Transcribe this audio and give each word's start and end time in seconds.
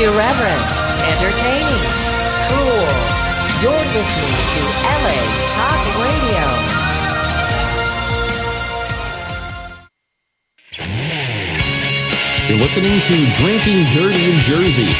Irreverent, 0.00 0.64
entertaining, 1.12 1.84
cool. 2.48 2.88
You're 3.60 3.84
listening 3.92 4.36
to 4.48 4.62
LA 4.96 5.20
Talk 5.52 5.80
Radio. 6.00 6.44
You're 12.48 12.60
listening 12.60 13.02
to 13.02 13.14
Drinking 13.42 13.84
Dirty 13.92 14.32
in 14.32 14.38
Jersey 14.38 14.96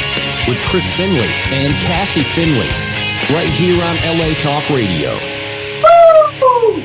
with 0.47 0.61
Chris 0.67 0.95
Finley 0.95 1.31
and 1.51 1.73
Cassie 1.87 2.23
Finley, 2.23 2.69
right 3.35 3.49
here 3.49 3.83
on 3.83 3.97
LA 4.19 4.35
Talk 4.35 4.69
Radio. 4.69 5.30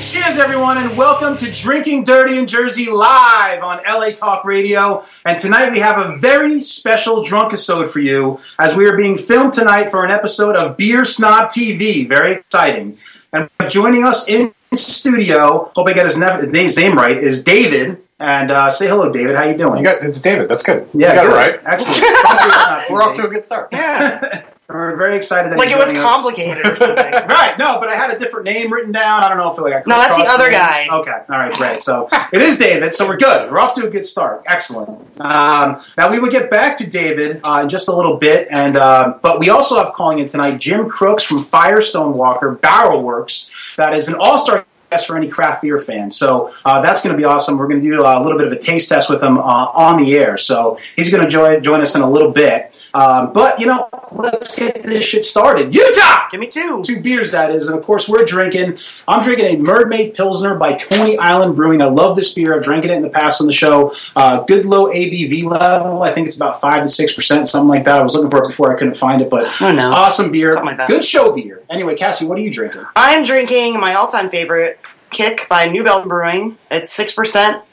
Cheers, 0.02 0.38
everyone, 0.40 0.77
and 0.77 0.98
welcome 0.98 1.38
to 1.38 1.49
Drinking 1.52 2.03
Dirty 2.03 2.38
in 2.38 2.48
Jersey 2.48 2.90
live 2.90 3.63
on 3.63 3.80
LA 3.88 4.12
Talk 4.12 4.44
Radio. 4.44 5.02
And 5.26 5.40
tonight 5.40 5.72
we 5.72 5.80
have 5.80 5.98
a 5.98 6.17
very 6.17 6.59
special 6.62 7.23
drunk 7.23 7.48
episode 7.53 7.90
for 7.90 8.00
you 8.02 8.39
as 8.59 8.76
we 8.76 8.86
are 8.88 8.98
being 8.98 9.17
filmed 9.17 9.53
tonight 9.53 9.89
for 9.89 10.03
an 10.03 10.12
episode 10.12 10.55
of 10.55 10.76
Beer 10.76 11.05
Snob 11.05 11.50
TV. 11.50 12.08
Very 12.08 12.34
exciting. 12.34 12.98
And 13.31 13.50
joining 13.70 14.03
us 14.03 14.27
in 14.27 14.53
studio, 14.73 15.72
hope 15.76 15.88
I 15.88 15.94
got 15.94 16.05
his, 16.05 16.17
nef- 16.17 16.53
his 16.53 16.77
name 16.77 16.98
right, 16.98 17.17
is 17.17 17.44
David. 17.44 18.02
And 18.20 18.52
uh, 18.52 18.70
say 18.70 18.88
hello, 18.88 19.12
David. 19.12 19.36
How 19.36 19.45
you 19.45 19.58
doing? 19.58 19.80
You 19.80 19.86
got 19.86 20.02
David. 20.22 20.50
That's 20.50 20.64
good. 20.64 20.88
yeah, 20.94 21.09
you 21.09 21.16
got 21.16 21.25
good. 21.25 21.31
it 21.31 21.36
right. 21.36 21.59
Excellent. 21.66 22.03
Hopefully 22.03 22.50
it's 22.50 22.58
not 22.58 22.88
too 22.88 22.94
We're 22.94 23.02
off 23.02 23.16
to 23.17 23.27
a 23.27 23.30
good 23.30 23.44
start. 23.44 23.70
Yeah, 23.73 24.44
We're 24.67 24.95
very 24.95 25.15
excited 25.15 25.51
that 25.51 25.59
like 25.59 25.69
it 25.69 25.77
was 25.77 25.89
joining 25.89 26.01
us. 26.01 26.11
complicated 26.11 26.65
or 26.65 26.75
something. 26.75 26.97
Right, 27.35 27.55
no, 27.59 27.79
but 27.79 27.89
I 27.89 27.95
had 27.95 28.11
a 28.11 28.17
different 28.17 28.45
name 28.45 28.73
written 28.73 28.91
down. 28.91 29.23
I 29.23 29.29
don't 29.29 29.38
know 29.38 29.51
if 29.51 29.57
it 29.59 29.61
like 29.61 29.85
No, 29.85 29.95
that's 29.95 30.17
the 30.17 30.23
other 30.31 30.49
names. 30.49 30.55
guy. 30.63 30.88
Okay, 30.91 31.11
all 31.29 31.38
right, 31.39 31.53
great. 31.53 31.81
So 31.81 32.07
it 32.33 32.41
is 32.41 32.57
David. 32.57 32.94
So 32.95 33.07
we're 33.07 33.17
good. 33.17 33.52
We're 33.52 33.59
off 33.59 33.75
to 33.75 33.85
a 33.85 33.89
good 33.89 34.05
start. 34.05 34.44
Excellent. 34.47 34.89
Um, 35.22 35.81
now 35.97 36.09
we 36.09 36.17
will 36.19 36.31
get 36.31 36.49
back 36.49 36.75
to 36.77 36.89
David 36.89 37.41
uh, 37.44 37.59
in 37.63 37.69
just 37.69 37.88
a 37.89 37.95
little 37.95 38.17
bit, 38.17 38.47
and 38.49 38.75
uh, 38.77 39.17
but 39.22 39.39
we 39.39 39.49
also 39.49 39.75
have 39.83 39.94
calling 39.94 40.19
in 40.19 40.27
tonight 40.27 40.57
Jim 40.59 40.89
Crooks 40.89 41.23
from 41.23 41.44
Firestone 41.44 42.13
Walker 42.17 42.52
Barrel 42.52 43.03
Works. 43.03 43.73
That 43.77 43.94
is 43.94 44.07
an 44.07 44.16
all-star 44.19 44.66
guest 44.89 45.08
for 45.08 45.17
any 45.17 45.28
craft 45.28 45.61
beer 45.61 45.78
fan. 45.78 46.09
So 46.09 46.53
uh, 46.64 46.81
that's 46.81 47.02
going 47.02 47.14
to 47.14 47.17
be 47.17 47.23
awesome. 47.25 47.58
We're 47.58 47.67
going 47.67 47.81
to 47.81 47.88
do 47.88 48.02
a 48.02 48.19
little 48.22 48.38
bit 48.38 48.47
of 48.47 48.53
a 48.53 48.58
taste 48.59 48.89
test 48.89 49.09
with 49.09 49.22
him 49.22 49.38
uh, 49.38 49.41
on 49.41 50.02
the 50.03 50.16
air. 50.17 50.38
So 50.38 50.78
he's 50.95 51.09
going 51.11 51.23
to 51.23 51.30
join 51.30 51.61
join 51.64 51.81
us 51.81 51.95
in 51.95 52.02
a 52.02 52.09
little 52.09 52.31
bit. 52.31 52.80
Um, 52.94 53.33
but 53.33 53.59
you 53.59 53.66
know, 53.67 53.89
let's 54.11 54.58
get 54.58 54.81
this 54.83 55.03
shit 55.03 55.25
started. 55.25 55.73
Utah 55.75 56.28
Give 56.31 56.39
me 56.39 56.47
two. 56.47 56.81
two 56.83 57.02
beers 57.02 57.31
that 57.31 57.52
is 57.52 57.67
and 57.67 57.78
of 57.78 57.83
course 57.86 58.08
we're 58.09 58.25
drinking 58.25 58.78
i'm 59.08 59.22
drinking 59.22 59.45
a 59.45 59.58
mermaid 59.58 60.13
pilsner 60.16 60.56
by 60.56 60.73
coney 60.75 61.17
island 61.17 61.56
brewing 61.56 61.81
i 61.81 61.86
love 61.86 62.16
this 62.16 62.33
beer 62.33 62.56
i've 62.56 62.63
drank 62.63 62.83
it 62.86 62.91
in 62.91 63.02
the 63.02 63.09
past 63.09 63.41
on 63.41 63.47
the 63.47 63.53
show 63.53 63.91
uh, 64.16 64.41
good 64.44 64.66
low 64.66 64.86
abv 64.86 65.44
level 65.44 66.03
i 66.03 66.11
think 66.11 66.28
it's 66.28 66.36
about 66.36 66.59
5 66.61 66.81
to 66.83 66.88
6 66.89 67.13
percent 67.13 67.47
something 67.47 67.67
like 67.67 67.83
that 67.83 68.00
i 68.00 68.03
was 68.03 68.16
looking 68.16 68.30
for 68.31 68.44
it 68.44 68.47
before 68.47 68.73
i 68.73 68.78
couldn't 68.78 68.95
find 68.95 69.22
it 69.22 69.30
but 69.30 69.47
Who 69.53 69.73
knows? 69.73 69.94
awesome 69.95 70.31
beer 70.31 70.56
like 70.63 70.88
good 70.88 71.03
show 71.03 71.31
beer 71.36 71.63
anyway 71.69 71.95
cassie 71.95 72.25
what 72.25 72.38
are 72.38 72.41
you 72.41 72.52
drinking 72.52 72.86
I'm 72.95 73.23
drinking 73.25 73.80
my 73.80 73.95
all-time 73.95 74.30
favorite, 74.30 74.80
Kick 75.09 75.48
by 75.50 75.67
New 75.67 75.84
Belgium 75.84 76.09
Brewing. 76.09 76.58
It's 76.72 76.92
six 76.92 77.14
percent 77.14 77.64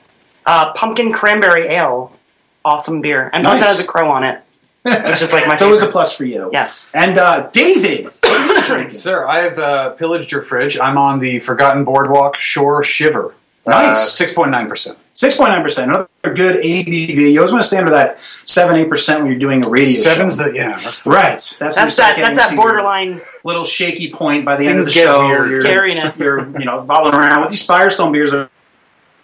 uh, 0.47 0.73
pumpkin 0.75 1.13
cranberry 1.13 1.67
ale. 1.67 2.17
Awesome 2.65 3.01
beer, 3.01 3.29
and 3.33 3.43
plus 3.45 3.61
it 3.61 3.65
has 3.67 3.81
a 3.81 3.87
crow 3.87 4.11
on 4.11 4.23
it. 4.23 4.41
It's 4.85 5.19
just 5.21 5.33
like 5.33 5.47
my 5.49 5.55
so 5.57 5.69
it 5.69 5.71
was 5.71 5.83
a 5.83 5.89
plus 5.89 6.15
for 6.17 6.25
you 6.25 6.49
Yes. 6.53 6.89
and 6.93 7.17
uh, 7.17 7.49
david 7.53 8.05
what 8.07 8.25
are 8.25 8.55
you 8.57 8.63
drinking 8.65 8.93
Sir, 8.99 9.27
I 9.29 9.39
have 9.41 9.59
uh, 9.59 9.91
pillaged 9.91 10.33
your 10.33 10.43
fridge. 10.43 10.77
I'm 10.79 10.97
on 10.99 11.19
the 11.21 11.39
Forgotten 11.41 11.85
Boardwalk 11.85 12.37
Shore 12.39 12.83
Shiver. 12.85 13.35
Uh, 13.67 13.71
Nice. 13.71 14.13
Six 14.13 14.33
point 14.33 14.51
nine 14.51 14.69
percent. 14.69 14.99
6.9% 15.23 15.83
another 15.85 16.09
good 16.35 16.57
abv 16.57 16.89
you 17.33 17.39
always 17.39 17.53
want 17.53 17.63
to 17.63 17.67
stay 17.69 17.77
under 17.79 17.91
that 17.93 18.17
7-8% 18.17 19.19
when 19.19 19.27
you're 19.27 19.37
doing 19.37 19.65
a 19.65 19.69
radio 19.69 19.95
Seven's 19.97 20.37
show. 20.39 20.49
the 20.51 20.55
yeah. 20.55 20.79
That's 20.83 21.05
the 21.05 21.11
right 21.11 21.33
that's 21.35 21.59
That's 21.77 21.97
that. 21.97 22.17
That's 22.17 22.37
that 22.37 22.57
borderline. 22.57 23.21
little 23.45 23.65
shaky 23.65 24.11
point 24.13 24.45
by 24.45 24.57
the 24.57 24.67
end 24.67 24.79
of 24.79 24.85
the 24.87 24.91
show. 24.91 25.27
weird. 25.27 25.51
You're, 25.51 25.63
Scariness. 25.65 26.19
You're, 26.21 26.49
you 26.59 26.65
know, 26.65 26.83
bobbling 26.83 27.15
around 27.15 27.43
with 27.43 27.51
these 27.51 27.65
Firestone 27.65 28.13
beers 28.13 28.33
are 28.33 28.49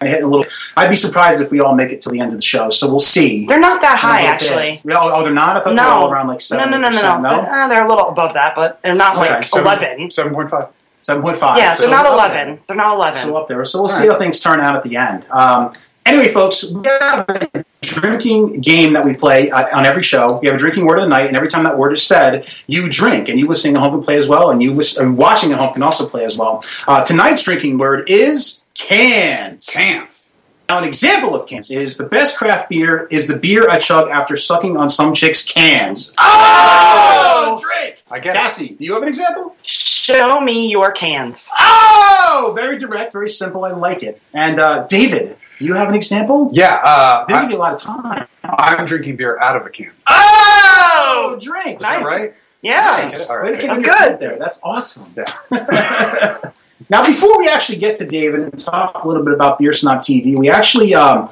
hitting 0.01 0.23
a 0.25 0.27
little. 0.29 0.47
I'd 0.77 0.91
be 0.91 0.97
surprised 0.97 1.41
if 1.41 1.51
we 1.51 1.61
all 1.61 1.75
make 1.75 1.91
it 1.91 2.01
till 2.01 2.13
the 2.13 2.21
end 2.21 2.31
of 2.33 2.39
the 2.39 2.43
show. 2.43 2.71
So 2.71 2.89
we'll 2.89 2.99
see. 3.01 3.47
They're 3.47 3.61
not 3.61 3.81
that 3.81 3.99
high, 3.99 4.23
actually. 4.23 4.81
bit. 4.85 4.97
Oh, 4.97 5.13
oh, 5.13 5.23
they're 5.25 5.33
not. 5.33 5.57
I 5.57 5.61
thought 5.61 5.65
they 5.65 5.71
were 5.71 5.77
No. 5.77 5.89
all 5.91 6.11
around 6.13 6.29
like 6.29 6.37
No, 6.37 6.39
seven. 6.39 6.71
no, 6.71 6.79
no, 6.79 6.89
no, 6.91 7.21
no. 7.21 7.29
They're, 7.29 7.51
uh, 7.53 7.69
they're 7.69 7.85
a 7.87 7.89
little 7.89 8.09
above 8.09 8.35
that, 8.35 8.55
but 8.55 8.81
they're 8.83 8.95
not 8.95 9.17
Okay, 9.17 9.29
like 9.35 9.45
seven- 9.45 9.67
eleven. 9.67 10.11
Seven 10.11 10.35
point 10.35 10.51
five. 10.51 10.67
Seven 11.09 11.23
point 11.23 11.39
five. 11.39 11.57
Yeah, 11.57 11.73
so 11.73 11.87
they're 11.87 11.91
not 11.91 12.05
eleven. 12.05 12.49
there. 12.49 12.59
They're 12.67 12.77
not 12.77 12.95
eleven. 12.97 13.19
So 13.23 13.35
up 13.35 13.49
there. 13.49 13.65
So 13.65 13.79
we'll 13.79 13.85
All 13.85 13.89
see 13.89 14.07
right. 14.07 14.13
how 14.13 14.19
things 14.19 14.41
turn 14.41 14.61
out 14.61 14.77
at 14.77 14.83
the 14.83 14.95
end. 14.95 15.27
Um, 15.31 15.73
anyway, 16.05 16.29
folks, 16.29 16.71
we 16.71 16.87
have 16.87 17.25
a 17.31 17.65
drinking 17.81 18.61
game 18.61 18.93
that 18.93 19.07
we 19.07 19.15
play 19.15 19.51
uh, 19.51 19.75
on 19.75 19.87
every 19.87 20.03
show. 20.03 20.39
We 20.43 20.49
have 20.49 20.57
a 20.57 20.59
drinking 20.59 20.85
word 20.85 20.99
of 20.99 21.05
the 21.05 21.09
night, 21.09 21.27
and 21.29 21.35
every 21.35 21.49
time 21.49 21.65
that 21.65 21.79
word 21.79 21.95
is 21.95 22.03
said, 22.03 22.53
you 22.67 22.91
drink, 22.91 23.31
and 23.31 23.39
you 23.39 23.47
listening 23.47 23.75
at 23.77 23.81
home 23.81 23.93
can 23.93 24.03
play 24.03 24.19
as 24.19 24.29
well, 24.29 24.51
and 24.51 24.63
you 24.63 24.75
listen, 24.75 25.03
and 25.03 25.17
watching 25.17 25.51
at 25.51 25.59
home 25.59 25.73
can 25.73 25.83
also 25.83 26.07
play 26.07 26.27
as 26.27 26.37
well. 26.37 26.63
Uh, 26.87 27.03
tonight's 27.03 27.43
drinking 27.43 27.79
word 27.79 28.11
is 28.11 28.67
cans. 28.75 29.71
Cans. 29.73 30.28
Now, 30.69 30.77
an 30.77 30.85
example 30.85 31.35
of 31.35 31.47
cans 31.49 31.71
is 31.71 31.97
the 31.97 32.05
best 32.05 32.37
craft 32.37 32.69
beer 32.69 33.07
is 33.11 33.27
the 33.27 33.37
beer 33.37 33.71
I 33.71 33.79
chug 33.79 34.11
after 34.11 34.37
sucking 34.37 34.77
on 34.77 34.91
some 34.91 35.15
chick's 35.15 35.43
cans. 35.51 36.15
Oh, 36.19 37.59
drink. 37.59 38.03
I 38.11 38.19
get 38.19 38.37
it. 38.37 38.39
Cassie, 38.39 38.69
do 38.75 38.85
you 38.85 38.93
have 38.93 39.01
an 39.03 39.09
example? 39.09 39.57
Show 39.63 40.43
me 40.43 40.69
your 40.71 40.93
cans. 40.93 41.51
Oh, 41.59 42.53
very 42.55 42.77
direct, 42.77 43.15
very 43.15 43.31
simple. 43.31 43.65
I 43.65 43.71
like 43.71 44.03
it. 44.03 44.21
And 44.35 44.61
uh, 44.61 44.87
David, 44.87 45.39
do 45.59 45.65
you 45.65 45.73
have 45.73 45.89
an 45.89 45.95
example? 45.95 46.51
Yeah. 46.53 46.75
Uh, 46.85 47.25
They 47.25 47.33
give 47.33 47.43
I, 47.45 47.49
you 47.49 47.57
a 47.57 47.59
lot 47.59 47.73
of 47.73 47.81
time. 47.81 48.27
I'm 48.45 48.85
drinking 48.85 49.17
beer 49.17 49.39
out 49.39 49.57
of 49.57 49.65
a 49.65 49.71
can. 49.71 49.91
Oh, 50.07 51.39
drink. 51.41 51.81
Nice. 51.81 52.05
Right. 52.05 52.33
Yeah. 52.61 52.99
Nice. 53.05 53.31
All 53.31 53.39
right. 53.39 53.59
That's 53.59 53.83
good. 53.83 54.19
There. 54.19 54.39
That's 54.39 54.61
awesome. 54.63 55.15
now, 56.91 57.05
before 57.05 57.39
we 57.39 57.49
actually 57.49 57.79
get 57.79 57.99
to 57.99 58.07
David 58.07 58.41
and 58.41 58.59
talk 58.59 59.05
a 59.05 59.09
little 59.09 59.25
bit 59.25 59.35
about 59.35 59.59
Beer 59.59 59.73
Snob 59.73 60.01
TV, 60.01 60.39
we 60.39 60.49
actually, 60.49 60.95
um, 60.95 61.31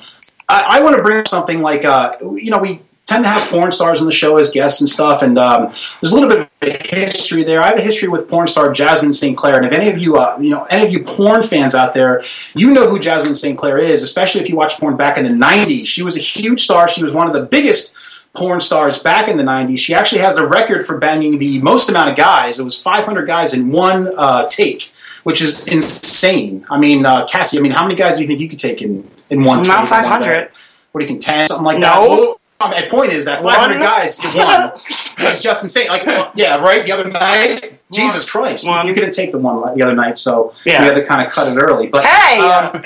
I, 0.49 0.79
I 0.79 0.81
want 0.83 0.97
to 0.97 1.03
bring 1.03 1.19
up 1.19 1.29
something 1.29 1.63
like, 1.63 1.85
uh, 1.85 2.17
you 2.21 2.51
know, 2.51 2.59
we 2.59 2.83
tend 3.07 3.25
to 3.25 3.31
have 3.31 3.49
porn 3.51 3.73
stars 3.73 4.01
on 4.01 4.07
the 4.07 4.13
show 4.13 4.37
as 4.37 4.51
guests 4.51 4.81
and 4.81 4.91
stuff, 4.91 5.23
and 5.23 5.39
um, 5.39 5.73
there's 6.01 6.13
a 6.13 6.21
little 6.21 6.29
bit 6.29 6.51
of 6.61 6.81
history 6.91 7.45
there. 7.45 7.63
I 7.63 7.69
have 7.69 7.79
a 7.79 7.83
history 7.83 8.09
with 8.09 8.29
porn 8.29 8.49
star 8.49 8.73
Jasmine 8.73 9.13
St. 9.13 9.37
Clair, 9.37 9.57
and 9.57 9.65
if 9.65 9.73
any 9.73 9.89
of 9.89 9.97
you, 9.97 10.17
uh, 10.17 10.37
you 10.41 10.51
know, 10.51 10.65
any 10.65 10.87
of 10.87 10.93
you 10.93 11.05
porn 11.05 11.43
fans 11.43 11.75
out 11.75 11.95
there, 11.95 12.23
you 12.55 12.73
know 12.73 12.91
who 12.91 12.99
Jasmine 12.99 13.37
St. 13.37 13.57
Clair 13.57 13.79
is, 13.79 14.03
especially 14.03 14.41
if 14.41 14.49
you 14.49 14.57
watch 14.57 14.79
porn 14.79 14.97
back 14.97 15.17
in 15.19 15.25
the 15.25 15.31
'90s. 15.31 15.87
She 15.87 16.03
was 16.03 16.17
a 16.17 16.21
huge 16.21 16.61
star. 16.61 16.89
She 16.89 17.03
was 17.03 17.13
one 17.13 17.29
of 17.29 17.33
the 17.33 17.43
biggest 17.43 17.95
porn 18.37 18.61
stars 18.61 18.99
back 18.99 19.29
in 19.29 19.37
the 19.37 19.43
90s. 19.43 19.79
She 19.79 19.95
actually 19.95 20.21
has 20.21 20.35
the 20.35 20.47
record 20.47 20.85
for 20.85 20.99
banging 20.99 21.39
the 21.39 21.59
most 21.61 21.89
amount 21.89 22.11
of 22.11 22.17
guys. 22.17 22.61
It 22.61 22.65
was 22.65 22.81
500 22.81 23.27
guys 23.27 23.55
in 23.55 23.73
one 23.73 24.13
uh, 24.17 24.47
take, 24.49 24.93
which 25.27 25.43
is 25.43 25.67
insane. 25.67 26.65
I 26.71 26.79
mean, 26.79 27.05
uh, 27.05 27.27
Cassie, 27.27 27.59
I 27.59 27.61
mean, 27.61 27.73
how 27.73 27.83
many 27.83 27.97
guys 27.97 28.15
do 28.15 28.23
you 28.23 28.29
think 28.29 28.39
you 28.39 28.49
could 28.49 28.61
take 28.61 28.81
in, 28.81 29.11
in 29.29 29.43
one? 29.43 29.61
Not 29.63 29.89
500. 29.89 30.51
What 30.93 31.01
do 31.01 31.05
you 31.05 31.09
think, 31.09 31.21
10? 31.21 31.49
Something 31.49 31.65
like 31.65 31.79
No. 31.81 31.81
that? 31.89 32.01
Well, 32.09 32.41
my 32.61 32.87
point 32.91 33.13
is 33.13 33.25
that 33.27 33.43
500 33.43 33.79
guys 33.79 34.23
is 34.25 34.35
one. 34.35 34.71
That's 35.19 35.41
just 35.41 35.63
insane. 35.63 35.89
Like, 35.89 36.05
yeah, 36.35 36.57
right? 36.57 36.85
The 36.85 36.93
other 36.93 37.09
night, 37.11 37.81
Jesus 37.93 38.29
Christ. 38.29 38.67
One. 38.67 38.87
You 38.89 38.95
couldn't 38.95 39.13
take 39.13 39.33
the 39.33 39.39
one 39.39 39.75
the 39.77 39.83
other 39.83 39.95
night, 39.95 40.17
so 40.17 40.55
Yeah. 40.65 40.81
we 40.81 40.87
had 40.87 40.95
to 40.95 41.05
kind 41.07 41.27
of 41.27 41.33
cut 41.33 41.49
it 41.53 41.57
early. 41.61 41.87
But 41.87 42.05
Hey! 42.05 42.41
um, 42.41 42.73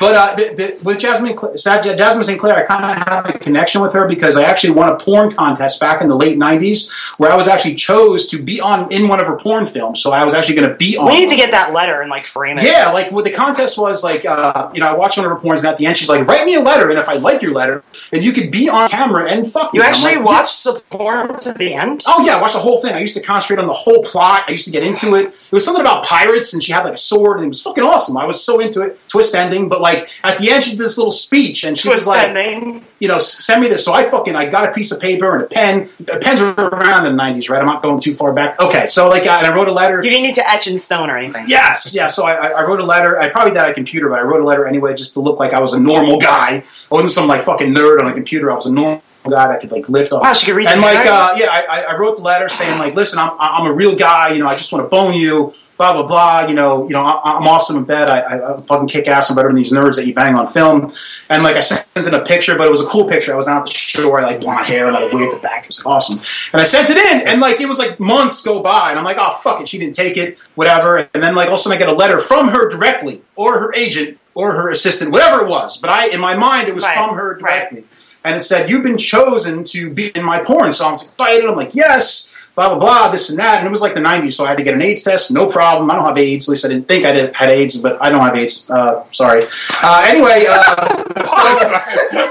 but 0.00 0.14
uh, 0.14 0.34
the, 0.36 0.54
the, 0.56 0.78
with 0.82 0.98
Jasmine 0.98 1.36
Cl- 1.38 1.54
Jasmine 1.96 2.22
St. 2.24 2.38
Clair, 2.40 2.56
I 2.56 2.62
kind 2.66 2.84
of 2.84 3.08
have 3.08 3.34
a 3.34 3.38
connection 3.38 3.82
with 3.82 3.92
her 3.94 4.06
because 4.06 4.36
I 4.36 4.44
actually 4.44 4.72
won 4.74 4.88
a 4.90 4.96
porn 4.96 5.34
contest 5.34 5.80
back 5.80 6.00
in 6.00 6.08
the 6.08 6.16
late 6.16 6.38
'90s, 6.38 6.90
where 7.18 7.30
I 7.30 7.36
was 7.36 7.48
actually 7.48 7.74
chose 7.74 8.26
to 8.28 8.40
be 8.42 8.60
on 8.60 8.90
in 8.92 9.08
one 9.08 9.20
of 9.20 9.26
her 9.26 9.36
porn 9.36 9.66
films. 9.66 10.00
So 10.00 10.12
I 10.12 10.24
was 10.24 10.34
actually 10.34 10.56
going 10.56 10.68
to 10.70 10.76
be 10.76 10.96
on. 10.96 11.06
We 11.06 11.12
need 11.14 11.20
one. 11.26 11.30
to 11.30 11.36
get 11.36 11.50
that 11.50 11.72
letter 11.72 12.00
and 12.02 12.10
like 12.10 12.26
frame 12.26 12.58
it. 12.58 12.64
Yeah, 12.64 12.90
like 12.92 13.10
what 13.10 13.24
the 13.24 13.32
contest 13.32 13.78
was 13.78 14.04
like, 14.04 14.24
uh, 14.24 14.70
you 14.72 14.80
know, 14.80 14.88
I 14.88 14.92
watched 14.92 15.18
one 15.18 15.26
of 15.26 15.32
her 15.32 15.38
porns, 15.38 15.58
and 15.58 15.66
at 15.66 15.78
the 15.78 15.86
end, 15.86 15.96
she's 15.96 16.08
like, 16.08 16.26
"Write 16.26 16.46
me 16.46 16.54
a 16.54 16.60
letter, 16.60 16.90
and 16.90 16.98
if 16.98 17.08
I 17.08 17.14
like 17.14 17.42
your 17.42 17.52
letter, 17.52 17.69
then 18.10 18.22
you 18.22 18.32
could 18.32 18.50
be 18.50 18.68
on 18.68 18.88
camera 18.88 19.30
and 19.30 19.50
fuck." 19.50 19.72
You 19.74 19.80
me." 19.80 19.86
Actually 19.86 20.16
like, 20.16 20.24
watched 20.24 20.64
"Yes." 20.64 20.74
the 20.74 20.80
porn 20.90 21.36
to 21.38 21.52
the 21.52 21.74
end? 21.74 22.04
Oh 22.06 22.24
yeah, 22.24 22.36
I 22.36 22.40
watched 22.40 22.54
the 22.54 22.60
whole 22.60 22.80
thing. 22.80 22.94
I 22.94 23.00
used 23.00 23.14
to 23.14 23.22
concentrate 23.22 23.60
on 23.62 23.66
the 23.66 23.80
whole 23.84 24.02
plot. 24.02 24.44
I 24.48 24.52
used 24.52 24.66
to 24.66 24.70
get 24.70 24.82
into 24.82 25.14
it. 25.14 25.26
It 25.26 25.52
was 25.52 25.64
something 25.64 25.80
about 25.80 26.04
pirates, 26.04 26.52
and 26.52 26.62
she 26.62 26.72
had 26.72 26.84
like 26.84 26.94
a 26.94 27.04
sword, 27.10 27.38
and 27.38 27.46
it 27.46 27.48
was 27.48 27.62
fucking 27.62 27.84
awesome. 27.84 28.16
I 28.16 28.24
was 28.24 28.42
so 28.42 28.60
into 28.60 28.82
it. 28.82 29.00
Twist 29.08 29.34
ending, 29.34 29.68
but 29.68 29.80
like 29.80 30.10
at 30.24 30.38
the 30.38 30.50
end, 30.50 30.64
she 30.64 30.70
did 30.70 30.80
this 30.80 30.98
little 30.98 31.12
speech, 31.12 31.64
and 31.64 31.76
she 31.76 31.88
was 31.88 32.06
like, 32.06 32.28
ending. 32.28 32.84
You 33.00 33.08
know, 33.08 33.18
send 33.18 33.62
me 33.62 33.68
this. 33.68 33.84
So 33.84 33.92
I 33.92 34.08
fucking 34.08 34.36
I 34.36 34.48
got 34.48 34.68
a 34.68 34.72
piece 34.72 34.92
of 34.92 35.00
paper 35.00 35.34
and 35.34 35.44
a 35.44 35.46
pen. 35.46 35.88
Pens 36.20 36.40
were 36.40 36.52
around 36.52 37.06
in 37.06 37.16
the 37.16 37.22
'90s, 37.22 37.48
right? 37.48 37.58
I'm 37.58 37.66
not 37.66 37.82
going 37.82 37.98
too 37.98 38.14
far 38.14 38.32
back. 38.32 38.60
Okay, 38.60 38.86
so 38.86 39.08
like, 39.08 39.26
uh, 39.26 39.30
and 39.30 39.46
I 39.46 39.54
wrote 39.54 39.68
a 39.68 39.72
letter. 39.72 40.02
You 40.04 40.10
didn't 40.10 40.22
need 40.22 40.34
to 40.36 40.48
etch 40.48 40.66
in 40.66 40.78
stone 40.78 41.10
or 41.10 41.16
anything. 41.16 41.48
Yes, 41.48 41.94
yeah. 41.94 42.06
So 42.06 42.26
I, 42.26 42.34
I 42.34 42.48
I 42.60 42.66
wrote 42.66 42.78
a 42.78 42.84
letter. 42.84 43.18
I 43.18 43.30
probably 43.30 43.52
did 43.52 43.62
on 43.62 43.70
a 43.70 43.74
computer, 43.74 44.08
but 44.08 44.18
I 44.18 44.22
wrote 44.22 44.42
a 44.42 44.44
letter 44.44 44.66
anyway, 44.66 44.94
just 44.94 45.14
to 45.14 45.20
look 45.20 45.38
like 45.38 45.52
I 45.52 45.60
was 45.60 45.72
a 45.72 45.80
normal 45.80 46.18
guy. 46.18 46.56
I 46.56 46.64
wasn't 46.90 47.10
some 47.10 47.26
like 47.26 47.42
fucking 47.42 47.74
nerd 47.74 48.00
on 48.00 48.10
a 48.10 48.14
computer. 48.14 48.52
I 48.52 48.54
was 48.54 48.66
a 48.66 48.72
normal 48.72 49.02
guy 49.28 49.48
that 49.48 49.60
could 49.60 49.72
like 49.72 49.88
lift 49.88 50.12
up. 50.12 50.22
Wow, 50.22 50.34
she 50.34 50.46
could 50.46 50.56
read 50.56 50.68
And 50.68 50.80
like, 50.80 51.06
uh, 51.06 51.34
yeah, 51.36 51.46
I, 51.46 51.82
I 51.82 51.98
wrote 51.98 52.16
the 52.16 52.22
letter 52.22 52.48
saying 52.48 52.78
like, 52.78 52.94
listen, 52.94 53.18
I'm, 53.18 53.32
I'm 53.38 53.66
a 53.66 53.72
real 53.72 53.96
guy. 53.96 54.32
You 54.32 54.40
know, 54.40 54.46
I 54.46 54.54
just 54.56 54.72
want 54.72 54.84
to 54.84 54.88
bone 54.88 55.14
you. 55.14 55.54
Blah 55.80 55.94
blah 55.94 56.02
blah. 56.02 56.46
You 56.46 56.54
know, 56.54 56.82
you 56.86 56.92
know, 56.92 57.00
I, 57.00 57.38
I'm 57.38 57.48
awesome 57.48 57.78
in 57.78 57.84
bed. 57.84 58.10
I, 58.10 58.20
I, 58.20 58.54
I 58.54 58.58
fucking 58.66 58.88
kick 58.88 59.08
ass. 59.08 59.30
I'm 59.30 59.36
better 59.36 59.48
than 59.48 59.56
these 59.56 59.72
nerds 59.72 59.96
that 59.96 60.06
you 60.06 60.12
bang 60.12 60.34
on 60.34 60.46
film. 60.46 60.92
And 61.30 61.42
like, 61.42 61.56
I 61.56 61.60
sent 61.60 61.88
in 61.96 62.12
a 62.12 62.22
picture, 62.22 62.54
but 62.58 62.66
it 62.66 62.70
was 62.70 62.82
a 62.82 62.86
cool 62.86 63.08
picture. 63.08 63.32
I 63.32 63.36
was 63.36 63.46
down 63.46 63.56
at 63.56 63.62
the 63.62 63.70
shore, 63.70 64.20
I 64.20 64.26
like 64.26 64.40
blonde 64.42 64.66
hair, 64.66 64.88
and 64.88 64.94
I 64.94 65.04
like 65.04 65.12
waved 65.14 65.34
the 65.34 65.40
back. 65.40 65.62
It 65.62 65.68
was 65.68 65.78
like, 65.78 65.86
awesome. 65.86 66.20
And 66.52 66.60
I 66.60 66.64
sent 66.64 66.90
it 66.90 66.98
in, 66.98 67.26
and 67.26 67.40
like, 67.40 67.62
it 67.62 67.66
was 67.66 67.78
like 67.78 67.98
months 67.98 68.42
go 68.42 68.60
by, 68.60 68.90
and 68.90 68.98
I'm 68.98 69.06
like, 69.06 69.16
oh 69.18 69.32
fuck 69.42 69.62
it, 69.62 69.68
she 69.68 69.78
didn't 69.78 69.94
take 69.94 70.18
it, 70.18 70.38
whatever. 70.54 71.08
And 71.14 71.24
then 71.24 71.34
like, 71.34 71.48
all 71.48 71.54
of 71.54 71.60
a 71.60 71.62
sudden, 71.62 71.76
I 71.76 71.78
get 71.78 71.88
a 71.88 71.96
letter 71.96 72.18
from 72.18 72.48
her 72.48 72.68
directly, 72.68 73.22
or 73.34 73.58
her 73.58 73.74
agent, 73.74 74.18
or 74.34 74.52
her 74.52 74.68
assistant, 74.68 75.12
whatever 75.12 75.46
it 75.46 75.48
was. 75.48 75.78
But 75.78 75.88
I, 75.88 76.08
in 76.08 76.20
my 76.20 76.36
mind, 76.36 76.68
it 76.68 76.74
was 76.74 76.84
Right, 76.84 76.94
from 76.94 77.16
her 77.16 77.38
right. 77.40 77.70
directly 77.70 77.84
and 78.24 78.36
it 78.36 78.42
said 78.42 78.68
you've 78.68 78.82
been 78.82 78.98
chosen 78.98 79.64
to 79.64 79.90
be 79.90 80.08
in 80.08 80.22
my 80.22 80.44
porn. 80.44 80.72
So 80.72 80.86
I 80.86 80.90
was 80.90 81.02
excited. 81.02 81.48
I'm 81.48 81.56
like, 81.56 81.74
yes, 81.74 82.29
blah 82.60 82.68
blah 82.74 82.78
blah, 82.78 83.08
this 83.10 83.30
and 83.30 83.38
that. 83.38 83.58
And 83.58 83.66
it 83.66 83.70
was 83.70 83.80
like 83.80 83.94
the 83.94 84.00
'90s, 84.00 84.34
so 84.34 84.44
I 84.44 84.48
had 84.48 84.58
to 84.58 84.64
get 84.64 84.74
an 84.74 84.82
AIDS 84.82 85.02
test. 85.02 85.30
No 85.32 85.46
problem. 85.46 85.90
I 85.90 85.94
don't 85.96 86.04
have 86.04 86.18
AIDS. 86.18 86.46
At 86.48 86.50
least 86.52 86.64
I 86.66 86.68
didn't 86.68 86.88
think 86.88 87.06
I 87.06 87.12
did, 87.12 87.34
had 87.34 87.48
AIDS, 87.50 87.80
but 87.80 87.96
I 88.02 88.10
don't 88.10 88.20
have 88.20 88.36
AIDS. 88.36 88.68
Uh, 88.68 89.04
sorry. 89.10 89.44
Uh, 89.82 90.04
anyway, 90.06 90.44
uh, 90.48 91.24
so- 91.24 92.28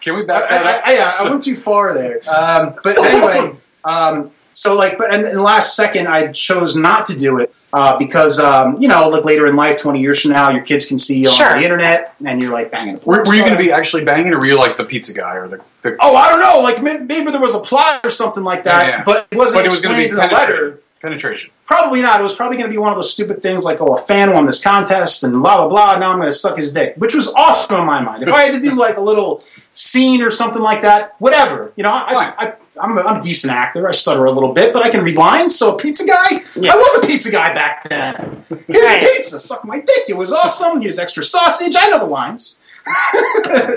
Can 0.00 0.16
we 0.16 0.24
back 0.24 0.48
that 0.48 0.66
up? 0.66 0.86
I, 0.86 0.92
I, 0.92 0.94
yeah, 0.94 1.12
I 1.18 1.28
went 1.28 1.42
too 1.42 1.56
far 1.56 1.94
there. 1.94 2.20
Um, 2.28 2.74
but 2.82 2.98
anyway, 2.98 3.56
um, 3.84 4.30
so 4.52 4.74
like, 4.74 4.96
but 4.98 5.12
in, 5.14 5.24
in 5.26 5.34
the 5.34 5.42
last 5.42 5.76
second, 5.76 6.08
I 6.08 6.32
chose 6.32 6.76
not 6.76 7.06
to 7.06 7.16
do 7.16 7.38
it 7.38 7.54
uh, 7.72 7.98
because 7.98 8.38
um, 8.38 8.80
you 8.80 8.88
know, 8.88 9.08
like 9.08 9.24
later 9.24 9.46
in 9.46 9.56
life, 9.56 9.78
twenty 9.80 10.00
years 10.00 10.22
from 10.22 10.32
now, 10.32 10.50
your 10.50 10.62
kids 10.62 10.86
can 10.86 10.96
see 10.98 11.20
you 11.20 11.28
on 11.28 11.58
the 11.58 11.64
internet, 11.64 12.14
and 12.24 12.40
you're 12.40 12.52
like 12.52 12.70
banging. 12.70 12.98
a 12.98 13.04
Were, 13.04 13.24
were 13.26 13.34
you 13.34 13.42
going 13.42 13.56
to 13.56 13.62
be 13.62 13.72
actually 13.72 14.04
banging, 14.04 14.32
or 14.32 14.38
were 14.38 14.46
you 14.46 14.58
like 14.58 14.76
the 14.78 14.84
pizza 14.84 15.12
guy 15.12 15.34
or 15.34 15.48
the? 15.48 15.60
The 15.84 15.96
Oh, 16.00 16.16
I 16.16 16.28
don't 16.30 16.40
know. 16.40 16.60
Like 16.60 16.82
maybe 16.82 17.30
there 17.30 17.40
was 17.40 17.54
a 17.54 17.60
plot 17.60 18.00
or 18.04 18.10
something 18.10 18.42
like 18.42 18.64
that, 18.64 18.88
Yeah, 18.88 18.96
yeah. 18.98 19.04
but 19.04 19.28
it 19.30 19.36
wasn't 19.38 19.58
but 19.60 19.66
it 19.66 19.70
was 19.70 19.80
going 19.80 19.96
to 19.96 20.02
explained 20.02 20.10
be 20.10 20.10
in 20.10 20.16
the 20.16 20.20
penetration. 20.36 20.64
letter. 20.64 20.80
Penetration. 21.00 21.50
Probably 21.66 22.00
not. 22.00 22.18
It 22.18 22.22
was 22.22 22.34
probably 22.34 22.56
going 22.56 22.68
to 22.68 22.72
be 22.72 22.78
one 22.78 22.90
of 22.92 22.96
those 22.98 23.12
stupid 23.12 23.42
things 23.42 23.62
like, 23.64 23.78
oh, 23.80 23.94
a 23.94 23.98
fan 24.00 24.32
won 24.32 24.46
this 24.46 24.60
contest 24.62 25.22
and 25.22 25.34
blah 25.42 25.56
blah 25.58 25.68
blah. 25.68 25.98
Now 25.98 26.10
I'm 26.10 26.16
going 26.18 26.28
to 26.28 26.32
suck 26.32 26.56
his 26.56 26.72
dick, 26.72 26.94
which 26.96 27.14
was 27.14 27.32
awesome 27.34 27.80
in 27.80 27.86
my 27.86 28.00
mind. 28.00 28.22
If 28.22 28.30
I 28.30 28.42
had 28.42 28.54
to 28.54 28.60
do 28.60 28.74
like 28.74 28.96
a 28.96 29.00
little 29.02 29.44
scene 29.74 30.22
or 30.22 30.30
something 30.30 30.62
like 30.62 30.80
that, 30.82 31.14
whatever. 31.20 31.72
You 31.76 31.82
know, 31.84 31.92
I, 31.92 32.12
Fine. 32.14 32.34
I, 32.38 32.52
I'm, 32.80 32.96
a, 32.98 33.00
I'm 33.02 33.16
a 33.18 33.22
decent 33.22 33.52
actor. 33.52 33.86
I 33.86 33.92
stutter 33.92 34.24
a 34.24 34.32
little 34.32 34.52
bit, 34.54 34.72
but 34.72 34.84
I 34.84 34.88
can 34.90 35.02
read 35.04 35.16
lines. 35.16 35.54
So 35.54 35.74
a 35.74 35.78
pizza 35.78 36.06
guy, 36.06 36.40
Yeah. 36.56 36.72
I 36.72 36.76
was 36.76 37.04
a 37.04 37.06
pizza 37.06 37.30
guy 37.30 37.52
back 37.52 37.86
then. 37.88 38.42
Here's 38.48 38.66
Right. 38.68 39.02
your 39.02 39.10
pizza. 39.16 39.38
Suck 39.38 39.64
my 39.64 39.80
dick. 39.80 40.04
It 40.08 40.16
was 40.16 40.32
awesome. 40.32 40.80
Here's 40.80 40.98
extra 40.98 41.22
sausage. 41.22 41.74
I 41.78 41.88
know 41.90 41.98
the 41.98 42.06
lines. 42.06 42.60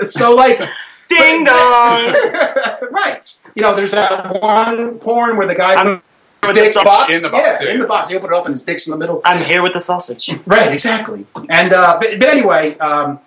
so 0.02 0.34
like. 0.34 0.60
Ding 1.08 1.44
dong. 1.44 1.54
right. 2.90 3.40
You 3.54 3.62
know, 3.62 3.74
there's 3.74 3.92
that 3.92 4.40
one 4.40 4.98
porn 4.98 5.36
where 5.36 5.46
the 5.46 5.54
guy 5.54 5.74
I'm 5.74 6.02
with 6.46 6.54
dick 6.54 6.72
sausage. 6.72 6.84
box. 6.84 7.16
In 7.16 7.22
the 7.22 7.28
box, 7.30 7.60
yeah, 7.60 7.66
yeah, 7.66 7.74
in 7.74 7.80
the 7.80 7.86
box. 7.86 8.10
You 8.10 8.16
open 8.16 8.32
it 8.32 8.36
up 8.36 8.46
and 8.46 8.52
his 8.52 8.64
dick's 8.64 8.86
in 8.86 8.92
the 8.92 8.96
middle. 8.96 9.20
I'm 9.24 9.42
here 9.42 9.62
with 9.62 9.72
the 9.72 9.80
sausage. 9.80 10.30
Right, 10.46 10.72
exactly. 10.72 11.26
And 11.48 11.72
uh, 11.72 11.98
but, 12.00 12.18
but 12.18 12.28
anyway, 12.28 12.76
um, 12.78 13.20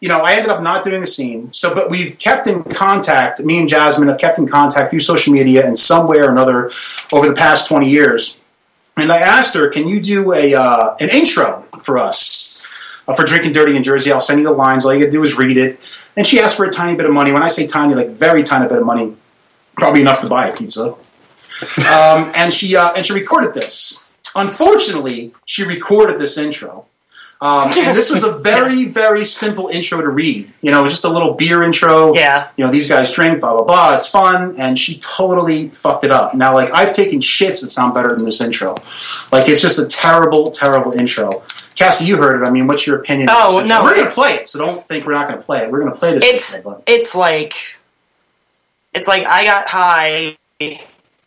you 0.00 0.08
know, 0.08 0.20
I 0.20 0.34
ended 0.34 0.50
up 0.50 0.62
not 0.62 0.84
doing 0.84 1.00
the 1.00 1.06
scene. 1.06 1.52
So, 1.52 1.74
but 1.74 1.90
we've 1.90 2.18
kept 2.18 2.46
in 2.46 2.62
contact. 2.64 3.40
Me 3.40 3.58
and 3.58 3.68
Jasmine 3.68 4.08
have 4.08 4.18
kept 4.18 4.38
in 4.38 4.46
contact 4.46 4.90
through 4.90 5.00
social 5.00 5.32
media 5.32 5.66
in 5.66 5.74
some 5.74 6.06
way 6.06 6.18
or 6.18 6.30
another 6.30 6.70
over 7.12 7.28
the 7.28 7.34
past 7.34 7.68
twenty 7.68 7.90
years. 7.90 8.38
And 8.96 9.12
I 9.12 9.18
asked 9.18 9.54
her, 9.54 9.68
"Can 9.68 9.88
you 9.88 10.00
do 10.00 10.34
a 10.34 10.54
uh, 10.54 10.96
an 11.00 11.08
intro 11.10 11.64
for 11.82 11.98
us 11.98 12.62
uh, 13.08 13.14
for 13.14 13.24
Drinking 13.24 13.52
Dirty 13.52 13.76
in 13.76 13.82
Jersey? 13.82 14.12
I'll 14.12 14.20
send 14.20 14.38
you 14.40 14.46
the 14.46 14.52
lines. 14.52 14.84
All 14.84 14.94
you 14.94 15.00
got 15.00 15.06
to 15.06 15.12
do 15.12 15.22
is 15.22 15.36
read 15.36 15.56
it." 15.56 15.80
And 16.16 16.26
she 16.26 16.40
asked 16.40 16.56
for 16.56 16.64
a 16.64 16.70
tiny 16.70 16.96
bit 16.96 17.06
of 17.06 17.12
money. 17.12 17.32
When 17.32 17.42
I 17.42 17.48
say 17.48 17.66
tiny, 17.66 17.94
like 17.94 18.10
very 18.10 18.42
tiny 18.42 18.68
bit 18.68 18.78
of 18.78 18.86
money, 18.86 19.14
probably 19.76 20.00
enough 20.00 20.20
to 20.22 20.28
buy 20.28 20.48
a 20.48 20.56
pizza. 20.56 20.94
Um, 21.78 22.32
and 22.34 22.52
she 22.52 22.76
uh, 22.76 22.92
and 22.92 23.04
she 23.04 23.12
recorded 23.12 23.54
this. 23.54 24.08
Unfortunately, 24.34 25.34
she 25.44 25.64
recorded 25.64 26.18
this 26.18 26.36
intro. 26.36 26.86
Um, 27.40 27.70
and 27.76 27.96
this 27.96 28.10
was 28.10 28.24
a 28.24 28.32
very, 28.38 28.86
very 28.86 29.24
simple 29.24 29.68
intro 29.68 30.00
to 30.00 30.08
read. 30.08 30.50
You 30.62 30.70
know, 30.70 30.80
it 30.80 30.84
was 30.84 30.92
just 30.92 31.04
a 31.04 31.08
little 31.08 31.34
beer 31.34 31.62
intro. 31.62 32.14
Yeah. 32.14 32.48
You 32.56 32.64
know, 32.64 32.70
these 32.70 32.88
guys 32.88 33.12
drink, 33.12 33.40
blah, 33.40 33.52
blah, 33.52 33.64
blah. 33.64 33.94
It's 33.94 34.06
fun. 34.06 34.56
And 34.58 34.78
she 34.78 34.98
totally 34.98 35.68
fucked 35.70 36.04
it 36.04 36.10
up. 36.10 36.34
Now, 36.34 36.54
like, 36.54 36.70
I've 36.72 36.92
taken 36.92 37.20
shits 37.20 37.60
that 37.60 37.70
sound 37.70 37.94
better 37.94 38.08
than 38.08 38.24
this 38.24 38.40
intro. 38.40 38.74
Like, 39.32 39.48
it's 39.48 39.60
just 39.60 39.78
a 39.78 39.86
terrible, 39.86 40.50
terrible 40.50 40.96
intro. 40.98 41.42
Cassie, 41.76 42.06
you 42.06 42.16
heard 42.16 42.42
it. 42.42 42.46
I 42.46 42.50
mean, 42.50 42.66
what's 42.66 42.86
your 42.86 42.96
opinion? 42.98 43.28
of 43.28 43.36
Oh, 43.38 43.60
this 43.60 43.68
no, 43.68 43.76
intro? 43.80 43.84
We're 43.90 43.94
going 43.96 44.08
to 44.08 44.14
play 44.14 44.34
it, 44.34 44.48
so 44.48 44.58
don't 44.58 44.86
think 44.88 45.06
we're 45.06 45.12
not 45.12 45.28
going 45.28 45.38
to 45.38 45.44
play 45.44 45.62
it. 45.64 45.70
We're 45.70 45.80
going 45.80 45.92
to 45.92 45.98
play 45.98 46.14
this. 46.14 46.24
It's 46.24 46.54
intro, 46.56 46.82
it's 46.86 47.14
like 47.14 47.54
it's 48.94 49.08
like 49.08 49.26
I 49.26 49.44
got 49.44 49.68
high 49.68 50.36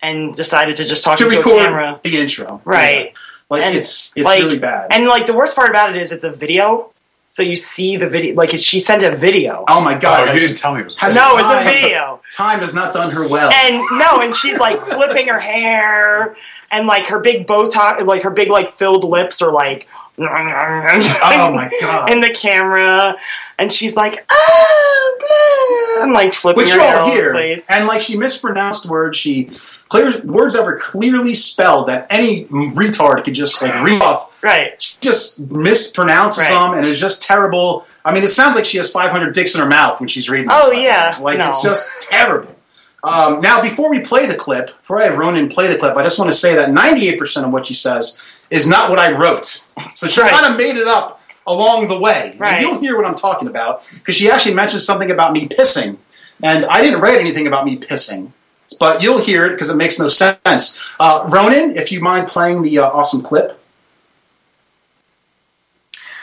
and 0.01 0.33
decided 0.33 0.75
to 0.77 0.85
just 0.85 1.03
talk 1.03 1.17
to 1.19 1.25
into 1.27 1.41
a 1.41 1.43
camera. 1.43 1.99
the 2.03 2.17
intro. 2.17 2.61
Right. 2.65 3.07
Yeah. 3.07 3.11
Like, 3.49 3.63
And, 3.63 3.75
it's, 3.77 4.11
it's 4.15 4.25
like- 4.25 4.41
really 4.43 4.59
bad. 4.59 4.87
And 4.91 5.05
like 5.07 5.25
the 5.27 5.33
worst 5.33 5.55
part 5.55 5.69
about 5.69 5.95
it 5.95 6.01
is 6.01 6.11
it's 6.11 6.23
a 6.23 6.31
video, 6.31 6.91
so 7.29 7.43
you 7.43 7.55
see 7.55 7.97
the 7.97 8.07
video. 8.09 8.35
Like 8.35 8.51
she 8.51 8.79
sent 8.79 9.03
a 9.03 9.15
video. 9.15 9.65
oh, 9.67 9.81
my 9.81 9.95
God. 9.97 10.29
Oh, 10.29 10.33
you 10.33 10.39
didn't 10.39 10.57
tell 10.57 10.73
me 10.73 10.81
it 10.81 10.85
was. 10.85 10.95
has 10.97 11.15
no, 11.15 11.37
it's 11.37 11.51
a 11.51 11.63
video. 11.63 12.21
Time 12.31 12.59
has 12.59 12.73
not 12.73 12.93
done 12.93 13.11
her 13.11 13.27
well. 13.27 13.51
And 13.51 13.83
no, 13.99 14.21
and 14.21 14.33
she's 14.33 14.57
like 14.57 14.81
flipping 14.85 15.27
her 15.27 15.39
hair, 15.39 16.35
and 16.71 16.87
like 16.87 17.07
her 17.07 17.19
big 17.19 17.45
Botox, 17.47 18.05
like 18.05 18.21
her 18.23 18.29
big 18.31 18.49
like 18.49 18.71
filled 18.71 19.03
lips 19.03 19.41
are 19.43 19.51
like. 19.51 19.87
Oh, 21.23 21.51
my 21.53 21.71
God. 21.81 22.09
In 22.11 22.21
the 22.21 22.29
camera, 22.33 23.15
and 23.57 23.71
she's 23.71 23.95
like, 23.95 24.25
oh, 24.29 25.95
blah, 25.97 26.03
and 26.03 26.13
like 26.13 26.33
flipping 26.33 26.57
which 26.57 26.73
you 26.73 26.81
all 26.81 27.11
hear. 27.11 27.31
place. 27.31 27.65
And 27.69 27.87
like 27.87 28.01
she 28.01 28.17
mispronounced 28.17 28.85
words, 28.85 29.17
she 29.17 29.49
clear 29.89 30.19
words 30.23 30.53
that 30.55 30.63
were 30.65 30.77
clearly 30.79 31.33
spelled 31.33 31.87
that 31.87 32.07
any 32.09 32.45
retard 32.45 33.23
could 33.25 33.33
just 33.33 33.61
like 33.61 33.73
read 33.83 34.01
off. 34.01 34.43
right. 34.43 34.81
She 34.81 34.97
just 35.01 35.41
mispronounces 35.49 36.37
Right. 36.39 36.49
them, 36.51 36.73
and 36.77 36.85
it's 36.85 36.99
just 36.99 37.23
terrible. 37.23 37.85
I 38.05 38.13
mean, 38.13 38.23
it 38.23 38.29
sounds 38.29 38.55
like 38.55 38.65
she 38.65 38.77
has 38.77 38.89
500 38.91 39.33
dicks 39.33 39.55
in 39.55 39.61
her 39.61 39.67
mouth 39.67 39.99
when 39.99 40.07
she's 40.09 40.29
reading. 40.29 40.47
Oh, 40.51 40.71
yeah. 40.71 41.17
like 41.21 41.37
No. 41.37 41.49
it's 41.49 41.61
just 41.61 41.91
terrible. 42.09 42.55
Um, 43.03 43.39
now, 43.41 43.61
before 43.61 43.89
we 43.89 43.99
play 43.99 44.25
the 44.25 44.35
clip, 44.35 44.67
before 44.67 45.01
I 45.01 45.05
have 45.05 45.17
Ronan 45.17 45.47
play 45.49 45.67
the 45.67 45.77
clip, 45.77 45.95
I 45.95 46.03
just 46.03 46.19
want 46.19 46.31
to 46.31 46.35
say 46.37 46.55
that 46.55 46.69
98% 46.69 47.45
of 47.45 47.51
what 47.51 47.65
she 47.67 47.73
says 47.73 48.17
is 48.49 48.67
not 48.67 48.89
what 48.89 48.99
I 48.99 49.11
wrote. 49.11 49.65
So 49.93 50.07
she 50.07 50.21
Right. 50.21 50.31
kind 50.31 50.45
of 50.45 50.57
made 50.57 50.75
it 50.75 50.87
up 50.87 51.19
along 51.47 51.87
the 51.87 51.97
way. 51.99 52.29
And 52.31 52.39
Right. 52.39 52.61
you'll 52.61 52.79
hear 52.79 52.97
what 52.97 53.05
I'm 53.05 53.15
talking 53.15 53.47
about 53.47 53.83
because 53.93 54.15
she 54.15 54.29
actually 54.29 54.53
mentions 54.55 54.85
something 54.85 55.09
about 55.11 55.33
me 55.33 55.47
pissing. 55.47 55.97
And 56.41 56.65
I 56.65 56.81
didn't 56.81 57.01
write 57.01 57.19
anything 57.19 57.47
about 57.47 57.65
me 57.65 57.77
pissing. 57.77 58.31
But 58.79 59.01
you'll 59.01 59.17
hear 59.19 59.45
it 59.45 59.51
because 59.51 59.69
it 59.69 59.75
makes 59.75 59.97
no 59.99 60.07
sense. 60.07 60.79
Uh, 60.99 61.25
Ronan, 61.27 61.75
if 61.75 61.91
you 61.91 62.01
mind 62.01 62.27
playing 62.27 62.61
the 62.61 62.79
uh, 62.79 62.87
awesome 62.89 63.21
clip. 63.21 63.59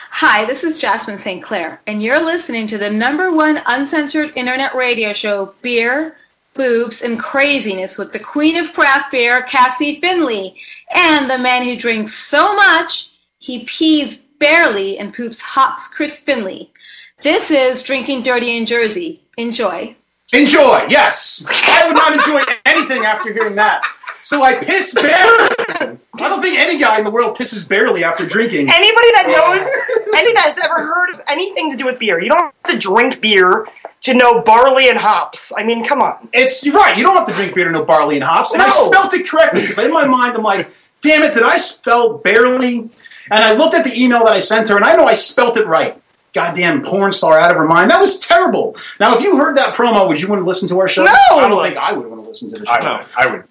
Hi, 0.09 0.45
this 0.45 0.63
is 0.63 0.77
Jasmine 0.79 1.19
St. 1.19 1.43
Clair, 1.43 1.79
and 1.85 2.01
you're 2.01 2.19
listening 2.23 2.65
to 2.67 2.77
the 2.79 2.89
number 2.89 3.31
one 3.31 3.61
uncensored 3.67 4.31
internet 4.35 4.73
radio 4.73 5.13
show, 5.13 5.53
Beer, 5.61 6.15
Boobs, 6.57 7.03
and 7.03 7.19
Craziness, 7.19 7.97
with 7.97 8.11
the 8.11 8.19
queen 8.19 8.57
of 8.57 8.73
craft 8.73 9.11
beer, 9.11 9.43
Cassie 9.43 10.01
Finley, 10.01 10.55
and 10.91 11.29
the 11.29 11.37
man 11.37 11.63
who 11.63 11.77
drinks 11.77 12.13
so 12.13 12.55
much 12.55 13.09
he 13.39 13.63
pees 13.65 14.17
barely 14.39 14.97
and 14.99 15.13
poops 15.13 15.39
hops, 15.39 15.87
Chris 15.87 16.21
Finley. 16.21 16.69
This 17.23 17.51
is 17.51 17.81
Drinking 17.81 18.23
Dirty 18.23 18.57
in 18.57 18.65
Jersey. 18.65 19.21
Enjoy. 19.37 19.95
Enjoy, 20.33 20.85
yes. 20.89 21.45
I 21.49 21.87
would 21.87 21.95
not 21.95 22.13
enjoy 22.13 22.41
anything 22.65 23.05
after 23.05 23.31
hearing 23.31 23.55
that. 23.55 23.83
So 24.21 24.43
I 24.43 24.55
piss 24.55 24.93
barely. 24.93 25.56
I 25.79 26.29
don't 26.29 26.41
think 26.41 26.59
any 26.59 26.79
guy 26.79 26.97
in 26.97 27.03
the 27.03 27.11
world 27.11 27.37
pisses 27.37 27.67
barely 27.67 28.03
after 28.03 28.25
drinking. 28.25 28.69
Anybody 28.69 29.11
that 29.13 29.27
knows, 29.27 30.15
anybody 30.15 30.33
that's 30.33 30.63
ever 30.63 30.75
heard 30.75 31.13
of 31.13 31.21
anything 31.27 31.69
to 31.71 31.77
do 31.77 31.85
with 31.85 31.99
beer, 31.99 32.19
you 32.21 32.29
don't 32.29 32.53
have 32.65 32.73
to 32.73 32.77
drink 32.77 33.21
beer 33.21 33.67
to 34.01 34.13
know 34.13 34.41
barley 34.41 34.89
and 34.89 34.97
hops. 34.97 35.51
I 35.55 35.63
mean, 35.63 35.83
come 35.85 36.01
on. 36.01 36.29
It's 36.33 36.65
you're 36.65 36.75
right. 36.75 36.97
You 36.97 37.03
don't 37.03 37.15
have 37.15 37.27
to 37.27 37.33
drink 37.33 37.53
beer 37.55 37.65
to 37.65 37.71
know 37.71 37.83
barley 37.83 38.15
and 38.15 38.23
hops. 38.23 38.53
And 38.53 38.61
I 38.61 38.69
spelt 38.69 39.13
it 39.13 39.27
correctly 39.27 39.61
because 39.61 39.77
in 39.79 39.91
my 39.91 40.05
mind 40.05 40.35
I'm 40.35 40.43
like, 40.43 40.69
damn 41.01 41.23
it, 41.23 41.33
did 41.33 41.43
I 41.43 41.57
spell 41.57 42.17
barely? 42.17 42.89
And 43.29 43.43
I 43.43 43.53
looked 43.53 43.75
at 43.75 43.83
the 43.83 44.01
email 44.01 44.19
that 44.19 44.31
I 44.31 44.39
sent 44.39 44.69
her, 44.69 44.77
and 44.77 44.85
I 44.85 44.95
know 44.95 45.05
I 45.05 45.13
spelt 45.13 45.57
it 45.57 45.67
right. 45.67 46.01
Goddamn 46.33 46.83
porn 46.83 47.11
star 47.11 47.39
out 47.39 47.51
of 47.51 47.57
her 47.57 47.65
mind. 47.65 47.91
That 47.91 47.99
was 47.99 48.19
terrible. 48.19 48.75
Now, 48.99 49.15
if 49.15 49.21
you 49.21 49.37
heard 49.37 49.57
that 49.57 49.73
promo, 49.73 50.07
would 50.07 50.21
you 50.21 50.27
want 50.27 50.41
to 50.41 50.45
listen 50.45 50.69
to 50.69 50.79
our 50.79 50.87
show? 50.87 51.03
No! 51.03 51.11
I 51.31 51.49
don't 51.49 51.63
think 51.63 51.77
I 51.77 51.93
would 51.93 52.07
want 52.07 52.21
to 52.21 52.27
listen 52.27 52.49
to 52.51 52.59
the 52.59 52.65
show. 52.65 52.71
I 52.71 52.97
would. 52.99 53.07
I 53.17 53.31
would. 53.31 53.43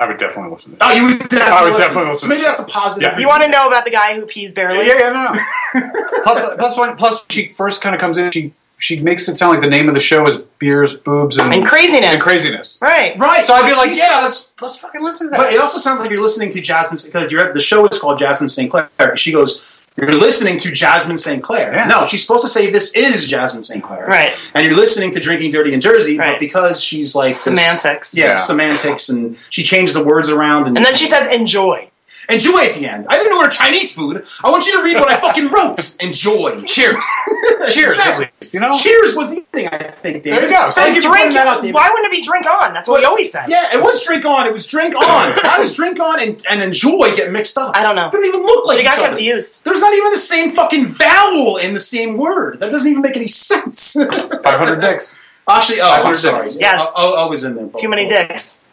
I 0.00 0.06
would 0.06 0.16
definitely 0.16 0.50
listen 0.50 0.76
to 0.76 0.84
Oh, 0.84 0.90
you 0.92 1.04
would 1.04 1.18
definitely, 1.28 1.42
I 1.52 1.62
would 1.62 1.72
listen. 1.72 1.86
definitely 1.86 2.08
listen 2.08 2.28
So 2.28 2.34
maybe 2.34 2.42
that's 2.42 2.60
a 2.60 2.64
positive. 2.64 3.12
Yeah. 3.12 3.18
You 3.18 3.28
want 3.28 3.42
to 3.42 3.48
know 3.48 3.68
about 3.68 3.84
the 3.84 3.90
guy 3.90 4.14
who 4.18 4.24
pees 4.24 4.54
barely? 4.54 4.86
Yeah, 4.86 4.98
yeah, 4.98 5.10
no. 5.10 5.32
no. 5.32 5.92
plus, 6.24 6.56
plus, 6.58 6.78
when, 6.78 6.96
plus, 6.96 7.22
she 7.28 7.48
first 7.48 7.82
kind 7.82 7.94
of 7.94 8.00
comes 8.00 8.16
in. 8.16 8.32
She 8.32 8.54
she 8.78 8.98
makes 8.98 9.28
it 9.28 9.36
sound 9.36 9.52
like 9.52 9.60
the 9.60 9.68
name 9.68 9.88
of 9.90 9.94
the 9.94 10.00
show 10.00 10.26
is 10.26 10.38
beers, 10.58 10.94
boobs, 10.94 11.38
and, 11.38 11.52
And 11.52 11.66
craziness. 11.66 12.12
And 12.12 12.20
craziness. 12.20 12.78
Right. 12.80 13.16
Right. 13.18 13.44
So 13.44 13.52
I'd 13.52 13.68
be 13.68 13.76
like, 13.76 13.94
yeah, 13.94 14.20
let's 14.22 14.52
let's 14.60 14.78
fucking 14.78 15.04
listen 15.04 15.26
to 15.26 15.32
that. 15.32 15.36
But 15.36 15.52
it 15.52 15.60
also 15.60 15.76
sounds 15.78 16.00
like 16.00 16.10
you're 16.10 16.22
listening 16.22 16.50
to 16.54 16.62
Jasmine 16.62 16.98
because 17.04 17.30
you're, 17.30 17.52
the 17.52 17.60
show 17.60 17.86
is 17.86 18.00
called 18.00 18.18
Jasmine 18.18 18.48
St. 18.48 18.70
Clair. 18.70 18.88
She 19.18 19.32
goes, 19.32 19.60
You're 19.96 20.12
listening 20.14 20.58
to 20.60 20.70
Jasmine 20.70 21.18
St. 21.18 21.42
Clair. 21.42 21.74
Yeah. 21.74 21.86
No, 21.88 22.06
she's 22.06 22.22
supposed 22.22 22.44
to 22.44 22.48
say 22.48 22.70
this 22.70 22.94
is 22.94 23.26
Jasmine 23.26 23.62
St. 23.64 23.82
Clair. 23.82 24.06
Right. 24.06 24.32
And 24.54 24.64
you're 24.64 24.76
listening 24.76 25.12
to 25.14 25.20
Drinking 25.20 25.50
Dirty 25.50 25.74
in 25.74 25.80
Jersey, 25.80 26.16
but 26.16 26.38
because 26.38 26.82
she's 26.82 27.14
like 27.14 27.30
this- 27.30 27.42
Semantics. 27.42 28.16
yeah, 28.16 28.26
Yeah. 28.28 28.34
semantics, 28.36 29.08
and 29.08 29.36
she 29.50 29.62
changed 29.62 29.94
the 29.94 30.04
words 30.04 30.30
around. 30.30 30.68
And, 30.68 30.76
And 30.76 30.86
then 30.86 30.94
she 30.94 31.06
says, 31.06 31.32
enjoy. 31.34 31.89
"Enjoy" 32.30 32.58
at 32.60 32.74
the 32.74 32.86
end. 32.86 33.06
I 33.08 33.18
didn't 33.18 33.36
order 33.36 33.48
Chinese 33.50 33.94
food. 33.94 34.24
I 34.44 34.50
want 34.50 34.66
you 34.66 34.76
to 34.76 34.82
read 34.82 34.96
what 34.96 35.08
I 35.08 35.20
fucking 35.20 35.48
wrote. 35.48 35.96
Enjoy. 36.00 36.62
Cheers. 36.62 36.98
Cheers, 37.72 37.94
Exactly. 37.94 38.24
at 38.26 38.32
least. 38.40 38.54
You 38.54 38.60
know? 38.60 38.72
Cheers 38.72 39.14
was 39.16 39.30
the 39.30 39.40
thing 39.52 39.68
I 39.68 39.78
think. 39.78 40.22
David. 40.22 40.42
There 40.42 40.44
you 40.44 40.50
go. 40.50 40.70
Thank 40.70 40.96
you 40.96 41.02
drink, 41.02 41.16
pointing 41.16 41.34
that 41.34 41.46
out, 41.46 41.60
David. 41.60 41.74
why 41.74 41.90
wouldn't 41.92 42.12
it 42.12 42.16
be 42.16 42.22
drink 42.24 42.46
on? 42.46 42.72
That's 42.72 42.88
what 42.88 43.00
we 43.00 43.04
always 43.06 43.30
say. 43.32 43.44
Yeah, 43.48 43.74
it 43.74 43.82
was 43.82 44.02
drink 44.04 44.24
on. 44.24 44.46
It 44.46 44.52
was 44.52 44.66
drink 44.66 44.94
on. 44.94 45.02
How 45.02 45.56
does 45.56 45.74
drink 45.74 46.00
on 46.00 46.20
and, 46.20 46.44
and 46.48 46.62
enjoy 46.62 47.14
get 47.16 47.30
mixed 47.32 47.58
up? 47.58 47.76
I 47.76 47.82
don't 47.82 47.96
know. 47.96 48.08
It 48.08 48.12
doesn't 48.12 48.28
even 48.28 48.42
look 48.42 48.66
like 48.66 48.78
she 48.78 48.84
got 48.84 48.98
other. 48.98 49.08
confused. 49.08 49.64
There's 49.64 49.80
not 49.80 49.92
even 49.94 50.10
the 50.12 50.18
same 50.18 50.52
fucking 50.52 50.86
vowel 50.86 51.56
in 51.58 51.74
the 51.74 51.80
same 51.80 52.16
word. 52.16 52.60
That 52.60 52.70
doesn't 52.70 52.90
even 52.90 53.02
make 53.02 53.16
any 53.16 53.26
sense. 53.26 53.94
500 54.42 54.80
dicks. 54.80 55.38
Actually, 55.48 55.80
oh, 55.80 55.90
I'm 56.04 56.14
sorry. 56.16 56.50
Yes. 56.58 56.92
Was 56.96 57.44
in 57.44 57.56
there. 57.56 57.68
Too 57.76 57.88
many 57.88 58.06
dicks. 58.08 58.66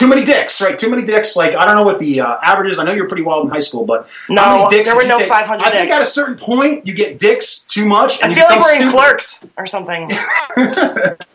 Too 0.00 0.06
many 0.06 0.24
dicks, 0.24 0.62
right? 0.62 0.78
Too 0.78 0.88
many 0.88 1.02
dicks. 1.02 1.36
Like 1.36 1.54
I 1.54 1.66
don't 1.66 1.76
know 1.76 1.82
what 1.82 1.98
the 1.98 2.22
uh, 2.22 2.38
average 2.42 2.70
is. 2.70 2.78
I 2.78 2.84
know 2.84 2.92
you're 2.92 3.06
pretty 3.06 3.22
wild 3.22 3.44
in 3.44 3.50
high 3.50 3.60
school, 3.60 3.84
but 3.84 4.10
No, 4.30 4.40
how 4.42 4.56
many 4.64 4.76
dicks 4.78 4.88
there 4.88 4.96
were 4.96 5.06
no 5.06 5.18
take? 5.18 5.28
500 5.28 5.62
I 5.62 5.70
think 5.70 5.82
dicks. 5.82 5.94
at 5.96 6.02
a 6.02 6.06
certain 6.06 6.36
point 6.38 6.86
you 6.86 6.94
get 6.94 7.18
dicks 7.18 7.58
too 7.58 7.84
much, 7.84 8.22
I 8.22 8.32
feel 8.32 8.38
you 8.38 8.42
like 8.44 8.60
we're 8.60 8.72
in 8.76 8.80
stupid. 8.80 8.92
clerks 8.92 9.44
or 9.58 9.66
something. 9.66 10.08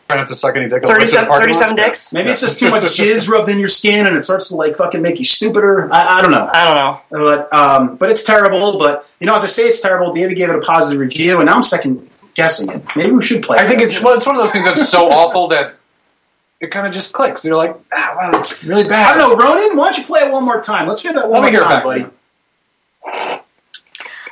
Try 0.08 0.16
not 0.18 0.26
to 0.28 0.34
suck 0.34 0.56
any 0.56 0.68
dick. 0.68 0.84
on 0.84 0.88
the 0.94 0.98
way 0.98 1.06
to 1.06 1.12
the 1.12 1.12
37, 1.12 1.26
parking 1.28 1.46
lot. 1.54 1.54
37 1.54 1.76
dicks? 1.76 2.12
Maybe 2.12 2.30
it's 2.30 2.40
just 2.40 2.58
too 2.58 2.70
much 2.70 2.82
jizz 2.98 3.28
rubbed 3.28 3.50
in 3.50 3.60
your 3.60 3.68
skin, 3.68 4.08
and 4.08 4.16
it 4.16 4.24
starts 4.24 4.48
to 4.48 4.56
like 4.56 4.76
fucking 4.76 5.00
make 5.00 5.18
you 5.20 5.24
stupider. 5.24 5.88
I, 5.92 6.18
I 6.18 6.22
don't 6.22 6.32
know. 6.32 6.50
I 6.52 6.64
don't 6.64 6.74
know. 6.74 7.24
but 7.24 7.52
um, 7.52 7.96
but 7.96 8.10
it's 8.10 8.24
terrible. 8.24 8.80
But 8.80 9.08
you 9.20 9.28
know, 9.28 9.36
as 9.36 9.44
I 9.44 9.48
say, 9.48 9.64
it's 9.68 9.80
terrible. 9.80 10.12
David 10.12 10.36
gave 10.36 10.48
it 10.48 10.56
a 10.56 10.60
positive 10.60 10.98
review, 11.00 11.36
and 11.36 11.46
now 11.46 11.54
I'm 11.54 11.62
second 11.62 12.10
guessing 12.34 12.68
it. 12.70 12.84
Maybe 12.96 13.12
we 13.12 13.22
should 13.22 13.42
play. 13.42 13.58
I 13.58 13.66
think 13.68 13.80
it's 13.80 14.02
well, 14.02 14.16
it's 14.16 14.26
one 14.26 14.34
of 14.36 14.42
those 14.42 14.52
things 14.52 14.64
that's 14.64 14.88
so 14.88 15.08
awful 15.10 15.46
that 15.48 15.75
it 16.60 16.68
kind 16.70 16.86
of 16.86 16.92
just 16.92 17.12
clicks. 17.12 17.44
You're 17.44 17.56
like, 17.56 17.76
ah, 17.92 18.14
wow, 18.16 18.38
it's 18.38 18.62
really 18.64 18.84
bad. 18.84 19.14
I 19.14 19.18
don't 19.18 19.38
know, 19.38 19.44
Ronan. 19.44 19.76
Why 19.76 19.86
don't 19.86 19.98
you 19.98 20.04
play 20.04 20.22
it 20.22 20.32
one 20.32 20.44
more 20.44 20.60
time? 20.60 20.88
Let's 20.88 21.02
hear 21.02 21.12
that 21.12 21.28
one 21.28 21.42
Let 21.42 21.52
more 21.52 21.60
time, 21.62 21.68
back. 21.68 21.84
buddy. 21.84 22.06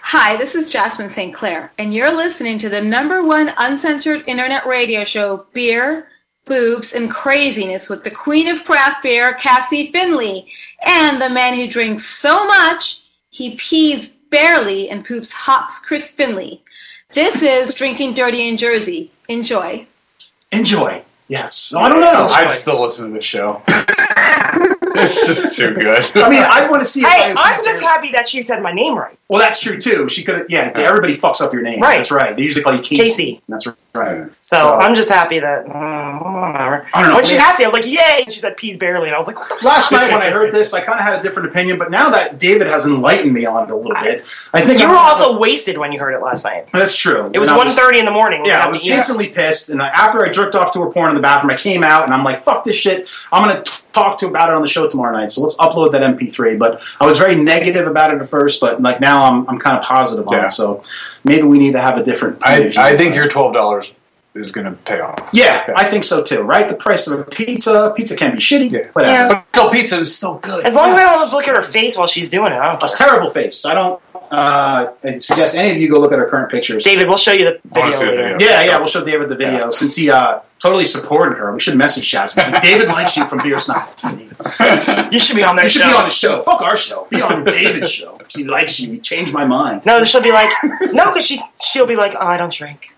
Hi, 0.02 0.36
this 0.36 0.54
is 0.54 0.68
Jasmine 0.70 1.10
St. 1.10 1.34
Clair, 1.34 1.72
and 1.78 1.92
you're 1.92 2.14
listening 2.14 2.58
to 2.60 2.68
the 2.68 2.80
number 2.80 3.24
one 3.24 3.52
uncensored 3.56 4.24
internet 4.26 4.66
radio 4.66 5.04
show, 5.04 5.46
Beer, 5.52 6.08
Boobs, 6.44 6.92
and 6.92 7.10
Craziness 7.10 7.88
with 7.88 8.04
the 8.04 8.10
queen 8.10 8.48
of 8.48 8.64
craft 8.64 9.02
beer, 9.02 9.34
Cassie 9.34 9.90
Finley, 9.90 10.46
and 10.82 11.20
the 11.20 11.30
man 11.30 11.54
who 11.54 11.66
drinks 11.66 12.04
so 12.04 12.44
much 12.46 13.02
he 13.30 13.56
pees 13.56 14.10
barely 14.30 14.88
and 14.90 15.04
poops 15.04 15.32
hops, 15.32 15.80
Chris 15.80 16.12
Finley. 16.12 16.62
This 17.14 17.42
is 17.42 17.74
Drinking 17.74 18.14
Dirty 18.14 18.48
in 18.48 18.56
Jersey. 18.56 19.10
Enjoy. 19.28 19.86
Enjoy. 20.52 21.03
Yes. 21.28 21.72
No, 21.72 21.80
I 21.80 21.88
don't 21.88 22.00
know. 22.00 22.26
I'd 22.30 22.50
still 22.50 22.82
listen 22.82 23.08
to 23.08 23.14
this 23.14 23.24
show. 23.24 23.62
it's 24.94 25.26
just 25.26 25.56
too 25.58 25.74
good. 25.74 26.04
I 26.16 26.28
mean, 26.28 26.42
I 26.42 26.68
want 26.68 26.82
to 26.82 26.86
see. 26.88 27.00
Hey, 27.02 27.32
I 27.32 27.34
I'm 27.36 27.64
just 27.64 27.82
happy 27.82 28.12
that 28.12 28.28
she 28.28 28.42
said 28.42 28.62
my 28.62 28.72
name 28.72 28.96
right. 28.96 29.16
Well, 29.28 29.40
that's 29.40 29.60
true 29.60 29.78
too. 29.80 30.08
She 30.08 30.22
could. 30.22 30.34
Have, 30.36 30.50
yeah, 30.50 30.72
everybody 30.74 31.16
fucks 31.16 31.40
up 31.40 31.52
your 31.52 31.62
name. 31.62 31.80
Right. 31.80 31.96
That's 31.96 32.10
right. 32.10 32.36
They 32.36 32.42
usually 32.42 32.62
call 32.62 32.74
you 32.74 32.82
Casey. 32.82 33.02
Casey. 33.04 33.42
That's 33.48 33.66
right. 33.66 33.76
So, 34.40 34.56
So- 34.56 34.74
I'm 34.74 34.94
just 34.94 35.08
happy 35.10 35.38
that. 35.40 35.66
Uh, 35.66 36.18
whatever. 36.18 36.86
I 36.92 37.00
don't 37.00 37.10
know. 37.10 37.14
When 37.16 37.24
she 37.24 37.36
asked 37.36 37.58
me, 37.58 37.64
I 37.64 37.68
was 37.68 37.72
like, 37.74 37.86
yay! 37.86 38.22
And 38.24 38.32
she 38.32 38.38
said 38.40 38.56
peas 38.56 38.76
barely. 38.76 39.06
And 39.08 39.14
I 39.14 39.18
was 39.18 39.26
like, 39.26 39.36
Last 39.62 39.92
night 39.92 40.10
when 40.12 40.20
I 40.20 40.30
heard 40.30 40.52
this, 40.52 40.74
I 40.74 40.80
kind 40.80 40.98
of 40.98 41.04
had 41.06 41.18
a 41.18 41.22
different 41.22 41.48
opinion, 41.48 41.78
but 41.78 41.90
now 41.90 42.10
that 42.10 42.38
David 42.38 42.66
has 42.66 42.86
enlightened 42.86 43.32
me 43.32 43.46
on 43.46 43.64
it 43.64 43.70
a 43.70 43.76
little 43.76 43.94
bit, 44.02 44.20
I 44.52 44.60
think 44.60 44.78
You 44.80 44.84
I'm 44.86 44.90
were 44.90 44.96
gonna- 44.96 45.08
also 45.08 45.38
wasted 45.38 45.78
when 45.78 45.92
you 45.92 45.98
heard 46.00 46.12
it 46.14 46.20
last 46.22 46.44
night. 46.44 46.66
That's 46.72 46.96
true. 46.96 47.30
It 47.32 47.38
was 47.38 47.48
And 47.50 47.58
1.30 47.58 47.98
in 48.00 48.04
the 48.04 48.10
morning. 48.10 48.44
Yeah, 48.44 48.64
I 48.64 48.68
was 48.68 48.84
instantly 48.86 49.28
pissed, 49.28 49.70
and 49.70 49.80
after 49.80 50.24
I 50.24 50.28
jerked 50.28 50.54
off 50.54 50.72
to 50.72 50.80
her 50.82 50.90
porn 50.90 51.10
in 51.10 51.14
the 51.16 51.22
bathroom, 51.22 51.50
I 51.50 51.56
came 51.56 51.82
out 51.82 52.04
and 52.04 52.12
I'm 52.12 52.24
like, 52.24 52.42
"Fuck 52.42 52.64
this 52.64 52.76
shit! 52.76 53.10
I'm 53.32 53.48
gonna 53.48 53.62
t- 53.62 53.72
talk 53.94 54.18
to 54.18 54.26
about 54.26 54.50
it 54.50 54.54
on 54.54 54.62
the 54.62 54.68
show 54.68 54.88
tomorrow 54.88 55.12
night." 55.16 55.30
So 55.30 55.40
let's 55.40 55.56
upload 55.58 55.92
that 55.92 56.02
MP3. 56.02 56.58
But 56.58 56.82
I 57.00 57.06
was 57.06 57.18
very 57.18 57.34
negative 57.36 57.86
about 57.86 58.12
it 58.12 58.20
at 58.20 58.28
first, 58.28 58.60
but 58.60 58.80
like 58.82 59.00
now 59.00 59.24
I'm 59.24 59.48
I'm 59.48 59.58
kind 59.58 59.78
of 59.78 59.84
positive 59.84 60.26
on 60.28 60.34
Yeah. 60.34 60.44
it. 60.46 60.50
So 60.50 60.82
maybe 61.24 61.42
we 61.44 61.58
need 61.58 61.72
to 61.72 61.80
have 61.80 61.96
a 61.96 62.04
different. 62.04 62.40
point 62.40 62.52
I, 62.52 62.68
view. 62.68 62.80
I 62.80 62.96
think 62.96 63.14
your 63.14 63.28
twelve 63.28 63.54
dollars 63.54 63.92
is 64.34 64.50
going 64.50 64.64
to 64.66 64.72
pay 64.72 64.98
off. 64.98 65.28
Yeah, 65.32 65.72
I 65.76 65.84
think 65.84 66.02
so 66.02 66.20
too. 66.20 66.40
Right, 66.42 66.68
the 66.68 66.74
price 66.74 67.06
of 67.06 67.20
a 67.20 67.22
pizza. 67.22 67.92
Pizza 67.96 68.16
can 68.16 68.32
be 68.32 68.38
shitty. 68.38 68.68
Yeah. 68.70 68.88
Whatever. 68.92 69.12
Yeah. 69.12 69.28
But 69.28 69.44
still, 69.52 69.70
pizza 69.70 70.00
is 70.00 70.16
so 70.16 70.34
good. 70.38 70.66
As 70.66 70.74
long 70.74 70.90
as 70.90 70.96
I 70.98 71.04
don't 71.04 71.32
look 71.32 71.46
at 71.46 71.54
her 71.56 71.62
face 71.62 71.96
while 71.96 72.08
she's 72.08 72.30
doing 72.30 72.52
it, 72.52 72.56
I 72.58 72.72
don't 72.72 72.82
A 72.82 72.88
terrible 72.96 73.30
face. 73.30 73.64
I 73.64 73.74
don't 73.74 74.00
uh, 74.34 74.92
I'd 75.04 75.22
suggest 75.22 75.56
any 75.56 75.70
of 75.70 75.76
you 75.78 75.88
go 75.88 75.98
look 76.00 76.12
at 76.12 76.18
her 76.18 76.26
current 76.26 76.50
pictures. 76.50 76.84
David, 76.84 77.08
we'll 77.08 77.16
show 77.16 77.32
you 77.32 77.44
the 77.44 77.60
I 77.74 77.78
wanna 77.80 77.90
video 77.90 78.10
the 78.10 78.16
video. 78.22 78.36
Yeah, 78.40 78.62
yeah, 78.64 78.76
we'll 78.78 78.86
show 78.86 79.04
David 79.04 79.28
the 79.28 79.36
video 79.36 79.70
since 79.70 79.94
he 79.96 80.10
uh, 80.10 80.40
totally 80.58 80.84
supported 80.84 81.36
her. 81.38 81.52
We 81.52 81.60
should 81.60 81.76
message 81.76 82.08
Jasmine. 82.10 82.54
David 82.62 82.88
likes 82.88 83.16
you 83.16 83.26
from 83.26 83.38
Beer 83.42 83.58
Snob 83.58 83.86
You 85.12 85.18
should 85.18 85.36
be 85.36 85.42
on 85.44 85.56
their 85.56 85.64
You 85.66 85.68
should 85.70 85.82
show. 85.82 85.88
be 85.88 85.94
on 85.94 86.04
his 86.06 86.14
show. 86.14 86.42
Fuck 86.42 86.60
our 86.62 86.76
show. 86.76 87.06
Be 87.10 87.20
on 87.22 87.44
David's 87.44 87.90
show. 87.90 88.16
'Cause 88.18 88.34
He 88.34 88.44
likes 88.44 88.80
you. 88.80 88.90
He 88.92 88.98
changed 88.98 89.32
my 89.32 89.44
mind. 89.44 89.84
No, 89.84 90.02
she'll 90.04 90.22
be 90.22 90.32
like, 90.32 90.50
no, 90.92 91.10
because 91.12 91.26
she 91.26 91.40
she'll 91.60 91.86
be 91.86 91.96
like, 91.96 92.14
oh, 92.18 92.26
I 92.26 92.36
don't 92.36 92.52
drink. 92.52 92.90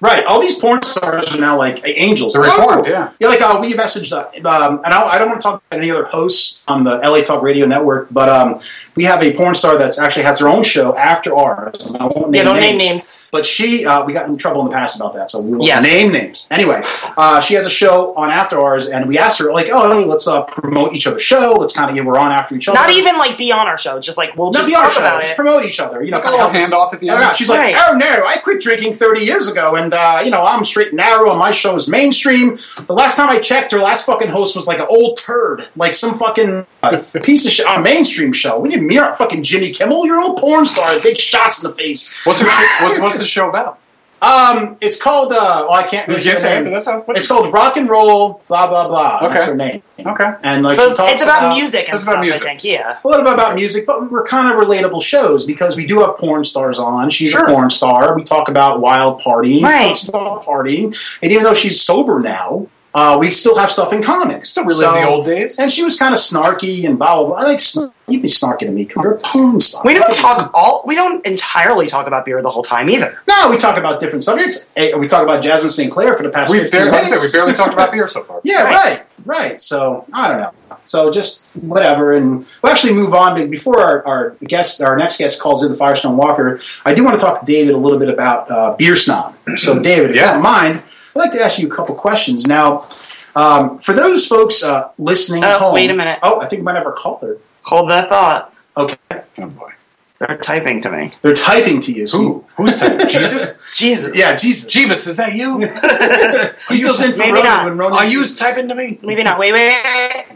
Right. 0.00 0.24
All 0.24 0.40
these 0.40 0.58
porn 0.58 0.82
stars 0.82 1.34
are 1.34 1.40
now 1.40 1.58
like 1.58 1.82
angels. 1.84 2.32
They're 2.32 2.42
reformed, 2.42 2.86
yeah. 2.86 3.12
Yeah, 3.20 3.28
like 3.28 3.40
uh, 3.42 3.58
we 3.60 3.74
messaged, 3.74 4.12
uh, 4.12 4.48
um, 4.48 4.80
and 4.84 4.94
I 4.94 5.00
don't, 5.00 5.14
I 5.14 5.18
don't 5.18 5.28
want 5.28 5.40
to 5.40 5.44
talk 5.44 5.62
about 5.66 5.78
any 5.82 5.90
other 5.90 6.04
hosts 6.04 6.62
on 6.66 6.84
the 6.84 6.96
LA 6.96 7.20
Talk 7.20 7.42
Radio 7.42 7.66
Network, 7.66 8.08
but 8.10 8.28
um, 8.28 8.60
we 8.94 9.04
have 9.04 9.22
a 9.22 9.34
porn 9.36 9.54
star 9.54 9.78
that's 9.78 9.98
actually 9.98 10.22
has 10.22 10.38
her 10.40 10.48
own 10.48 10.62
show 10.62 10.96
after 10.96 11.36
ours. 11.36 11.84
and 11.86 11.96
I 11.98 12.06
won't 12.06 12.34
Yeah, 12.34 12.44
don't 12.44 12.56
name 12.56 12.78
names. 12.78 13.18
But 13.32 13.46
she, 13.46 13.84
uh, 13.86 14.04
we 14.04 14.12
got 14.12 14.26
in 14.28 14.36
trouble 14.36 14.62
in 14.62 14.68
the 14.68 14.72
past 14.74 14.96
about 14.96 15.14
that, 15.14 15.30
so 15.30 15.40
we 15.40 15.50
won't 15.50 15.62
Yes. 15.64 15.84
name 15.84 16.12
names. 16.12 16.46
Anyway, 16.50 16.82
uh, 17.16 17.40
she 17.40 17.54
has 17.54 17.64
a 17.66 17.70
show 17.70 18.12
on 18.16 18.30
After 18.30 18.58
Hours, 18.60 18.88
and 18.88 19.06
we 19.06 19.18
asked 19.18 19.38
her, 19.38 19.52
like, 19.52 19.68
oh, 19.72 19.90
hey, 19.98 20.04
let's 20.04 20.26
uh, 20.26 20.42
promote 20.42 20.94
each 20.94 21.06
other's 21.06 21.22
show. 21.22 21.52
Let's 21.52 21.72
kind 21.72 21.88
of, 21.90 21.96
you 21.96 22.02
know, 22.02 22.08
we're 22.10 22.18
on 22.18 22.32
after 22.32 22.54
each 22.56 22.68
other. 22.68 22.78
Not 22.78 22.90
even 22.90 23.18
like 23.18 23.38
be 23.38 23.52
on 23.52 23.66
our 23.68 23.78
show. 23.78 24.00
Just 24.00 24.18
like 24.18 24.36
we'll 24.36 24.50
Not 24.50 24.58
just 24.60 24.68
be 24.68 24.74
on 24.74 24.82
our 24.82 24.86
talk 24.88 24.94
show, 24.94 25.00
about 25.00 25.20
just 25.20 25.32
it. 25.32 25.36
promote 25.36 25.64
each 25.64 25.78
other. 25.80 26.02
You 26.02 26.10
know, 26.10 26.16
kind 26.20 26.34
of 26.34 26.40
little 26.40 26.50
help 26.50 26.62
us- 26.62 26.70
handoff 26.70 26.92
at 26.94 27.00
the 27.00 27.06
Yeah, 27.06 27.14
end. 27.14 27.22
yeah. 27.22 27.32
She's 27.34 27.48
like, 27.48 27.74
oh 27.76 27.96
no, 27.96 28.26
I 28.26 28.36
quit 28.38 28.60
drinking 28.60 28.94
30 28.96 29.20
years 29.22 29.48
ago, 29.48 29.76
and 29.76 29.94
uh, 29.94 30.22
you 30.24 30.30
know, 30.30 30.44
I'm 30.44 30.64
straight 30.64 30.88
and 30.88 30.96
narrow, 30.96 31.30
and 31.30 31.38
my 31.38 31.50
show's 31.52 31.86
mainstream. 31.88 32.56
The 32.86 32.92
last 32.94 33.16
time 33.16 33.28
I 33.28 33.38
checked, 33.38 33.70
her 33.72 33.78
last 33.78 34.06
fucking 34.06 34.28
host 34.28 34.56
was 34.56 34.66
like 34.66 34.78
an 34.80 34.86
old 34.88 35.16
turd, 35.18 35.68
like 35.76 35.94
some 35.94 36.18
fucking 36.18 36.66
uh, 36.82 37.00
piece 37.22 37.46
of 37.46 37.52
shit 37.52 37.66
on 37.66 37.76
a 37.78 37.80
mainstream 37.80 38.32
show. 38.32 38.58
We 38.58 38.70
didn't 38.70 38.88
mirror 38.88 39.12
fucking 39.12 39.42
Jimmy 39.44 39.70
Kimmel. 39.70 40.04
You're 40.06 40.18
an 40.18 40.24
old 40.24 40.38
porn 40.38 40.64
star. 40.66 40.98
Take 40.98 41.18
shots 41.18 41.62
in 41.62 41.70
the 41.70 41.76
face. 41.76 42.24
What's, 42.24 42.40
her, 42.40 42.46
what's 42.86 42.98
what's 42.98 43.19
the 43.20 43.26
show 43.28 43.48
about? 43.48 43.78
Um, 44.22 44.76
it's 44.82 45.00
called. 45.02 45.32
Uh, 45.32 45.64
well, 45.66 45.72
I 45.72 45.82
can't. 45.84 46.06
You 46.06 46.12
really 46.16 46.20
say 46.22 46.34
say 46.34 46.58
but 46.58 46.64
name. 46.64 46.72
that's 46.74 46.86
how. 46.86 47.02
It's 47.08 47.26
called 47.26 47.50
Rock 47.54 47.78
and 47.78 47.88
Roll. 47.88 48.42
Blah 48.48 48.66
blah 48.66 48.86
blah. 48.86 49.26
That's 49.26 49.46
her 49.46 49.54
name. 49.54 49.82
okay. 49.98 50.32
And 50.42 50.62
like 50.62 50.76
So 50.76 50.88
it's, 50.88 50.98
talks 50.98 51.12
it's 51.14 51.22
about, 51.22 51.56
music 51.56 51.86
and 51.88 51.96
it's 51.96 52.04
about 52.04 52.12
stuff. 52.12 52.20
music. 52.20 52.42
I 52.42 52.50
think. 52.50 52.64
Yeah. 52.64 52.98
a 53.02 53.08
little 53.08 53.24
bit 53.24 53.32
about 53.32 53.54
music, 53.54 53.86
but 53.86 54.10
we're 54.10 54.24
kind 54.26 54.52
of 54.52 54.60
relatable 54.60 55.02
shows 55.02 55.46
because 55.46 55.74
we 55.74 55.86
do 55.86 56.00
have 56.00 56.18
porn 56.18 56.44
stars 56.44 56.78
on. 56.78 57.08
She's 57.08 57.30
Sure. 57.30 57.46
a 57.46 57.48
porn 57.50 57.70
star. 57.70 58.14
We 58.14 58.22
talk 58.22 58.50
about 58.50 58.80
wild 58.82 59.22
partying. 59.22 59.62
Right. 59.62 59.88
Talks 59.88 60.06
about 60.08 60.44
partying. 60.44 60.94
And 61.22 61.32
even 61.32 61.42
though 61.44 61.54
she's 61.54 61.80
sober 61.80 62.20
now, 62.20 62.66
uh, 62.94 63.16
we 63.20 63.30
still 63.30 63.56
have 63.56 63.70
stuff 63.70 63.92
in 63.92 64.02
common. 64.02 64.44
Still 64.44 64.64
relive 64.64 65.02
the 65.02 65.08
old 65.08 65.24
days. 65.26 65.58
And 65.58 65.70
she 65.70 65.84
was 65.84 65.96
kind 65.98 66.12
of 66.12 66.18
snarky 66.18 66.84
and 66.84 66.98
blah, 66.98 67.14
blah, 67.14 67.26
blah. 67.26 67.36
I 67.36 67.42
like, 67.44 67.60
sn- 67.60 67.92
you'd 68.08 68.22
be 68.22 68.26
snarky 68.28 68.60
to 68.60 68.70
me. 68.72 68.84
Come 68.84 69.04
You're 69.04 69.12
a 69.12 69.18
porn 69.18 69.60
star. 69.60 69.82
We 69.84 69.94
don't 69.94 70.12
talk 70.16 70.50
all. 70.54 70.82
We 70.86 70.96
don't 70.96 71.24
entirely 71.24 71.86
talk 71.86 72.06
about 72.08 72.24
beer 72.24 72.42
the 72.42 72.50
whole 72.50 72.64
time 72.64 72.90
either. 72.90 73.22
No, 73.28 73.48
we 73.48 73.56
talk 73.56 73.76
about 73.76 74.00
different 74.00 74.24
subjects. 74.24 74.68
We 74.76 75.06
talk 75.06 75.22
about 75.22 75.42
Jasmine 75.42 75.70
St. 75.70 75.92
Clair 75.92 76.14
for 76.14 76.24
the 76.24 76.30
past 76.30 76.50
We 76.50 76.58
15 76.60 76.70
barely, 76.80 76.90
minutes. 76.90 77.10
said, 77.10 77.20
we 77.20 77.32
barely 77.32 77.54
talked 77.56 77.72
about 77.74 77.92
beer 77.92 78.08
so 78.08 78.24
far. 78.24 78.40
Yeah, 78.42 78.64
Right. 78.64 78.74
right. 78.74 79.06
right, 79.24 79.60
So 79.60 80.04
I 80.12 80.26
don't 80.28 80.40
know. 80.40 80.50
So 80.86 81.12
just 81.12 81.44
whatever, 81.54 82.16
and 82.16 82.44
we'll 82.62 82.72
actually 82.72 82.94
move 82.94 83.14
on. 83.14 83.36
But 83.38 83.48
before 83.50 83.78
our, 83.80 84.04
our 84.06 84.30
guest, 84.42 84.82
our 84.82 84.96
next 84.96 85.18
guest 85.18 85.40
calls 85.40 85.62
in 85.62 85.70
the 85.70 85.78
Firestone 85.78 86.16
Walker, 86.16 86.58
I 86.84 86.94
do 86.94 87.04
want 87.04 87.20
to 87.20 87.24
talk 87.24 87.38
to 87.40 87.46
David 87.46 87.74
a 87.74 87.78
little 87.78 87.98
bit 87.98 88.08
about 88.08 88.50
uh, 88.50 88.74
beer 88.74 88.96
snob. 88.96 89.36
So 89.56 89.80
David, 89.80 90.10
if 90.10 90.16
you 90.16 90.22
don't 90.22 90.42
mind, 90.42 90.82
I'd 91.14 91.18
like 91.18 91.32
to 91.32 91.42
ask 91.42 91.58
you 91.58 91.66
a 91.70 91.74
couple 91.74 91.94
questions. 91.94 92.46
Now, 92.46 92.88
um, 93.36 93.78
for 93.78 93.92
those 93.92 94.26
folks 94.26 94.62
uh, 94.62 94.90
listening 94.98 95.44
Oh, 95.44 95.58
home, 95.58 95.74
wait 95.74 95.90
a 95.90 95.94
minute. 95.94 96.18
Oh, 96.22 96.40
I 96.40 96.46
think 96.46 96.60
we 96.60 96.64
might 96.64 96.76
have 96.76 96.86
our 96.86 96.92
caller. 96.92 97.38
Hold 97.62 97.90
that 97.90 98.08
thought. 98.08 98.54
Okay, 98.76 98.96
Oh 99.38 99.46
boy. 99.48 99.72
They're 100.18 100.36
typing 100.36 100.82
to 100.82 100.90
me. 100.90 101.12
they're 101.22 101.32
typing 101.32 101.80
to 101.80 101.92
you. 101.92 102.06
So 102.06 102.18
Who? 102.18 102.44
Who's 102.58 102.78
that? 102.80 103.08
Jesus? 103.10 103.74
Jesus. 103.76 104.16
Yeah, 104.18 104.36
Jesus. 104.36 104.70
Jeebus, 104.74 105.06
is 105.08 105.16
that 105.16 105.34
you? 105.34 105.60
he 106.68 106.82
fills 106.82 107.00
in 107.00 107.12
for 107.12 107.18
Maybe 107.18 107.32
Ronan 107.32 107.44
not. 107.44 107.64
when 107.64 107.78
Ronan. 107.78 107.98
Are 107.98 108.04
you 108.04 108.22
typing 108.36 108.68
to 108.68 108.74
me? 108.74 108.98
Maybe 109.02 109.22
not. 109.22 109.38
Wait, 109.38 109.52
wait, 109.52 109.82
wait, 109.82 110.12
wait. 110.14 110.26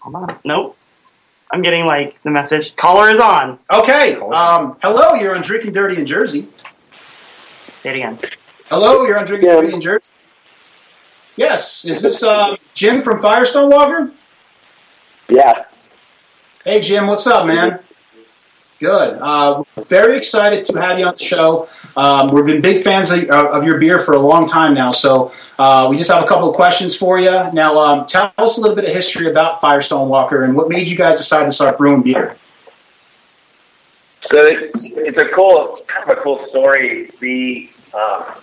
Hold 0.00 0.16
on. 0.16 0.38
Nope. 0.44 0.76
I'm 1.50 1.62
getting 1.62 1.84
like 1.86 2.20
the 2.22 2.30
message. 2.30 2.74
Caller 2.74 3.08
is 3.08 3.20
on. 3.20 3.60
Okay. 3.72 4.16
Um, 4.16 4.76
hello, 4.82 5.14
you're 5.14 5.36
on 5.36 5.42
Drinking 5.42 5.70
Dirty 5.72 5.98
in 5.98 6.06
Jersey. 6.06 6.48
Say 7.76 7.90
it 7.90 7.96
again. 7.96 8.18
Hello, 8.68 9.06
you're 9.06 9.16
on 9.16 9.24
Drinking 9.24 9.50
Yeah. 9.50 9.60
In 9.60 9.80
Jersey. 9.80 10.12
Yes, 11.36 11.84
is 11.84 12.02
this 12.02 12.24
uh, 12.24 12.56
Jim 12.74 13.00
from 13.00 13.22
Firestone 13.22 13.70
Walker? 13.70 14.10
Yeah. 15.28 15.66
Hey, 16.64 16.80
Jim, 16.80 17.06
what's 17.06 17.28
up, 17.28 17.46
man? 17.46 17.78
Good. 18.80 19.18
Uh, 19.20 19.62
very 19.84 20.16
excited 20.16 20.64
to 20.64 20.80
have 20.80 20.98
you 20.98 21.06
on 21.06 21.14
the 21.16 21.22
show. 21.22 21.68
Um, 21.96 22.32
we've 22.32 22.44
been 22.44 22.60
big 22.60 22.82
fans 22.82 23.12
of, 23.12 23.30
of, 23.30 23.64
your 23.64 23.78
beer 23.78 24.00
for 24.00 24.14
a 24.14 24.18
long 24.18 24.48
time 24.48 24.74
now, 24.74 24.90
so 24.90 25.30
uh, 25.60 25.86
we 25.88 25.96
just 25.96 26.10
have 26.10 26.24
a 26.24 26.26
couple 26.26 26.50
of 26.50 26.56
questions 26.56 26.96
for 26.96 27.20
you. 27.20 27.30
Now, 27.52 27.78
um, 27.78 28.04
tell 28.06 28.32
us 28.36 28.58
a 28.58 28.60
little 28.60 28.74
bit 28.74 28.84
of 28.84 28.90
history 28.90 29.28
about 29.28 29.60
Firestone 29.60 30.08
Walker 30.08 30.42
and 30.42 30.56
what 30.56 30.68
made 30.68 30.88
you 30.88 30.96
guys 30.96 31.18
decide 31.18 31.44
to 31.44 31.52
start 31.52 31.78
brewing 31.78 32.02
beer. 32.02 32.36
So 34.32 34.40
it's, 34.40 34.90
it's 34.90 35.22
a 35.22 35.28
cool, 35.28 35.76
kind 35.86 36.10
of 36.10 36.18
a 36.18 36.20
cool 36.20 36.44
story. 36.48 37.12
The 37.20 37.70
uh, 37.94 38.34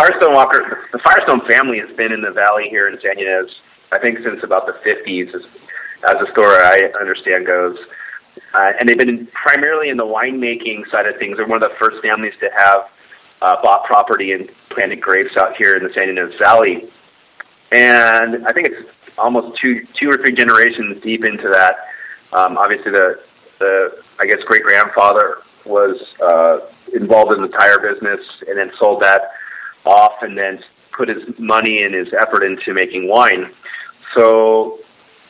Firestone 0.00 0.32
Walker, 0.32 0.88
the 0.92 0.98
Firestone 0.98 1.42
family 1.42 1.78
has 1.78 1.94
been 1.94 2.10
in 2.10 2.22
the 2.22 2.30
valley 2.30 2.70
here 2.70 2.88
in 2.88 2.98
San 3.02 3.18
Ynez, 3.18 3.50
I 3.92 3.98
think, 3.98 4.20
since 4.20 4.42
about 4.42 4.64
the 4.64 4.72
50s, 4.72 5.34
as, 5.34 5.42
as 6.08 6.14
the 6.18 6.26
story 6.32 6.56
I 6.56 6.90
understand 6.98 7.44
goes. 7.44 7.76
Uh, 8.54 8.72
and 8.80 8.88
they've 8.88 8.96
been 8.96 9.26
primarily 9.26 9.90
in 9.90 9.98
the 9.98 10.06
winemaking 10.06 10.90
side 10.90 11.04
of 11.04 11.18
things. 11.18 11.36
They're 11.36 11.46
one 11.46 11.62
of 11.62 11.70
the 11.70 11.76
first 11.76 12.00
families 12.00 12.32
to 12.40 12.48
have 12.56 12.90
uh, 13.42 13.56
bought 13.62 13.84
property 13.84 14.32
and 14.32 14.48
planted 14.70 15.02
grapes 15.02 15.36
out 15.36 15.54
here 15.56 15.74
in 15.74 15.84
the 15.84 15.92
San 15.92 16.08
Ynez 16.08 16.34
Valley. 16.38 16.88
And 17.70 18.46
I 18.46 18.54
think 18.54 18.68
it's 18.68 18.90
almost 19.18 19.60
two, 19.60 19.84
two 19.92 20.08
or 20.08 20.16
three 20.16 20.32
generations 20.32 21.02
deep 21.02 21.26
into 21.26 21.50
that. 21.50 21.76
Um, 22.32 22.56
obviously, 22.56 22.92
the, 22.92 23.20
the 23.58 24.02
I 24.18 24.24
guess 24.24 24.38
great 24.46 24.62
grandfather 24.62 25.42
was 25.66 26.00
uh, 26.22 26.60
involved 26.94 27.34
in 27.34 27.42
the 27.42 27.48
tire 27.48 27.78
business 27.78 28.20
and 28.48 28.56
then 28.56 28.72
sold 28.78 29.02
that 29.02 29.32
off 29.84 30.22
and 30.22 30.36
then 30.36 30.62
put 30.92 31.08
his 31.08 31.38
money 31.38 31.82
and 31.82 31.94
his 31.94 32.12
effort 32.12 32.42
into 32.42 32.74
making 32.74 33.08
wine. 33.08 33.50
So 34.14 34.80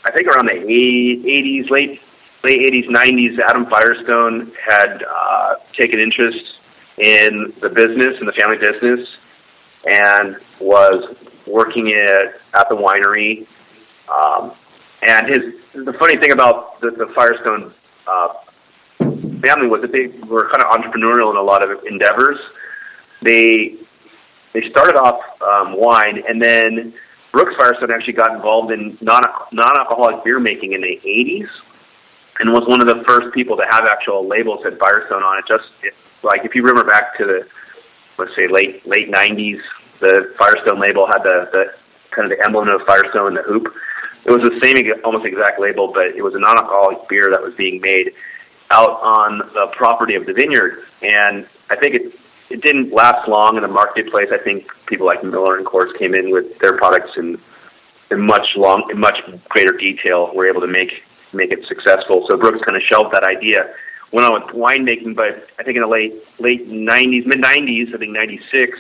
I 0.05 0.11
think 0.13 0.29
around 0.29 0.47
the 0.47 0.53
80s, 0.53 1.71
late 1.71 2.03
late 2.43 2.73
80s, 2.73 2.89
90s, 2.89 3.39
Adam 3.39 3.67
Firestone 3.67 4.51
had 4.67 5.05
uh, 5.05 5.57
taken 5.75 6.01
interest 6.01 6.57
in 6.97 7.53
the 7.61 7.69
business, 7.69 8.19
in 8.19 8.27
the 8.27 8.33
family 8.33 8.57
business, 8.57 9.09
and 9.89 10.37
was 10.59 11.17
working 11.47 11.93
at, 11.93 12.41
at 12.55 12.69
the 12.69 12.77
winery. 12.77 13.47
Um, 14.09 14.53
and 15.03 15.29
his 15.29 15.55
the 15.73 15.93
funny 15.95 16.19
thing 16.19 16.33
about 16.33 16.81
the, 16.81 16.91
the 16.91 17.07
Firestone 17.15 17.73
uh, 18.07 18.35
family 18.99 19.69
was 19.69 19.83
that 19.83 19.93
they 19.93 20.09
were 20.27 20.49
kind 20.51 20.63
of 20.63 20.71
entrepreneurial 20.71 21.31
in 21.31 21.37
a 21.37 21.43
lot 21.43 21.69
of 21.69 21.85
endeavors. 21.85 22.39
They 23.23 23.77
they 24.53 24.69
started 24.71 24.97
off 24.97 25.21
um, 25.43 25.77
wine, 25.77 26.23
and 26.29 26.43
then 26.43 26.93
Brooks 27.33 27.55
Firestone 27.57 27.91
actually 27.91 28.15
got 28.15 28.35
involved 28.35 28.73
in 28.73 28.99
non 29.01 29.23
non 29.53 29.79
alcoholic 29.79 30.25
beer 30.25 30.41
making 30.41 30.73
in 30.73 30.81
the 30.81 31.01
80s 31.05 31.49
and 32.41 32.51
was 32.53 32.67
one 32.67 32.81
of 32.81 32.89
the 32.89 33.05
first 33.05 33.33
people 33.35 33.57
to 33.57 33.65
have 33.71 33.85
actual 33.85 34.27
labels 34.27 34.61
that 34.65 34.79
Firestone 34.79 35.23
on 35.23 35.39
it. 35.39 35.45
Just 35.47 35.69
like 36.23 36.45
if 36.45 36.55
you 36.55 36.63
remember 36.63 36.89
back 36.89 37.17
to 37.19 37.25
the 37.25 37.47
let's 38.19 38.35
say 38.35 38.49
late 38.49 38.85
late 38.87 39.11
'90s, 39.11 39.61
the 40.01 40.35
Firestone 40.39 40.81
label 40.81 41.07
had 41.07 41.23
the, 41.23 41.49
the 41.53 41.75
kind 42.11 42.31
of 42.31 42.37
the 42.37 42.45
emblem 42.45 42.69
of 42.69 42.81
Firestone 42.87 43.35
the 43.35 43.43
hoop. 43.43 43.73
It 44.25 44.31
was 44.31 44.43
the 44.43 44.59
same 44.63 44.77
almost 45.05 45.25
exact 45.25 45.61
label, 45.61 45.93
but 45.93 46.09
it 46.09 46.23
was 46.23 46.35
a 46.35 46.39
non-alcoholic 46.39 47.09
beer 47.09 47.31
that 47.31 47.41
was 47.41 47.55
being 47.55 47.81
made 47.81 48.13
out 48.71 49.01
on 49.01 49.39
the 49.39 49.69
property 49.73 50.15
of 50.15 50.27
the 50.27 50.33
vineyard. 50.33 50.85
And 51.03 51.47
I 51.71 51.77
think 51.77 51.95
it 51.95 52.20
it 52.51 52.63
didn't 52.63 52.93
last 52.93 53.29
long 53.29 53.57
in 53.57 53.63
the 53.63 53.69
marketplace. 53.69 54.29
I 54.33 54.39
think 54.39 54.71
people 54.87 55.07
like 55.07 55.23
Miller 55.23 55.57
and 55.57 55.65
Coors 55.65 55.97
came 55.97 56.15
in 56.15 56.31
with 56.31 56.59
their 56.59 56.77
products 56.77 57.17
in 57.17 57.39
in 58.11 58.21
much 58.21 58.57
long 58.57 58.89
in 58.91 58.99
much 58.99 59.23
greater 59.49 59.73
detail. 59.73 60.35
Were 60.35 60.49
able 60.49 60.61
to 60.61 60.67
make 60.67 61.05
make 61.33 61.53
it 61.53 61.65
successful. 61.67 62.27
So 62.29 62.37
Brooks 62.37 62.65
kind 62.65 62.77
of 62.77 62.83
shelved 62.83 63.15
that 63.15 63.25
idea. 63.25 63.73
Went 64.13 64.31
on 64.31 64.43
with 64.43 64.55
winemaking, 64.55 65.15
but 65.15 65.49
I 65.59 65.63
think 65.63 65.77
in 65.77 65.83
the 65.83 65.89
late 65.89 66.15
late 66.41 66.69
'90s, 66.69 67.27
mid 67.27 67.41
'90s, 67.41 67.95
I 67.95 67.99
think 67.99 68.13
'96 68.13 68.79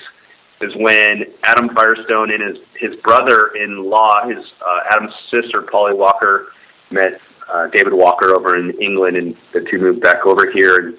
is 0.61 0.75
when 0.77 1.25
Adam 1.45 1.71
Firestone 1.71 2.31
and 2.33 2.43
his 2.43 2.59
his 2.75 2.97
brother-in-law, 3.01 4.29
his 4.29 4.45
uh, 4.61 4.81
Adam's 4.91 5.15
sister 5.31 5.63
Polly 5.63 5.95
Walker, 5.95 6.53
met 6.91 7.21
uh, 7.49 7.69
David 7.69 7.93
Walker 7.93 8.35
over 8.35 8.57
in 8.57 8.71
England, 8.81 9.17
and 9.17 9.37
the 9.53 9.61
two 9.61 9.79
moved 9.79 10.01
back 10.01 10.27
over 10.27 10.51
here. 10.51 10.77
And 10.77 10.99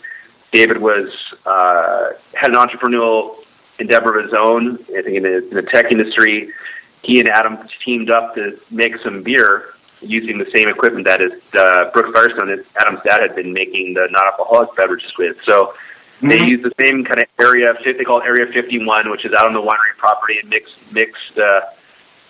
David 0.51 0.79
was 0.79 1.10
uh, 1.46 2.09
had 2.33 2.51
an 2.51 2.57
entrepreneurial 2.57 3.37
endeavor 3.79 4.18
of 4.18 4.25
his 4.25 4.33
own. 4.33 4.75
I 4.96 5.01
think 5.01 5.18
in 5.18 5.24
the, 5.24 5.48
in 5.48 5.55
the 5.55 5.64
tech 5.64 5.92
industry, 5.92 6.53
he 7.03 7.20
and 7.20 7.29
Adam 7.29 7.57
teamed 7.83 8.09
up 8.09 8.35
to 8.35 8.59
make 8.70 8.98
some 8.98 9.24
beer 9.24 9.74
using 10.01 10.37
the 10.37 10.50
same 10.53 10.68
equipment 10.68 11.07
that 11.07 11.22
is 11.22 11.33
uh, 11.53 11.90
Brooks 11.92 12.09
Firestone 12.14 12.48
that 12.48 12.66
Adam's 12.79 13.01
dad 13.05 13.22
had 13.22 13.35
been 13.35 13.53
making 13.53 13.94
the 13.94 14.07
non-alcoholic 14.09 14.75
beverages 14.75 15.11
with. 15.18 15.37
So 15.44 15.68
mm-hmm. 15.68 16.29
they 16.29 16.40
use 16.42 16.64
the 16.64 16.74
same 16.83 17.03
kind 17.03 17.20
of 17.20 17.27
area. 17.40 17.74
They 17.83 18.03
call 18.03 18.22
it 18.22 18.25
Area 18.25 18.51
51, 18.51 19.09
which 19.09 19.25
is 19.25 19.33
out 19.33 19.48
on 19.48 19.53
the 19.53 19.61
winery 19.61 19.98
property 19.98 20.40
and 20.40 20.50
mixed 20.50 20.75
mixed 20.92 21.37
uh, 21.37 21.61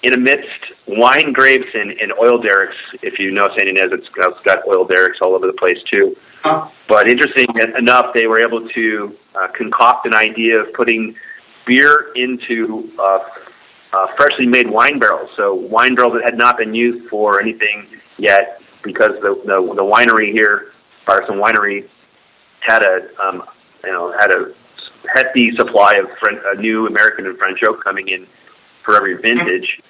in 0.03 0.13
amidst 0.13 0.47
wine 0.87 1.31
grapes 1.31 1.67
and, 1.73 1.91
and 1.91 2.11
oil 2.13 2.39
derricks. 2.39 2.75
If 3.01 3.19
you 3.19 3.31
know 3.31 3.47
San 3.57 3.67
Ynez, 3.67 3.91
it's, 3.91 4.07
it's 4.15 4.39
got 4.41 4.67
oil 4.67 4.85
derricks 4.85 5.19
all 5.21 5.35
over 5.35 5.47
the 5.47 5.53
place 5.53 5.81
too. 5.89 6.17
Huh. 6.35 6.69
But 6.87 7.09
interesting 7.09 7.45
enough, 7.77 8.13
they 8.13 8.27
were 8.27 8.41
able 8.41 8.67
to 8.69 9.17
uh, 9.35 9.47
concoct 9.49 10.05
an 10.07 10.15
idea 10.15 10.59
of 10.59 10.73
putting 10.73 11.15
beer 11.65 12.11
into 12.15 12.91
uh, 12.97 13.19
uh, 13.93 14.07
freshly 14.17 14.47
made 14.47 14.69
wine 14.69 14.97
barrels. 14.97 15.29
So 15.35 15.53
wine 15.53 15.95
barrels 15.95 16.15
that 16.15 16.23
had 16.23 16.37
not 16.37 16.57
been 16.57 16.73
used 16.73 17.07
for 17.09 17.41
anything 17.41 17.85
yet, 18.17 18.61
because 18.81 19.21
the 19.21 19.35
the, 19.45 19.57
the 19.75 19.83
winery 19.83 20.31
here, 20.31 20.73
Firestone 21.05 21.37
Winery, 21.37 21.87
had 22.61 22.83
a 22.83 23.07
um, 23.23 23.43
you 23.83 23.91
know 23.91 24.11
had 24.19 24.31
a 24.31 24.53
hefty 25.13 25.55
supply 25.55 25.93
of 25.95 26.09
French, 26.17 26.39
a 26.45 26.59
new 26.59 26.87
American 26.87 27.27
and 27.27 27.37
French 27.37 27.61
oak 27.63 27.83
coming 27.83 28.07
in 28.07 28.25
for 28.83 28.95
every 28.95 29.15
vintage, 29.15 29.81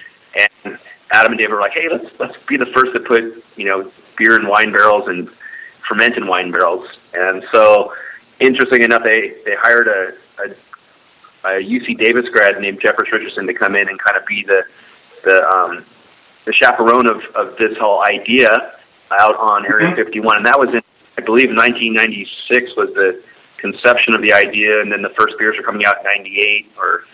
and 0.65 0.77
Adam 1.11 1.33
and 1.33 1.39
David 1.39 1.53
were 1.53 1.59
like, 1.59 1.73
hey, 1.73 1.87
let's 1.91 2.19
let's 2.19 2.37
be 2.47 2.57
the 2.57 2.67
first 2.67 2.93
to 2.93 2.99
put 2.99 3.43
you 3.55 3.69
know 3.69 3.91
beer 4.17 4.39
in 4.39 4.47
wine 4.47 4.71
barrels 4.71 5.07
and 5.07 5.29
ferment 5.87 6.17
in 6.17 6.27
wine 6.27 6.51
barrels, 6.51 6.87
and 7.13 7.43
so 7.53 7.93
interesting 8.41 8.81
enough, 8.83 9.03
they 9.05 9.35
they 9.45 9.55
hired 9.55 9.87
a, 9.87 10.13
a 10.43 10.55
a 11.43 11.49
UC 11.63 11.97
Davis 11.97 12.27
grad 12.29 12.59
named 12.59 12.81
Jeffers 12.81 13.11
Richardson 13.11 13.47
to 13.47 13.53
come 13.53 13.75
in 13.75 13.87
and 13.87 13.97
kind 13.99 14.17
of 14.17 14.25
be 14.25 14.43
the 14.43 14.63
the 15.23 15.47
um, 15.47 15.85
the 16.45 16.53
chaperone 16.53 17.09
of, 17.09 17.23
of 17.35 17.57
this 17.57 17.77
whole 17.77 18.03
idea 18.03 18.49
out 19.19 19.35
on 19.35 19.65
Area 19.65 19.87
mm-hmm. 19.87 19.95
51, 19.95 20.37
and 20.37 20.45
that 20.45 20.59
was 20.59 20.69
in 20.69 20.81
I 21.17 21.21
believe 21.21 21.49
1996 21.49 22.75
was 22.75 22.93
the 22.93 23.21
conception 23.57 24.13
of 24.15 24.21
the 24.21 24.33
idea, 24.33 24.81
and 24.81 24.91
then 24.91 25.01
the 25.01 25.09
first 25.09 25.37
beers 25.37 25.57
are 25.57 25.63
coming 25.63 25.85
out 25.85 25.97
in 25.99 26.03
'98 26.03 26.71
or 26.77 27.05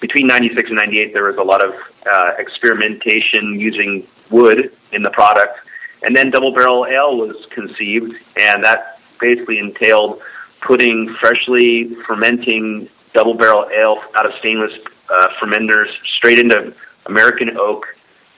between 0.00 0.26
96 0.26 0.70
and 0.70 0.76
98 0.76 1.12
there 1.12 1.24
was 1.24 1.36
a 1.36 1.42
lot 1.42 1.64
of 1.64 1.74
uh, 2.10 2.32
experimentation 2.38 3.60
using 3.60 4.06
wood 4.30 4.72
in 4.92 5.02
the 5.02 5.10
product 5.10 5.58
and 6.02 6.16
then 6.16 6.30
double 6.30 6.52
barrel 6.52 6.86
ale 6.86 7.16
was 7.16 7.46
conceived 7.46 8.16
and 8.38 8.64
that 8.64 9.00
basically 9.20 9.58
entailed 9.58 10.20
putting 10.60 11.14
freshly 11.20 11.94
fermenting 12.06 12.88
double 13.12 13.34
barrel 13.34 13.68
ale 13.70 14.02
out 14.18 14.26
of 14.26 14.32
stainless 14.38 14.72
uh, 15.10 15.26
fermenters 15.40 15.88
straight 16.16 16.38
into 16.38 16.74
American 17.06 17.56
oak 17.56 17.86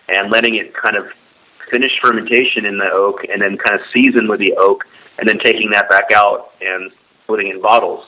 and 0.09 0.31
letting 0.31 0.57
it 0.57 0.75
kind 0.75 0.97
of 0.97 1.07
finish 1.71 1.93
fermentation 2.01 2.65
in 2.65 2.79
the 2.79 2.91
oak 2.93 3.25
and 3.31 3.41
then 3.41 3.57
kind 3.57 3.81
of 3.81 3.87
season 3.93 4.29
with 4.29 4.41
the 4.41 4.55
oak 4.59 4.85
and 5.19 5.29
then 5.29 5.39
taking 5.39 5.71
that 5.71 5.89
back 5.89 6.11
out 6.13 6.53
and 6.61 6.91
putting 7.27 7.49
in 7.49 7.61
bottles. 7.61 8.05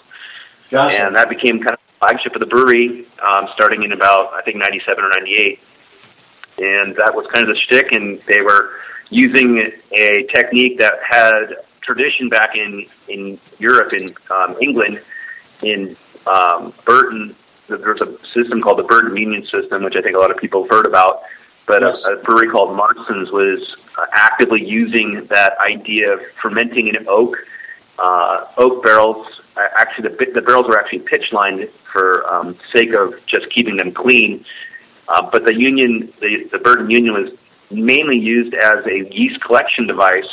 Gotcha. 0.70 1.06
And 1.06 1.16
that 1.16 1.28
became 1.28 1.60
kind 1.60 1.74
of 1.74 1.78
flagship 1.98 2.34
of 2.34 2.40
the 2.40 2.46
brewery 2.46 3.06
um, 3.26 3.48
starting 3.54 3.82
in 3.82 3.92
about, 3.92 4.32
I 4.34 4.42
think, 4.42 4.56
97 4.56 5.02
or 5.02 5.08
98. 5.08 5.60
And 6.58 6.96
that 6.96 7.14
was 7.14 7.26
kind 7.32 7.48
of 7.48 7.54
the 7.54 7.60
shtick, 7.60 7.92
and 7.92 8.20
they 8.28 8.40
were 8.40 8.70
using 9.10 9.72
a 9.92 10.22
technique 10.34 10.78
that 10.78 10.94
had 11.08 11.56
tradition 11.80 12.28
back 12.28 12.56
in, 12.56 12.86
in 13.08 13.38
Europe, 13.58 13.92
in 13.92 14.08
um, 14.30 14.56
England, 14.60 15.02
in 15.62 15.96
um, 16.26 16.72
Burton, 16.84 17.34
there's 17.68 18.00
a 18.00 18.18
system 18.28 18.60
called 18.60 18.78
the 18.78 18.84
Burton 18.84 19.16
Union 19.16 19.44
System, 19.46 19.82
which 19.84 19.96
I 19.96 20.02
think 20.02 20.16
a 20.16 20.20
lot 20.20 20.30
of 20.30 20.36
people 20.36 20.62
have 20.62 20.70
heard 20.70 20.86
about. 20.86 21.22
But 21.66 21.82
yes. 21.82 22.04
a, 22.04 22.12
a 22.12 22.22
brewery 22.22 22.50
called 22.50 22.76
Marston's 22.76 23.30
was 23.30 23.76
uh, 23.96 24.06
actively 24.12 24.62
using 24.62 25.26
that 25.30 25.56
idea 25.58 26.12
of 26.12 26.20
fermenting 26.42 26.88
in 26.88 26.96
oak. 27.08 27.36
Uh, 27.98 28.46
oak 28.58 28.82
barrels, 28.82 29.26
actually, 29.56 30.08
the, 30.08 30.32
the 30.34 30.42
barrels 30.42 30.66
were 30.66 30.78
actually 30.78 31.00
pitch 31.00 31.32
lined 31.32 31.68
for 31.92 32.26
um, 32.32 32.56
sake 32.72 32.92
of 32.92 33.14
just 33.26 33.50
keeping 33.50 33.76
them 33.76 33.92
clean. 33.92 34.44
Uh, 35.08 35.28
but 35.30 35.44
the 35.44 35.54
Union, 35.54 36.12
the, 36.20 36.48
the 36.50 36.58
Burton 36.58 36.90
Union 36.90 37.14
was 37.14 37.30
mainly 37.70 38.18
used 38.18 38.54
as 38.54 38.84
a 38.86 39.08
yeast 39.14 39.40
collection 39.42 39.86
device 39.86 40.28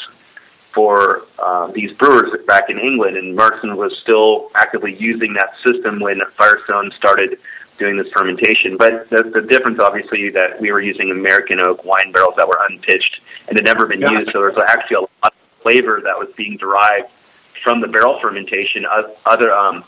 for 0.73 1.23
uh, 1.39 1.69
these 1.73 1.91
brewers 1.93 2.31
back 2.47 2.69
in 2.69 2.79
England, 2.79 3.17
and 3.17 3.35
Marston 3.35 3.75
was 3.75 3.97
still 4.01 4.49
actively 4.55 4.95
using 4.97 5.33
that 5.33 5.53
system 5.65 5.99
when 5.99 6.21
Firestone 6.37 6.91
started 6.97 7.37
doing 7.77 7.97
this 7.97 8.07
fermentation. 8.13 8.77
But 8.77 9.09
the, 9.09 9.23
the 9.23 9.41
difference, 9.41 9.79
obviously, 9.81 10.29
that 10.29 10.61
we 10.61 10.71
were 10.71 10.81
using 10.81 11.11
American 11.11 11.59
oak 11.59 11.83
wine 11.83 12.11
barrels 12.13 12.35
that 12.37 12.47
were 12.47 12.59
unpitched 12.69 13.19
and 13.49 13.57
had 13.57 13.65
never 13.65 13.85
been 13.85 14.01
used, 14.01 14.27
so 14.27 14.39
there 14.39 14.51
was 14.51 14.63
actually 14.69 14.95
a 14.95 15.01
lot 15.01 15.09
of 15.23 15.33
flavor 15.61 15.99
that 16.01 16.17
was 16.17 16.29
being 16.37 16.57
derived 16.57 17.09
from 17.63 17.81
the 17.81 17.87
barrel 17.87 18.19
fermentation. 18.21 18.85
Other, 19.25 19.53
um, 19.53 19.83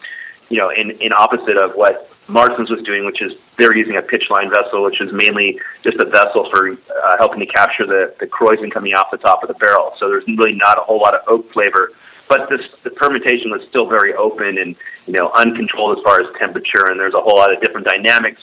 you 0.49 0.57
know, 0.57 0.69
in 0.69 0.91
in 1.01 1.12
opposite 1.13 1.57
of 1.57 1.73
what 1.73 2.09
Marston's 2.27 2.69
was 2.69 2.81
doing, 2.83 3.05
which 3.05 3.21
is 3.21 3.33
they're 3.57 3.75
using 3.75 3.97
a 3.97 4.01
pitch 4.01 4.25
line 4.29 4.49
vessel, 4.49 4.83
which 4.83 5.01
is 5.01 5.12
mainly 5.12 5.59
just 5.83 5.97
a 5.97 6.05
vessel 6.05 6.49
for 6.49 6.71
uh, 6.71 7.17
helping 7.17 7.39
to 7.39 7.45
capture 7.45 7.86
the 7.86 8.13
the 8.19 8.27
krausen 8.27 8.71
coming 8.71 8.93
off 8.93 9.12
the 9.12 9.17
top 9.17 9.43
of 9.43 9.47
the 9.47 9.55
barrel. 9.55 9.93
So 9.99 10.09
there's 10.09 10.25
really 10.27 10.53
not 10.55 10.77
a 10.77 10.81
whole 10.81 10.99
lot 10.99 11.13
of 11.15 11.21
oak 11.27 11.51
flavor, 11.51 11.91
but 12.27 12.49
this 12.49 12.62
the 12.83 12.91
fermentation 12.91 13.51
was 13.51 13.62
still 13.69 13.88
very 13.88 14.13
open 14.13 14.57
and 14.57 14.75
you 15.05 15.13
know 15.13 15.31
uncontrolled 15.36 15.97
as 15.97 16.03
far 16.03 16.21
as 16.21 16.27
temperature, 16.39 16.89
and 16.89 16.99
there's 16.99 17.13
a 17.13 17.21
whole 17.21 17.38
lot 17.38 17.53
of 17.53 17.62
different 17.62 17.88
dynamics 17.88 18.41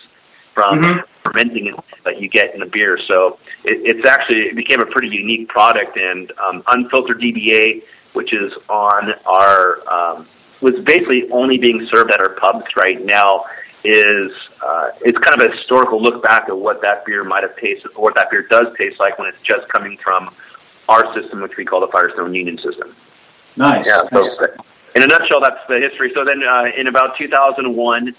from 0.54 0.82
Mhm. 0.82 1.04
fermenting 1.24 1.74
that 2.04 2.20
you 2.20 2.28
get 2.28 2.52
in 2.54 2.60
the 2.60 2.66
beer. 2.66 2.98
So 3.06 3.38
it, 3.64 3.78
it's 3.84 4.06
actually 4.08 4.48
it 4.48 4.56
became 4.56 4.80
a 4.80 4.86
pretty 4.86 5.08
unique 5.08 5.48
product, 5.48 5.96
and 5.96 6.32
um, 6.44 6.62
unfiltered 6.68 7.20
DBA, 7.20 7.82
which 8.12 8.32
is 8.32 8.52
on 8.68 9.12
our 9.26 9.88
um, 9.90 10.28
was 10.60 10.74
basically 10.84 11.30
only 11.30 11.58
being 11.58 11.88
served 11.92 12.10
at 12.10 12.20
our 12.20 12.34
pubs 12.34 12.66
right 12.76 13.04
now. 13.04 13.44
Is 13.82 14.30
uh, 14.60 14.90
it's 15.00 15.16
kind 15.18 15.40
of 15.40 15.48
a 15.48 15.56
historical 15.56 16.02
look 16.02 16.22
back 16.22 16.48
at 16.48 16.58
what 16.58 16.82
that 16.82 17.06
beer 17.06 17.24
might 17.24 17.42
have 17.42 17.56
tasted, 17.56 17.90
or 17.94 18.02
what 18.04 18.14
that 18.16 18.30
beer 18.30 18.46
does 18.50 18.66
taste 18.76 19.00
like 19.00 19.18
when 19.18 19.28
it's 19.28 19.40
just 19.42 19.66
coming 19.68 19.96
from 19.96 20.34
our 20.88 21.14
system, 21.14 21.40
which 21.40 21.56
we 21.56 21.64
call 21.64 21.80
the 21.80 21.88
Firestone 21.88 22.34
Union 22.34 22.58
system. 22.58 22.94
Nice. 23.56 23.86
Yeah. 23.86 24.02
Nice. 24.12 24.36
So 24.36 24.46
in 24.94 25.02
a 25.02 25.06
nutshell, 25.06 25.40
that's 25.40 25.66
the 25.68 25.78
history. 25.78 26.12
So 26.14 26.24
then, 26.24 26.42
uh, 26.42 26.64
in 26.76 26.88
about 26.88 27.16
2001, 27.16 28.14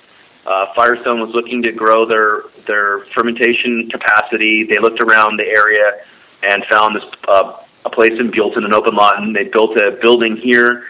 uh, 0.46 0.74
Firestone 0.74 1.20
was 1.20 1.30
looking 1.36 1.62
to 1.64 1.72
grow 1.72 2.06
their 2.06 2.44
their 2.66 3.06
fermentation 3.14 3.90
capacity. 3.90 4.64
They 4.64 4.80
looked 4.80 5.02
around 5.02 5.38
the 5.38 5.46
area 5.46 6.02
and 6.44 6.66
found 6.66 6.96
this 6.96 7.04
uh, 7.28 7.58
a 7.86 7.90
place 7.90 8.14
in 8.20 8.32
Buellton, 8.32 8.66
an 8.66 8.74
open 8.74 8.96
lot, 8.96 9.22
and 9.22 9.36
they 9.36 9.46
built 9.46 9.78
a 9.78 9.98
building 10.02 10.38
here. 10.38 10.86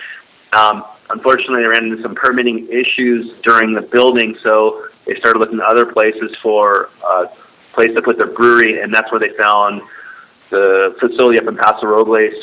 Um, 0.53 0.83
unfortunately, 1.09 1.61
they 1.61 1.67
ran 1.67 1.85
into 1.85 2.01
some 2.01 2.15
permitting 2.15 2.67
issues 2.69 3.31
during 3.43 3.73
the 3.73 3.81
building, 3.81 4.37
so 4.43 4.87
they 5.05 5.15
started 5.15 5.39
looking 5.39 5.59
at 5.59 5.65
other 5.65 5.85
places 5.85 6.35
for 6.41 6.89
a 7.03 7.29
place 7.73 7.95
to 7.95 8.01
put 8.01 8.17
their 8.17 8.31
brewery, 8.31 8.81
and 8.81 8.93
that's 8.93 9.11
where 9.11 9.19
they 9.19 9.31
found 9.41 9.81
the 10.49 10.95
facility 10.99 11.39
up 11.39 11.47
in 11.47 11.55
Paso 11.55 11.87
Robles 11.87 12.33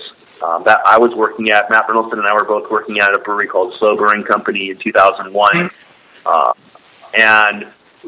um, 0.43 0.63
that 0.65 0.81
I 0.85 0.99
was 0.99 1.15
working 1.15 1.51
at. 1.51 1.71
Matt 1.71 1.87
Brynildson 1.87 2.15
and 2.15 2.27
I 2.27 2.33
were 2.33 2.45
both 2.45 2.71
working 2.71 2.99
at 2.99 3.15
a 3.15 3.19
brewery 3.19 3.47
called 3.47 3.75
SLO 3.79 3.97
Brewing 3.97 4.25
Company 4.25 4.71
in 4.71 4.79
2001. 4.79 5.71
Uh, 6.25 6.53
and 7.15 7.67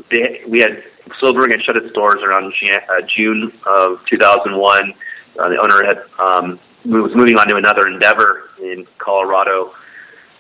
they, 0.09 0.43
we 0.47 0.61
had 0.61 0.83
SLO 1.19 1.33
Brewing 1.33 1.53
had 1.53 1.63
shut 1.63 1.77
its 1.77 1.93
doors 1.93 2.23
around 2.23 2.53
Jan, 2.61 2.81
uh, 2.89 3.03
June 3.15 3.53
of 3.67 4.05
2001. 4.07 4.95
Uh, 5.41 5.49
the 5.49 5.59
owner 5.59 5.83
had 5.85 6.03
um, 6.19 6.59
was 6.85 7.15
moving 7.15 7.37
on 7.39 7.49
to 7.49 7.57
another 7.57 7.87
endeavor 7.89 8.51
in 8.61 8.87
Colorado. 8.99 9.75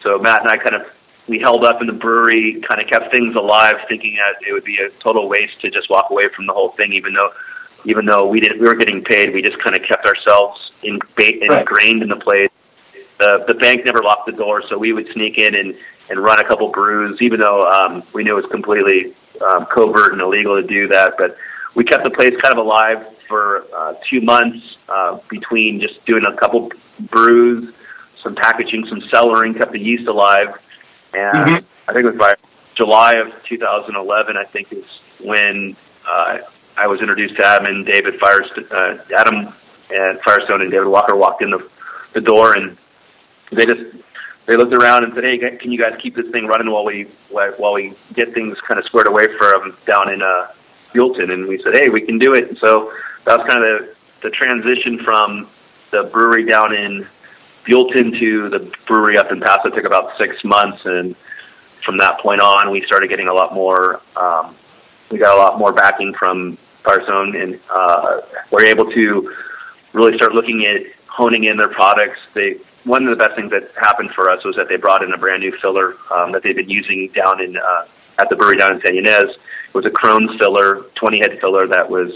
So 0.02 0.18
Matt 0.18 0.42
and 0.42 0.50
I 0.50 0.56
kind 0.56 0.76
of 0.76 0.86
we 1.26 1.38
held 1.38 1.64
up 1.64 1.80
in 1.80 1.86
the 1.86 1.92
brewery, 1.92 2.60
kind 2.68 2.80
of 2.82 2.88
kept 2.88 3.12
things 3.12 3.34
alive, 3.36 3.76
thinking 3.88 4.16
that 4.16 4.46
it 4.46 4.52
would 4.52 4.64
be 4.64 4.78
a 4.78 4.90
total 5.02 5.28
waste 5.28 5.60
to 5.60 5.70
just 5.70 5.88
walk 5.88 6.10
away 6.10 6.24
from 6.34 6.46
the 6.46 6.52
whole 6.52 6.70
thing, 6.72 6.92
even 6.92 7.14
though 7.14 7.32
even 7.86 8.04
though 8.04 8.26
we 8.26 8.40
didn't 8.40 8.60
we 8.60 8.66
were 8.66 8.74
getting 8.74 9.02
paid, 9.02 9.32
we 9.32 9.40
just 9.40 9.58
kind 9.62 9.74
of 9.74 9.82
kept 9.82 10.04
ourselves 10.06 10.72
in, 10.82 10.98
Right. 11.18 11.42
ingrained 11.60 12.02
in 12.02 12.08
the 12.08 12.16
place. 12.16 12.50
The 13.18 13.44
the 13.48 13.54
bank 13.54 13.84
never 13.86 14.02
locked 14.02 14.26
the 14.26 14.32
door, 14.32 14.62
so 14.68 14.76
we 14.76 14.92
would 14.92 15.08
sneak 15.12 15.38
in 15.38 15.54
and 15.54 15.74
and 16.10 16.18
run 16.18 16.40
a 16.40 16.44
couple 16.44 16.68
brews, 16.70 17.22
even 17.22 17.40
though 17.40 17.62
um, 17.62 18.02
we 18.12 18.24
knew 18.24 18.36
it 18.36 18.42
was 18.42 18.50
completely 18.50 19.14
um, 19.40 19.64
covert 19.66 20.12
and 20.12 20.20
illegal 20.20 20.60
to 20.60 20.66
do 20.66 20.88
that. 20.88 21.14
But 21.16 21.36
we 21.74 21.84
kept 21.84 22.02
the 22.02 22.10
place 22.10 22.34
kind 22.42 22.52
of 22.52 22.58
alive 22.58 23.06
for 23.30 23.64
uh, 23.74 23.94
two 24.10 24.20
months 24.20 24.76
uh, 24.88 25.18
between 25.30 25.80
just 25.80 26.04
doing 26.04 26.24
a 26.26 26.36
couple 26.36 26.70
brews, 26.98 27.72
some 28.22 28.34
packaging, 28.34 28.84
some 28.88 29.00
cellaring, 29.02 29.56
kept 29.56 29.70
the 29.72 29.78
yeast 29.78 30.06
alive. 30.08 30.48
And 31.14 31.46
Mhm. 31.48 31.64
I 31.88 31.92
think 31.92 32.04
it 32.04 32.10
was 32.10 32.16
by 32.16 32.34
July 32.74 33.12
of 33.14 33.32
2011, 33.44 34.36
I 34.36 34.44
think 34.44 34.72
is 34.72 34.84
when 35.20 35.76
uh, 36.06 36.38
I 36.76 36.86
was 36.88 37.00
introduced 37.00 37.36
to 37.36 37.46
Adam 37.46 37.66
and 37.66 37.86
David 37.86 38.18
Firestone, 38.18 38.66
uh, 38.72 38.96
Adam 39.16 39.52
and 39.90 40.20
Firestone 40.22 40.60
and 40.62 40.70
David 40.70 40.88
Walker 40.88 41.14
walked 41.14 41.42
in 41.42 41.50
the, 41.50 41.64
the 42.14 42.20
door 42.20 42.56
and 42.56 42.76
they 43.52 43.64
just 43.66 43.82
they 44.46 44.56
looked 44.56 44.74
around 44.74 45.04
and 45.04 45.14
said, 45.14 45.22
"Hey, 45.24 45.38
can 45.38 45.70
you 45.70 45.78
guys 45.78 45.96
keep 46.00 46.16
this 46.16 46.26
thing 46.30 46.46
running 46.46 46.70
while 46.72 46.84
we 46.84 47.06
while 47.28 47.52
while 47.58 47.74
we 47.74 47.94
get 48.14 48.32
things 48.32 48.58
kind 48.60 48.80
of 48.80 48.86
squared 48.86 49.06
away 49.06 49.26
for 49.36 49.50
them 49.58 49.76
down 49.86 50.12
in 50.12 50.22
uh, 50.22 50.48
Buellton?" 50.94 51.30
And 51.32 51.46
we 51.46 51.60
said, 51.62 51.76
"Hey, 51.76 51.88
we 51.88 52.00
can 52.00 52.18
do 52.18 52.32
it." 52.32 52.48
And 52.48 52.58
so 52.58 52.92
that 53.30 53.38
was 53.38 53.46
kind 53.46 53.64
of 53.64 53.86
the, 53.86 54.28
the 54.28 54.30
transition 54.30 54.98
from 55.04 55.48
the 55.92 56.02
brewery 56.12 56.44
down 56.44 56.74
in 56.74 57.06
Buellton 57.64 58.18
to 58.18 58.48
the 58.48 58.72
brewery 58.86 59.16
up 59.18 59.30
in 59.30 59.40
Paso. 59.40 59.68
It 59.68 59.74
took 59.76 59.84
about 59.84 60.18
six 60.18 60.42
months, 60.42 60.84
and 60.84 61.14
from 61.84 61.98
that 61.98 62.18
point 62.18 62.40
on, 62.40 62.72
we 62.72 62.82
started 62.86 63.08
getting 63.08 63.28
a 63.28 63.32
lot 63.32 63.54
more. 63.54 64.00
Um, 64.16 64.56
we 65.10 65.18
got 65.18 65.36
a 65.36 65.40
lot 65.40 65.58
more 65.58 65.72
backing 65.72 66.12
from 66.14 66.58
Firestone, 66.82 67.36
and 67.36 67.60
uh, 67.70 68.20
we're 68.50 68.64
able 68.64 68.90
to 68.90 69.32
really 69.92 70.16
start 70.16 70.32
looking 70.32 70.66
at 70.66 70.82
honing 71.06 71.44
in 71.44 71.56
their 71.56 71.68
products. 71.68 72.18
They 72.34 72.56
one 72.84 73.06
of 73.06 73.10
the 73.10 73.24
best 73.24 73.36
things 73.36 73.50
that 73.52 73.70
happened 73.76 74.10
for 74.10 74.28
us 74.30 74.42
was 74.44 74.56
that 74.56 74.68
they 74.68 74.76
brought 74.76 75.04
in 75.04 75.12
a 75.12 75.18
brand 75.18 75.42
new 75.42 75.56
filler 75.58 75.94
um, 76.10 76.32
that 76.32 76.42
they've 76.42 76.56
been 76.56 76.70
using 76.70 77.08
down 77.14 77.40
in 77.40 77.56
uh, 77.56 77.84
at 78.18 78.28
the 78.28 78.34
brewery 78.34 78.56
down 78.56 78.74
in 78.74 78.80
San 78.80 78.94
Ynez. 78.94 79.30
It 79.30 79.74
was 79.74 79.86
a 79.86 79.90
Krones 79.90 80.36
filler, 80.40 80.82
20 80.96 81.18
head 81.18 81.38
filler 81.40 81.68
that 81.68 81.88
was 81.88 82.10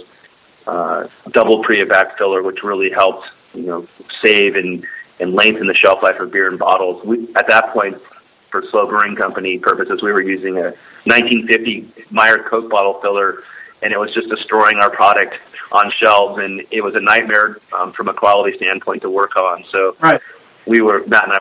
uh, 0.66 1.08
double 1.30 1.62
pre-evac 1.62 2.16
filler, 2.18 2.42
which 2.42 2.62
really 2.62 2.90
helped 2.90 3.28
you 3.54 3.62
know 3.62 3.86
save 4.24 4.56
and 4.56 4.86
and 5.20 5.34
lengthen 5.34 5.66
the 5.66 5.74
shelf 5.74 6.02
life 6.02 6.18
of 6.20 6.30
beer 6.32 6.50
in 6.50 6.56
bottles. 6.56 7.04
We, 7.04 7.28
at 7.36 7.48
that 7.48 7.72
point, 7.72 7.96
for 8.50 8.62
SLO 8.70 8.86
brewing 8.88 9.16
company 9.16 9.58
purposes, 9.58 10.02
we 10.02 10.12
were 10.12 10.22
using 10.22 10.58
a 10.58 10.74
1950 11.04 12.04
Meyer 12.10 12.38
Coke 12.38 12.70
bottle 12.70 13.00
filler, 13.00 13.42
and 13.82 13.92
it 13.92 13.98
was 13.98 14.12
just 14.12 14.28
destroying 14.28 14.76
our 14.78 14.90
product 14.90 15.34
on 15.72 15.90
shelves, 16.00 16.38
and 16.38 16.62
it 16.70 16.82
was 16.82 16.94
a 16.94 17.00
nightmare 17.00 17.58
um, 17.72 17.92
from 17.92 18.08
a 18.08 18.14
quality 18.14 18.56
standpoint 18.56 19.02
to 19.02 19.10
work 19.10 19.36
on. 19.36 19.64
So 19.70 19.96
Right. 20.00 20.20
we 20.66 20.80
were 20.80 21.04
Matt 21.06 21.24
and 21.24 21.32
I, 21.34 21.38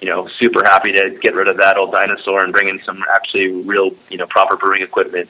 you 0.00 0.08
know, 0.08 0.28
super 0.38 0.62
happy 0.64 0.92
to 0.92 1.18
get 1.22 1.34
rid 1.34 1.48
of 1.48 1.56
that 1.58 1.76
old 1.76 1.92
dinosaur 1.92 2.42
and 2.44 2.52
bring 2.52 2.68
in 2.68 2.80
some 2.84 2.98
actually 3.14 3.62
real, 3.62 3.90
you 4.10 4.16
know, 4.18 4.26
proper 4.26 4.56
brewing 4.56 4.82
equipment. 4.82 5.28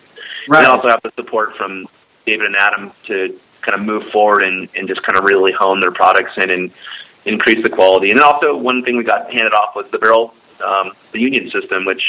Right. 0.49 0.59
And 0.59 0.67
also 0.69 0.89
have 0.89 1.01
the 1.03 1.13
support 1.17 1.57
from 1.57 1.87
David 2.27 2.47
and 2.47 2.57
Adam 2.57 2.93
to 3.07 3.39
kind 3.63 3.81
of 3.81 3.87
move 3.87 4.11
forward 4.11 4.43
and, 4.43 4.69
and 4.75 4.89
just 4.89 5.03
kind 5.03 5.17
of 5.19 5.25
really 5.25 5.53
hone 5.53 5.81
their 5.81 5.93
products 5.93 6.33
in 6.37 6.51
and 6.51 6.71
increase 7.25 7.63
the 7.63 7.71
quality. 7.71 8.11
And 8.11 8.19
then 8.19 8.25
also 8.25 8.57
one 8.57 8.83
thing 8.85 8.97
we 8.97 9.05
got 9.05 9.33
handed 9.33 9.55
off 9.55 9.75
was 9.75 9.87
the 9.91 9.99
barrel, 9.99 10.35
um, 10.65 10.93
the 11.13 11.21
union 11.21 11.51
system, 11.51 11.85
which 11.85 12.03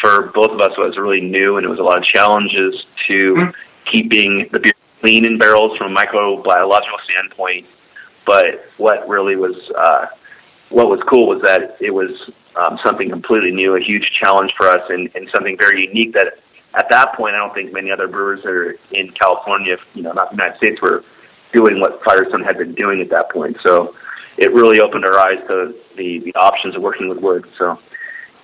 for 0.00 0.30
both 0.30 0.50
of 0.52 0.60
us 0.60 0.76
was 0.76 0.96
really 0.96 1.20
new 1.20 1.56
and 1.56 1.64
it 1.66 1.68
was 1.68 1.78
a 1.78 1.82
lot 1.82 1.98
of 1.98 2.04
challenges 2.04 2.84
to 3.08 3.34
Mhm. 3.34 3.54
keeping 3.86 4.48
the 4.52 4.60
beer 4.60 4.72
clean 5.00 5.26
in 5.26 5.38
barrels 5.38 5.76
from 5.76 5.96
a 5.96 6.00
microbiological 6.00 7.00
standpoint. 7.04 7.72
But 8.24 8.70
what 8.76 9.08
really 9.08 9.34
was 9.34 9.56
uh, 9.76 10.06
what 10.68 10.88
was 10.88 11.00
cool 11.02 11.26
was 11.26 11.42
that 11.42 11.76
it 11.80 11.92
was 11.92 12.30
um, 12.56 12.78
something 12.84 13.10
completely 13.10 13.50
new, 13.50 13.74
a 13.76 13.80
huge 13.80 14.10
challenge 14.20 14.52
for 14.56 14.68
us, 14.68 14.88
and, 14.90 15.10
and 15.14 15.28
something 15.30 15.56
very 15.58 15.86
unique 15.86 16.12
that 16.14 16.38
at 16.74 16.88
that 16.90 17.14
point 17.14 17.34
I 17.34 17.38
don't 17.38 17.52
think 17.54 17.72
many 17.72 17.90
other 17.90 18.08
brewers 18.08 18.44
are 18.44 18.76
in 18.90 19.10
California, 19.12 19.76
you 19.94 20.02
know, 20.02 20.12
not 20.12 20.30
the 20.30 20.36
United 20.36 20.56
States, 20.58 20.80
were 20.80 21.04
doing 21.52 21.80
what 21.80 22.02
Firestone 22.02 22.42
had 22.42 22.58
been 22.58 22.74
doing 22.74 23.00
at 23.00 23.10
that 23.10 23.30
point. 23.30 23.58
So 23.60 23.94
it 24.38 24.52
really 24.52 24.80
opened 24.80 25.04
our 25.04 25.18
eyes 25.18 25.38
to 25.48 25.74
the, 25.96 26.18
the 26.20 26.34
options 26.34 26.74
of 26.74 26.82
working 26.82 27.08
with 27.08 27.18
wood. 27.18 27.44
So 27.58 27.74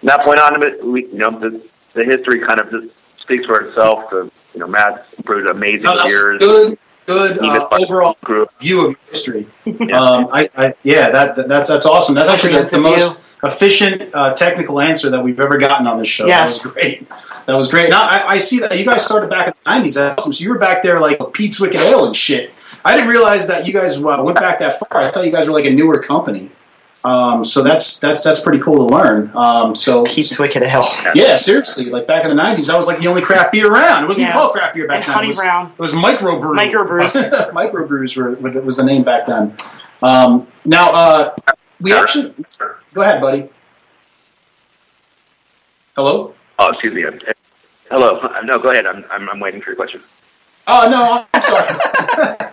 from 0.00 0.06
that 0.06 0.22
point 0.22 0.38
on, 0.40 0.60
we, 0.92 1.06
you 1.06 1.14
know, 1.14 1.38
the, 1.38 1.62
the 1.94 2.04
history 2.04 2.40
kind 2.40 2.60
of 2.60 2.70
just 2.70 2.88
speaks 3.20 3.46
for 3.46 3.60
itself. 3.60 4.10
The, 4.10 4.30
you 4.54 4.60
know, 4.60 4.66
Matt 4.66 5.06
brewed 5.24 5.50
amazing 5.50 5.82
No, 5.82 6.06
beers. 6.06 6.38
good, 6.38 6.78
good 7.08 7.38
uh, 7.38 7.68
overall 7.72 8.16
Grew 8.24 8.46
view 8.60 8.86
of 8.88 8.96
history. 9.10 9.46
Yeah. 9.64 9.98
Um, 10.00 10.28
I, 10.32 10.48
I, 10.56 10.74
yeah, 10.82 11.10
that, 11.10 11.36
that- 11.36 11.48
that's 11.48 11.68
that's 11.68 11.86
awesome. 11.86 12.14
That's 12.14 12.28
actually 12.28 12.52
the, 12.52 12.62
the 12.64 12.70
Comprehensive 12.70 13.08
most 13.08 13.22
efficient 13.44 14.14
uh, 14.14 14.34
technical 14.34 14.80
answer 14.80 15.10
that 15.10 15.22
we've 15.22 15.40
ever 15.40 15.58
gotten 15.58 15.86
on 15.86 15.98
this 15.98 16.08
show. 16.08 16.26
Yes. 16.26 16.62
That 16.62 16.68
was 16.68 16.72
great. 16.74 17.08
That 17.46 17.54
was 17.54 17.70
great. 17.70 17.88
Now 17.90 18.02
I, 18.02 18.28
I 18.34 18.38
see 18.38 18.58
that 18.60 18.76
you 18.78 18.84
guys 18.84 19.04
started 19.04 19.30
back 19.30 19.46
in 19.48 19.54
the 19.64 19.70
nineties. 19.70 19.94
That's 19.94 20.20
awesome. 20.20 20.32
So 20.32 20.42
you 20.44 20.50
were 20.50 20.58
back 20.58 20.82
there 20.82 21.00
like 21.00 21.18
Pete's 21.32 21.58
Wicked 21.60 21.80
Ale 21.80 22.06
and 22.06 22.14
shit. 22.16 22.52
I 22.84 22.94
didn't 22.94 23.08
realize 23.10 23.46
that 23.46 23.66
you 23.66 23.72
guys 23.72 23.96
uh, 24.02 24.20
went 24.22 24.38
back 24.38 24.58
that 24.58 24.78
far. 24.78 25.00
I 25.02 25.10
thought 25.10 25.24
you 25.24 25.32
guys 25.32 25.46
were 25.48 25.54
like 25.54 25.64
a 25.64 25.70
newer 25.70 25.98
company. 26.00 26.50
Um, 27.04 27.44
so 27.44 27.62
that's 27.62 28.00
that's 28.00 28.24
that's 28.24 28.40
pretty 28.40 28.58
cool 28.58 28.76
to 28.88 28.94
learn. 28.94 29.30
Um, 29.34 29.74
so 29.76 30.04
Keith's 30.04 30.38
Wicked 30.38 30.62
Ale. 30.64 30.84
yeah, 31.14 31.37
seriously, 31.37 31.87
like 31.90 32.06
back 32.06 32.24
in 32.24 32.28
the 32.28 32.34
nineties, 32.34 32.66
that 32.66 32.76
was 32.76 32.87
like 32.88 32.98
the 32.98 33.06
only 33.06 33.22
craft 33.22 33.52
beer 33.52 33.70
around. 33.70 34.04
It 34.04 34.08
wasn't 34.08 34.26
Yeah. 34.26 34.32
called 34.32 34.52
craft 34.52 34.74
beer 34.74 34.88
back 34.88 34.96
And 34.96 35.04
then. 35.06 35.14
Honey 35.14 35.26
it 35.26 35.28
was, 35.28 35.37
Brown. 35.37 35.72
It 35.72 35.78
was 35.78 35.92
microbrew. 35.92 36.56
Microbrews. 36.58 37.50
microbrews 37.52 38.16
were, 38.16 38.32
were, 38.40 38.61
was 38.62 38.78
the 38.78 38.84
name 38.84 39.04
back 39.04 39.26
then. 39.26 39.56
Um, 40.02 40.48
now 40.64 40.90
uh, 40.92 41.37
we 41.80 41.92
actually 41.92 42.34
go 42.92 43.02
ahead, 43.02 43.20
buddy. 43.20 43.48
Hello. 45.94 46.34
Oh, 46.58 46.68
excuse 46.72 46.94
me. 46.94 47.04
Hello. 47.90 48.20
No, 48.44 48.58
go 48.58 48.70
ahead. 48.70 48.87
I'm, 48.87 49.04
I'm, 49.11 49.28
I'm 49.28 49.40
waiting 49.40 49.62
for 49.62 49.70
your 49.70 49.76
question. 49.76 50.02
Oh 50.66 50.88
no, 50.90 51.26
I'm 51.32 51.42
sorry. 51.42 52.37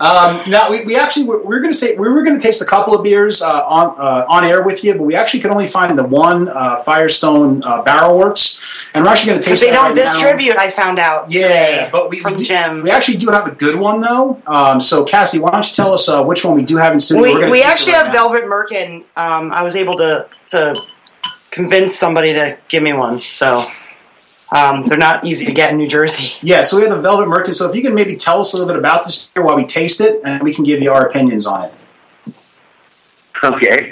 Um, 0.00 0.48
now 0.48 0.70
we, 0.70 0.84
we 0.84 0.96
actually 0.96 1.24
we 1.24 1.36
we're 1.38 1.60
going 1.60 1.72
to 1.72 1.78
say 1.78 1.96
we 1.96 2.08
were 2.08 2.22
going 2.22 2.38
to 2.38 2.42
taste 2.44 2.62
a 2.62 2.64
couple 2.64 2.94
of 2.94 3.02
beers 3.02 3.42
uh, 3.42 3.64
on 3.66 3.96
uh, 3.98 4.26
on 4.28 4.44
air 4.44 4.62
with 4.62 4.84
you, 4.84 4.94
but 4.94 5.02
we 5.02 5.14
actually 5.14 5.40
could 5.40 5.50
only 5.50 5.66
find 5.66 5.98
the 5.98 6.04
one 6.04 6.48
uh, 6.48 6.76
Firestone 6.76 7.62
uh, 7.64 7.82
Barrel 7.82 8.16
Works, 8.16 8.60
and 8.94 9.04
we're 9.04 9.10
actually 9.10 9.32
going 9.32 9.42
to 9.42 9.48
taste. 9.48 9.62
they 9.62 9.70
don't 9.72 9.86
right 9.86 9.96
now. 9.96 10.02
distribute, 10.02 10.56
I 10.56 10.70
found 10.70 10.98
out. 11.00 11.30
Yeah, 11.30 11.90
but 11.90 12.10
we 12.10 12.20
from 12.20 12.36
we, 12.36 12.44
Jim. 12.44 12.82
we 12.82 12.90
actually 12.90 13.18
do 13.18 13.28
have 13.30 13.48
a 13.48 13.50
good 13.50 13.76
one 13.76 14.00
though. 14.00 14.40
Um, 14.46 14.80
so 14.80 15.04
Cassie, 15.04 15.40
why 15.40 15.50
don't 15.50 15.68
you 15.68 15.74
tell 15.74 15.92
us 15.92 16.08
uh, 16.08 16.22
which 16.22 16.44
one 16.44 16.54
we 16.54 16.62
do 16.62 16.76
have 16.76 16.92
in 16.92 17.00
studio? 17.00 17.22
We, 17.22 17.50
we 17.50 17.62
actually 17.62 17.92
right 17.92 18.04
have 18.04 18.14
now. 18.14 18.28
Velvet 18.28 18.44
Merkin. 18.44 19.04
Um, 19.16 19.50
I 19.50 19.64
was 19.64 19.74
able 19.74 19.96
to 19.96 20.28
to 20.48 20.80
convince 21.50 21.96
somebody 21.96 22.34
to 22.34 22.56
give 22.68 22.84
me 22.84 22.92
one, 22.92 23.18
so 23.18 23.64
um, 24.50 24.86
they're 24.88 24.98
not 24.98 25.26
easy 25.26 25.44
to 25.46 25.52
get 25.52 25.70
in 25.72 25.76
New 25.76 25.88
Jersey. 25.88 26.38
Yeah, 26.46 26.62
so 26.62 26.76
we 26.76 26.84
have 26.84 26.94
the 26.94 27.00
Velvet 27.02 27.26
Merkin. 27.26 27.54
So 27.54 27.68
if 27.68 27.74
you 27.74 27.82
can 27.82 27.94
maybe 27.94 28.16
tell 28.16 28.40
us 28.40 28.52
a 28.52 28.56
little 28.56 28.68
bit 28.68 28.78
about 28.78 29.04
this 29.04 29.28
beer 29.28 29.44
while 29.44 29.56
we 29.56 29.66
taste 29.66 30.00
it, 30.00 30.20
and 30.24 30.42
we 30.42 30.54
can 30.54 30.64
give 30.64 30.80
you 30.80 30.92
our 30.92 31.06
opinions 31.06 31.46
on 31.46 31.64
it. 31.64 31.74
Okay. 33.42 33.90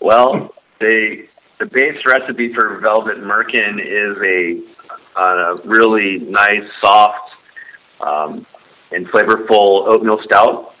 Well, 0.00 0.52
the 0.78 1.26
the 1.58 1.66
base 1.66 1.98
recipe 2.06 2.52
for 2.52 2.78
Velvet 2.78 3.18
Merkin 3.18 3.80
is 3.80 4.16
a, 4.22 5.20
a 5.20 5.56
really 5.64 6.18
nice, 6.18 6.64
soft, 6.80 7.32
um, 8.00 8.46
and 8.92 9.08
flavorful 9.08 9.88
oatmeal 9.88 10.22
stout. 10.22 10.74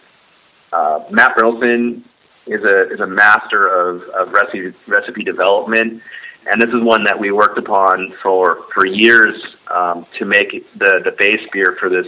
Uh, 0.72 1.04
Matt 1.10 1.36
Brynildson 1.36 2.02
is 2.46 2.62
a 2.62 2.92
is 2.92 3.00
a 3.00 3.06
master 3.06 3.66
of, 3.68 4.02
of 4.10 4.32
recipe 4.32 4.72
recipe 4.86 5.24
development, 5.24 6.02
and 6.50 6.60
this 6.60 6.70
is 6.70 6.82
one 6.82 7.04
that 7.04 7.18
we 7.18 7.30
worked 7.30 7.58
upon 7.58 8.14
for 8.22 8.64
for 8.74 8.86
years 8.86 9.36
um, 9.68 10.06
to 10.18 10.24
make 10.24 10.50
the 10.78 11.00
the 11.04 11.14
base 11.18 11.46
beer 11.52 11.76
for 11.78 11.88
this 11.88 12.06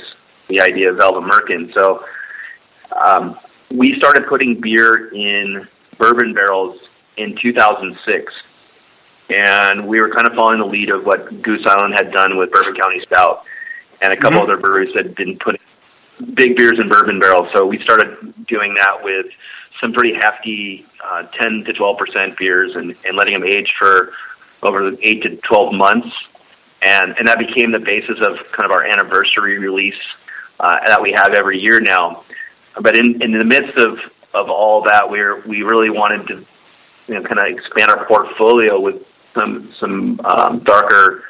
the 0.49 0.61
idea 0.61 0.91
of 0.91 0.97
Velvet 0.97 1.23
Merkin. 1.23 1.71
So. 1.71 2.05
Um, 2.93 3.39
we 3.71 3.97
started 3.97 4.27
putting 4.27 4.61
beer 4.61 5.09
in 5.15 5.69
bourbon 5.97 6.35
barrels 6.35 6.81
in 7.17 7.37
2006. 7.37 8.33
And 9.29 9.87
we 9.87 10.01
were 10.01 10.11
kind 10.11 10.27
of 10.27 10.35
following 10.35 10.59
the 10.59 10.67
lead 10.67 10.91
of 10.91 11.07
what 11.07 11.41
Goose 11.41 11.65
Island 11.67 11.95
had 11.95 12.11
done 12.11 12.37
with 12.37 12.51
Bourbon 12.51 12.75
County 12.75 13.01
Stout. 13.01 13.45
And 14.03 14.13
a 14.13 14.17
couple 14.17 14.41
other 14.41 14.57
breweries 14.57 14.91
had 14.97 15.15
been 15.15 15.39
putting 15.39 15.61
big 16.35 16.57
beers 16.57 16.81
in 16.81 16.89
bourbon 16.89 17.21
barrels. 17.21 17.49
So 17.53 17.65
we 17.65 17.79
started 17.81 18.35
doing 18.47 18.75
that 18.75 19.05
with 19.05 19.27
some 19.81 19.93
pretty 19.93 20.15
hefty 20.15 20.87
uh, 21.05 21.25
10 21.41 21.65
to 21.67 21.73
12% 21.73 22.37
beers 22.37 22.75
and, 22.75 22.95
and 23.05 23.17
letting 23.17 23.35
them 23.35 23.45
age 23.45 23.73
for 23.79 24.13
over 24.63 24.93
8 25.01 25.23
to 25.23 25.37
12 25.37 25.75
months. 25.75 26.09
And, 26.83 27.15
and 27.19 27.29
that 27.29 27.39
became 27.39 27.73
the 27.73 27.79
basis 27.79 28.19
of 28.21 28.39
kind 28.53 28.65
of 28.65 28.71
our 28.71 28.85
anniversary 28.85 29.59
release 29.59 30.01
uh, 30.59 30.79
that 30.87 31.03
we 31.03 31.13
have 31.15 31.35
every 31.35 31.59
year 31.61 31.81
now 31.81 32.25
but 32.79 32.97
in, 32.97 33.23
in 33.23 33.33
the 33.33 33.45
midst 33.45 33.77
of, 33.79 33.99
of 34.35 34.49
all 34.51 34.83
that, 34.83 35.09
we're 35.11 35.41
we 35.41 35.63
really 35.63 35.91
wanted 35.91 36.27
to 36.29 36.47
you 37.09 37.15
know 37.15 37.23
kind 37.23 37.39
of 37.39 37.47
expand 37.47 37.91
our 37.91 38.07
portfolio 38.07 38.79
with 38.79 39.11
some 39.35 39.71
some 39.73 40.21
um, 40.25 40.61
darker 40.61 41.25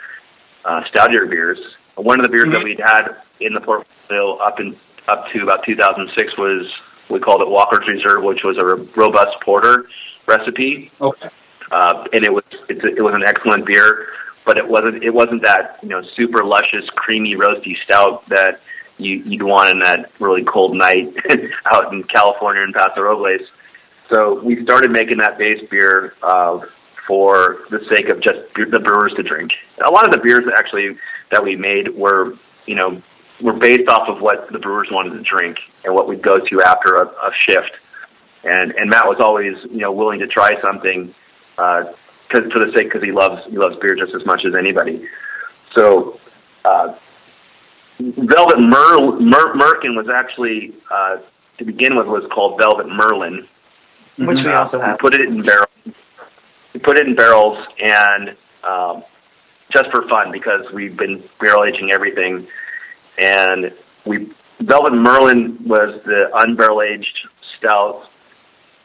uh, 0.65 0.83
stoutier 0.85 1.29
beers. 1.29 1.59
One 1.97 2.21
of 2.21 2.25
the 2.25 2.31
beers 2.31 2.51
that 2.51 2.63
we'd 2.63 2.81
had 2.81 3.23
in 3.41 3.55
the 3.55 3.61
portfolio 3.61 4.37
up 4.37 4.61
in 4.61 4.77
up 5.09 5.29
to 5.31 5.43
about 5.43 5.65
2006 5.65 6.37
was 6.37 6.73
we 7.09 7.19
called 7.19 7.41
it 7.41 7.49
Walker's 7.49 7.87
Reserve, 7.89 8.23
which 8.23 8.45
was 8.45 8.57
a 8.59 8.77
robust 8.99 9.41
porter 9.41 9.89
recipe, 10.27 10.91
Okay. 11.01 11.29
Uh, 11.71 12.07
and 12.13 12.25
it 12.25 12.33
was 12.33 12.45
it 12.69 13.03
was 13.03 13.15
an 13.15 13.25
excellent 13.25 13.67
beer. 13.67 14.09
But 14.45 14.57
it 14.57 14.67
wasn't 14.67 15.05
it 15.05 15.11
wasn't 15.11 15.43
that 15.43 15.79
you 15.83 15.89
know 15.89 16.03
super 16.03 16.45
luscious, 16.45 16.89
creamy, 16.91 17.37
roasty 17.37 17.77
stout 17.85 18.27
that 18.29 18.61
you, 19.01 19.23
you'd 19.27 19.43
want 19.43 19.71
in 19.71 19.79
that 19.81 20.11
really 20.21 20.45
cold 20.45 20.77
night 20.77 21.15
out 21.67 21.93
in 21.93 22.03
California 22.05 22.63
in 22.63 22.73
Paso 22.73 23.03
Robles. 23.03 23.43
So 24.09 24.41
we 24.41 24.63
started 24.65 24.91
making 24.91 25.19
that 25.19 25.39
base 25.39 25.67
beer 25.69 26.15
uh, 26.23 26.61
for 27.07 27.59
the 27.71 27.85
sake 27.87 28.09
of 28.09 28.21
just 28.21 28.41
the 28.55 28.81
brewers 28.81 29.13
to 29.15 29.23
drink. 29.23 29.53
A 29.87 29.91
lot 29.91 30.05
of 30.05 30.11
the 30.11 30.19
beers 30.19 30.45
actually 30.57 30.97
that 31.31 31.43
we 31.43 31.57
made 31.57 31.95
were, 31.95 32.37
you 32.67 32.75
know, 32.75 33.01
were 33.41 33.53
based 33.53 33.89
off 33.89 34.09
of 34.09 34.21
what 34.21 34.51
the 34.53 34.59
brewers 34.59 34.89
wanted 34.91 35.11
to 35.11 35.23
drink 35.23 35.59
and 35.85 35.95
what 35.95 36.09
we'd 36.09 36.23
go 36.23 36.41
to 36.41 36.63
after 36.63 36.97
a, 36.97 37.07
a 37.07 37.33
shift. 37.47 37.73
And 38.43 38.73
and 38.73 38.91
Matt 38.91 39.07
was 39.07 39.21
always, 39.21 39.55
you 39.71 39.79
know, 39.79 39.93
willing 39.93 40.19
to 40.21 40.27
try 40.27 40.59
something 40.61 41.15
uh, 41.61 41.93
cause, 42.31 42.51
for 42.53 42.65
the 42.65 42.73
sake 42.73 42.87
because 42.89 43.03
he 43.03 43.13
loves 43.13 43.45
he 43.51 43.57
loves 43.57 43.77
beer 43.81 43.95
just 43.95 44.15
as 44.15 44.25
much 44.25 44.45
as 44.45 44.55
anybody. 44.55 45.09
So. 45.75 46.19
Uh, 46.65 46.95
Velvet 48.01 48.59
Mer- 48.59 49.21
Mer- 49.21 49.55
Merkin 49.55 49.95
was 49.95 50.09
actually, 50.09 50.73
uh, 50.91 51.19
to 51.59 51.65
begin 51.65 51.97
with, 51.97 52.07
was 52.07 52.25
called 52.31 52.59
Velvet 52.59 52.89
Merlin. 52.89 53.47
Which 54.17 54.45
we 54.45 54.53
also 54.53 54.81
have. 54.81 54.99
put 54.99 55.15
it 55.15 55.23
in 55.23 55.43
barrels. 55.43 55.69
We 56.73 56.81
put 56.81 56.99
it 56.99 57.07
in 57.07 57.15
barrels, 57.15 57.67
and 57.79 58.37
um, 58.65 59.03
just 59.71 59.91
for 59.91 60.07
fun 60.09 60.31
because 60.31 60.71
we've 60.73 60.97
been 60.97 61.23
barrel 61.41 61.65
aging 61.65 61.91
everything, 61.91 62.47
and 63.19 63.73
we 64.05 64.29
Velvet 64.61 64.93
Merlin 64.93 65.59
was 65.65 66.01
the 66.05 66.31
unbarrel 66.35 66.87
aged 66.87 67.29
stout, 67.57 68.09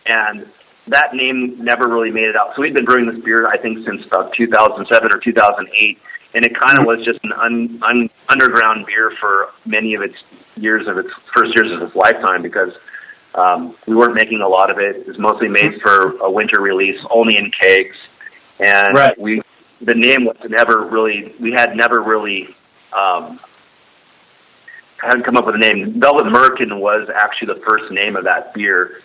and 0.06 0.50
that 0.88 1.16
name 1.16 1.64
never 1.64 1.88
really 1.88 2.12
made 2.12 2.26
it 2.26 2.36
out. 2.36 2.56
So 2.56 2.62
we'd 2.62 2.74
been 2.74 2.86
brewing 2.86 3.06
this 3.06 3.20
beer, 3.20 3.48
I 3.48 3.58
think, 3.58 3.86
since 3.86 4.06
about 4.06 4.34
2007 4.34 5.12
or 5.12 5.18
2008, 5.18 6.00
and 6.34 6.46
it 6.46 6.56
kind 6.56 6.78
of 6.78 6.86
was 6.86 7.04
just 7.04 7.20
an 7.24 7.34
un, 7.34 7.80
un, 7.82 8.10
underground 8.30 8.86
beer 8.86 9.12
for 9.20 9.50
many 9.66 9.96
of 9.96 10.02
its 10.02 10.16
years 10.58 10.88
of 10.88 10.98
its 10.98 11.10
first 11.34 11.56
years 11.56 11.72
of 11.72 11.82
its 11.82 11.96
lifetime 11.96 12.42
because 12.42 12.74
um, 13.34 13.76
we 13.88 13.96
weren't 13.96 14.14
making 14.14 14.42
a 14.42 14.48
lot 14.48 14.70
of 14.70 14.78
it. 14.80 14.96
It 14.98 15.08
was 15.08 15.18
mostly 15.18 15.48
made 15.48 15.74
for 15.82 16.18
a 16.18 16.30
winter 16.32 16.62
release, 16.62 17.00
only 17.10 17.38
in 17.38 17.52
kegs, 17.52 17.98
and 18.60 18.96
Right. 18.96 19.20
we 19.20 19.42
the 19.82 19.94
name 19.94 20.24
was 20.26 20.38
never 20.48 20.82
really 20.86 21.34
we 21.40 21.52
had 21.52 21.76
never 21.76 22.02
really 22.02 22.56
um, 22.98 23.40
hadn't 24.98 25.24
come 25.24 25.36
up 25.38 25.46
with 25.46 25.56
a 25.56 25.58
name. 25.58 26.00
Velvet 26.00 26.26
Merkin 26.26 26.80
was 26.80 27.10
actually 27.14 27.54
the 27.54 27.60
first 27.62 27.92
name 27.92 28.16
of 28.16 28.24
that 28.24 28.54
beer, 28.54 29.02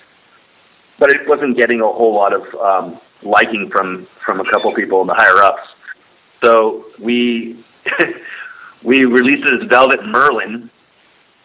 but 1.01 1.11
it 1.11 1.27
wasn't 1.27 1.57
getting 1.57 1.81
a 1.81 1.89
whole 1.89 2.15
lot 2.15 2.33
of 2.33 2.55
um, 2.55 3.01
liking 3.23 3.69
from 3.71 4.05
from 4.25 4.39
a 4.39 4.45
couple 4.45 4.73
people 4.73 5.01
in 5.01 5.09
the 5.09 5.15
higher 5.15 5.43
ups. 5.43 5.67
So 6.45 6.85
we 7.01 7.65
we 8.85 9.07
released 9.07 9.49
it 9.49 9.63
as 9.63 9.63
Velvet 9.65 10.05
Merlin, 10.05 10.71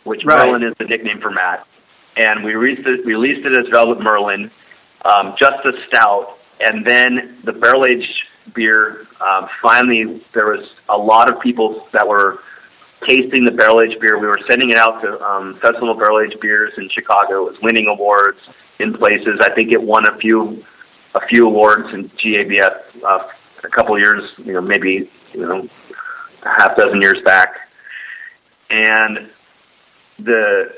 which 0.03 0.23
Right. 0.23 0.45
Merlin 0.45 0.61
is 0.61 0.75
the 0.77 0.85
nickname 0.85 1.19
for 1.21 1.31
Matt, 1.31 1.65
and 2.17 2.43
we 2.43 2.53
released 2.53 2.85
it, 2.87 3.05
released 3.05 3.45
it 3.45 3.57
as 3.57 3.67
Velvet 3.69 4.01
Merlin, 4.01 4.51
um, 5.05 5.35
just 5.39 5.65
a 5.65 5.71
stout, 5.87 6.37
and 6.59 6.85
then 6.85 7.37
the 7.43 7.53
barrel 7.53 7.85
aged 7.85 8.23
beer. 8.53 9.07
Um, 9.25 9.49
finally, 9.61 10.21
there 10.33 10.47
was 10.47 10.69
a 10.89 10.97
lot 10.97 11.31
of 11.31 11.39
people 11.39 11.87
that 11.93 12.05
were 12.05 12.39
tasting 13.07 13.45
the 13.45 13.51
barrel 13.51 13.81
aged 13.81 14.01
beer. 14.01 14.17
We 14.19 14.27
were 14.27 14.39
sending 14.47 14.69
it 14.69 14.75
out 14.77 15.01
to 15.01 15.21
um, 15.25 15.55
Festival 15.55 15.93
Barrel 15.93 16.19
Aged 16.21 16.39
Beers 16.41 16.77
in 16.77 16.89
Chicago. 16.89 17.45
It 17.45 17.51
was 17.53 17.61
winning 17.61 17.87
awards 17.87 18.39
in 18.79 18.93
places. 18.93 19.39
I 19.41 19.51
think 19.53 19.71
it 19.71 19.81
won 19.81 20.05
a 20.07 20.15
few 20.17 20.63
a 21.15 21.25
few 21.27 21.47
awards 21.47 21.93
in 21.93 22.09
GABF 22.09 23.03
uh, 23.03 23.27
a 23.63 23.69
couple 23.69 23.97
years, 23.97 24.29
you 24.43 24.53
know, 24.53 24.61
maybe 24.61 25.09
you 25.33 25.41
know, 25.41 25.67
a 26.43 26.49
half 26.49 26.75
dozen 26.77 27.01
years 27.01 27.21
back, 27.23 27.69
and 28.69 29.29
the 30.19 30.75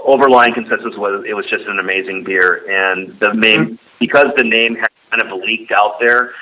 overlying 0.00 0.54
consensus 0.54 0.96
was 0.96 1.24
it 1.26 1.34
was 1.34 1.46
just 1.46 1.64
an 1.66 1.78
amazing 1.78 2.24
beer, 2.24 2.64
and 2.68 3.08
the 3.18 3.32
name 3.32 3.78
because 3.98 4.26
the 4.36 4.44
name 4.44 4.76
had 4.76 4.88
kind 5.10 5.22
of 5.22 5.38
leaked 5.40 5.72
out 5.72 5.98
there. 6.00 6.32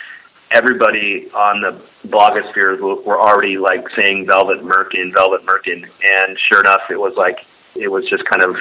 Everybody 0.51 1.31
on 1.33 1.63
the 1.63 1.81
blogosphere 2.09 2.79
were 3.05 3.21
already 3.21 3.59
like 3.59 3.89
saying 3.97 4.27
Velvet 4.27 4.63
Merkin, 4.63 5.13
Velvet 5.13 5.45
Merkin, 5.45 5.89
and 6.03 6.39
sure 6.39 6.61
enough, 6.61 6.83
it 6.91 7.01
was 7.01 7.15
like 7.17 7.45
it 7.75 7.89
was 7.89 8.09
just 8.09 8.25
kind 8.27 8.43
of 8.43 8.57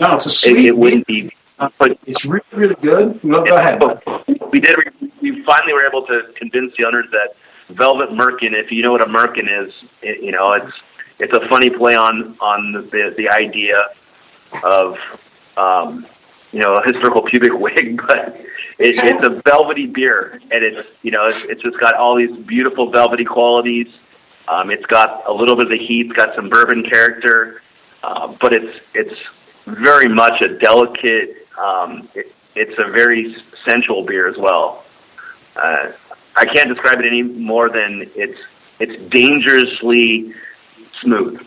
No, 0.00 0.14
it's 0.16 0.26
a 0.26 0.28
it, 0.28 0.32
sweet. 0.32 0.66
it 0.66 0.76
wouldn't 0.76 1.06
be. 1.06 1.32
But 1.58 1.98
It's 2.06 2.24
really, 2.24 2.44
really 2.52 2.74
good. 2.76 3.20
Go, 3.22 3.44
go 3.44 3.56
ahead. 3.56 3.82
we 4.50 4.60
did. 4.60 4.76
We 5.20 5.42
finally 5.44 5.72
were 5.72 5.86
able 5.86 6.06
to 6.06 6.32
convince 6.36 6.74
the 6.76 6.84
owners 6.84 7.06
that 7.12 7.34
Velvet 7.70 8.10
Merkin. 8.10 8.52
If 8.52 8.70
you 8.70 8.82
know 8.82 8.92
what 8.92 9.02
a 9.02 9.06
Merkin 9.06 9.66
is, 9.66 9.72
it, 10.02 10.22
you 10.22 10.32
know 10.32 10.52
it's 10.52 10.72
it's 11.18 11.36
a 11.36 11.48
funny 11.48 11.70
play 11.70 11.94
on 11.94 12.36
on 12.40 12.72
the 12.72 13.14
the 13.16 13.28
idea 13.30 13.76
of 14.62 14.96
um, 15.56 16.06
you 16.52 16.60
know 16.60 16.74
a 16.74 16.82
historical 16.92 17.22
pubic 17.22 17.52
wig, 17.58 18.00
but 18.06 18.36
it, 18.78 18.96
it's 19.02 19.26
a 19.26 19.40
velvety 19.48 19.86
beer, 19.86 20.40
and 20.50 20.62
it's 20.64 20.86
you 21.02 21.10
know 21.10 21.26
it's, 21.26 21.44
it's 21.46 21.62
just 21.62 21.80
got 21.80 21.94
all 21.94 22.16
these 22.16 22.36
beautiful 22.46 22.90
velvety 22.90 23.24
qualities. 23.24 23.88
Um, 24.48 24.70
it's 24.70 24.86
got 24.86 25.24
a 25.26 25.32
little 25.32 25.56
bit 25.56 25.66
of 25.66 25.70
the 25.70 25.78
heat, 25.78 26.06
it's 26.06 26.12
got 26.12 26.34
some 26.36 26.48
bourbon 26.48 26.84
character, 26.84 27.62
uh, 28.02 28.34
but 28.40 28.52
it's 28.52 28.80
it's 28.94 29.18
very 29.66 30.08
much 30.08 30.40
a 30.42 30.58
delicate. 30.58 31.45
Um, 31.58 32.08
it, 32.14 32.32
it's 32.54 32.74
a 32.78 32.90
very 32.90 33.36
sensual 33.68 34.04
beer 34.04 34.28
as 34.28 34.36
well. 34.36 34.84
Uh, 35.54 35.92
I 36.34 36.44
can't 36.44 36.68
describe 36.68 37.00
it 37.00 37.06
any 37.06 37.22
more 37.22 37.68
than 37.68 38.10
it's 38.14 38.38
it's 38.78 39.02
dangerously 39.10 40.34
smooth. 41.00 41.46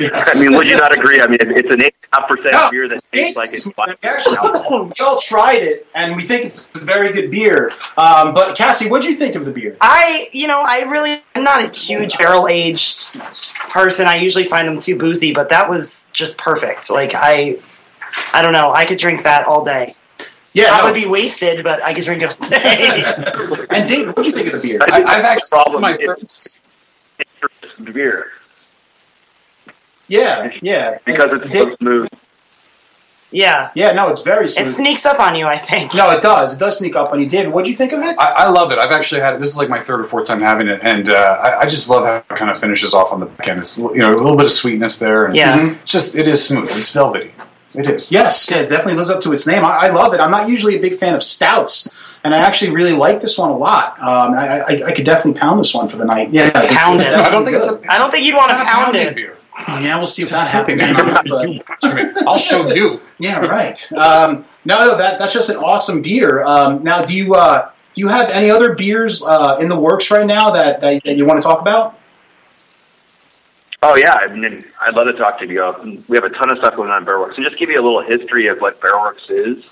I 0.00 0.34
mean, 0.38 0.54
would 0.56 0.68
you 0.68 0.76
not 0.76 0.96
agree? 0.96 1.20
I 1.20 1.26
mean, 1.26 1.38
it's 1.40 1.70
an 1.70 1.82
eight 1.82 1.94
half 2.12 2.28
percent 2.28 2.52
No, 2.52 2.70
beer 2.70 2.88
that 2.88 2.98
it's 2.98 3.10
tastes 3.10 3.36
like 3.36 3.52
it's. 3.52 3.66
We 3.76 4.08
actually, 4.08 4.36
we 4.36 5.04
all 5.04 5.18
tried 5.18 5.62
it, 5.62 5.86
and 5.94 6.16
we 6.16 6.26
think 6.26 6.46
it's 6.46 6.70
a 6.74 6.84
very 6.84 7.12
good 7.12 7.30
beer. 7.30 7.70
Um, 7.96 8.34
but 8.34 8.56
Cassie, 8.56 8.88
what 8.88 9.02
do 9.02 9.08
you 9.08 9.16
think 9.16 9.34
of 9.34 9.44
the 9.44 9.50
beer? 9.50 9.76
I, 9.80 10.28
you 10.32 10.46
know, 10.46 10.62
I 10.64 10.80
really, 10.80 11.22
I'm 11.34 11.44
not 11.44 11.62
a 11.62 11.72
huge 11.72 12.18
barrel 12.18 12.48
aged 12.48 13.14
person. 13.70 14.06
I 14.06 14.16
usually 14.16 14.44
find 14.44 14.66
them 14.66 14.78
too 14.78 14.96
boozy, 14.96 15.32
but 15.32 15.48
that 15.50 15.68
was 15.68 16.10
just 16.12 16.38
perfect. 16.38 16.90
Like, 16.90 17.12
I, 17.14 17.58
I 18.32 18.42
don't 18.42 18.52
know. 18.52 18.72
I 18.72 18.84
could 18.84 18.98
drink 18.98 19.22
that 19.22 19.46
all 19.46 19.64
day. 19.64 19.94
Yeah, 20.54 20.72
I 20.72 20.78
no. 20.80 20.84
would 20.86 20.94
be 20.94 21.06
wasted, 21.06 21.64
but 21.64 21.82
I 21.82 21.94
could 21.94 22.04
drink 22.04 22.22
it 22.22 22.28
all 22.28 22.48
day. 22.48 23.66
and 23.70 23.88
Dave, 23.88 24.08
what 24.08 24.16
do 24.16 24.24
you 24.24 24.32
think 24.32 24.52
of 24.52 24.60
the 24.60 24.68
beer? 24.68 24.78
I, 24.90 25.02
I've 25.02 25.24
actually 25.24 25.34
this 25.34 25.44
is 25.44 25.48
problem 25.48 25.82
my 25.82 25.92
is- 25.92 26.02
third. 26.04 26.18
It's 26.20 26.60
beer 27.92 28.26
Yeah, 30.08 30.50
yeah, 30.60 30.98
because 31.04 31.26
it's 31.44 31.56
so 31.56 31.74
smooth. 31.76 32.08
yeah. 33.30 33.70
yeah. 33.74 33.92
No, 33.92 34.08
it's 34.08 34.20
very 34.20 34.46
smooth. 34.46 34.66
It 34.66 34.70
sneaks 34.70 35.06
up 35.06 35.18
on 35.20 35.34
you, 35.36 35.46
I 35.46 35.56
think. 35.56 35.94
no, 35.94 36.10
it 36.10 36.20
does. 36.20 36.54
It 36.54 36.58
does 36.60 36.76
sneak 36.78 36.96
up 36.96 37.12
on 37.12 37.20
you, 37.20 37.28
David. 37.28 37.52
What 37.52 37.64
do 37.64 37.70
you 37.70 37.76
think 37.76 37.92
of 37.92 38.00
it? 38.02 38.16
I, 38.18 38.44
I 38.44 38.48
love 38.50 38.70
it. 38.72 38.78
I've 38.78 38.90
actually 38.92 39.22
had 39.22 39.32
it. 39.34 39.38
This 39.40 39.48
is 39.48 39.56
like 39.56 39.70
my 39.70 39.80
third 39.80 40.00
or 40.00 40.04
fourth 40.04 40.26
time 40.26 40.40
having 40.42 40.68
it, 40.68 40.80
and 40.82 41.08
uh, 41.08 41.14
I, 41.14 41.60
I 41.60 41.66
just 41.66 41.88
love 41.88 42.04
how 42.04 42.16
it 42.16 42.28
kind 42.28 42.50
of 42.50 42.60
finishes 42.60 42.92
off 42.92 43.10
on 43.10 43.20
the 43.20 43.26
back 43.26 43.48
end. 43.48 43.60
It's 43.60 43.78
you 43.78 43.94
know 43.96 44.10
a 44.10 44.16
little 44.20 44.36
bit 44.36 44.44
of 44.46 44.52
sweetness 44.52 44.98
there, 44.98 45.24
and 45.26 45.34
Yeah. 45.34 45.76
Just 45.86 46.14
it 46.16 46.28
is 46.28 46.46
smooth. 46.46 46.64
It's 46.72 46.90
velvety. 46.92 47.32
It 47.74 47.88
is. 47.90 48.12
Yes, 48.12 48.50
yeah, 48.50 48.58
it 48.58 48.68
definitely 48.68 48.94
lives 48.94 49.10
up 49.10 49.20
to 49.22 49.32
its 49.32 49.46
name. 49.46 49.64
I, 49.64 49.86
I 49.86 49.88
love 49.90 50.12
it. 50.14 50.20
I'm 50.20 50.30
not 50.30 50.48
usually 50.48 50.76
a 50.76 50.80
big 50.80 50.94
fan 50.94 51.14
of 51.14 51.22
stouts, 51.22 51.88
and 52.22 52.34
I 52.34 52.38
actually 52.38 52.70
really 52.72 52.92
like 52.92 53.20
this 53.20 53.38
one 53.38 53.50
a 53.50 53.56
lot. 53.56 53.98
Um, 54.00 54.34
I, 54.34 54.60
I, 54.60 54.82
I 54.88 54.92
could 54.92 55.04
definitely 55.04 55.40
pound 55.40 55.58
this 55.60 55.74
one 55.74 55.88
for 55.88 55.96
the 55.96 56.04
night. 56.04 56.30
Yeah, 56.30 56.50
Pound 56.50 57.00
it. 57.00 57.14
I 57.14 57.30
don't 57.30 57.44
think 57.44 57.56
it's 57.56 57.68
a. 57.70 57.80
I 57.88 57.98
don't 57.98 58.10
think 58.10 58.26
you'd 58.26 58.34
want 58.36 58.50
to 58.50 58.64
pound 58.64 58.96
it. 58.96 59.14
beer. 59.14 59.38
Yeah, 59.80 59.98
we'll 59.98 60.06
see 60.06 60.22
if 60.22 60.30
that 60.30 60.50
happens. 60.50 60.82
But- 61.82 62.26
I'll 62.26 62.36
show 62.36 62.72
you. 62.72 63.00
yeah, 63.18 63.38
right. 63.38 63.92
Um, 63.92 64.44
no, 64.64 64.78
no, 64.86 64.96
that 64.98 65.18
that's 65.18 65.32
just 65.34 65.50
an 65.50 65.56
awesome 65.56 66.02
beer. 66.02 66.42
Um, 66.44 66.82
now, 66.82 67.02
do 67.02 67.16
you 67.16 67.34
uh, 67.34 67.70
do 67.94 68.00
you 68.00 68.08
have 68.08 68.28
any 68.30 68.50
other 68.50 68.74
beers 68.74 69.22
uh, 69.22 69.56
in 69.60 69.68
the 69.68 69.76
works 69.76 70.10
right 70.10 70.26
now 70.26 70.50
that, 70.52 70.80
that, 70.80 71.02
that 71.04 71.16
you 71.16 71.24
want 71.26 71.40
to 71.42 71.46
talk 71.46 71.60
about? 71.60 71.98
Oh 73.84 73.96
yeah, 73.96 74.14
I 74.14 74.32
mean, 74.32 74.54
I'd 74.80 74.94
love 74.94 75.06
to 75.06 75.12
talk 75.14 75.40
to 75.40 75.46
you. 75.46 76.04
We 76.06 76.16
have 76.16 76.24
a 76.24 76.30
ton 76.30 76.50
of 76.50 76.58
stuff 76.58 76.76
going 76.76 76.90
on 76.90 77.02
in 77.02 77.08
Barrelworks, 77.08 77.36
and 77.36 77.44
just 77.44 77.58
give 77.58 77.68
you 77.68 77.80
a 77.80 77.82
little 77.82 78.02
history 78.02 78.46
of 78.46 78.58
what 78.58 78.80
Barrelworks 78.80 79.28
is. 79.28 79.64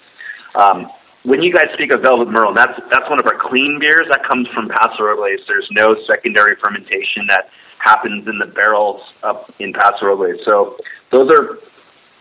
Um, 0.57 0.91
when 1.23 1.43
you 1.43 1.53
guys 1.53 1.67
speak 1.75 1.93
of 1.93 2.03
Velvet 2.03 2.29
Merle, 2.29 2.53
that's 2.53 2.79
that's 2.91 3.09
one 3.09 3.21
of 3.21 3.27
our 3.27 3.39
clean 3.39 3.79
beers 3.79 4.09
that 4.11 4.25
comes 4.25 4.49
from 4.49 4.69
Paso 4.69 5.05
Robles. 5.05 5.41
There's 5.47 5.69
no 5.71 5.97
secondary 6.07 6.57
fermentation 6.57 7.27
that 7.29 7.51
happens 7.79 8.27
in 8.27 8.39
the 8.39 8.47
barrels 8.47 9.01
up 9.23 9.53
in 9.61 9.73
Paso 9.73 10.07
Robles. 10.07 10.45
So 10.45 10.77
those 11.11 11.31
are 11.31 11.61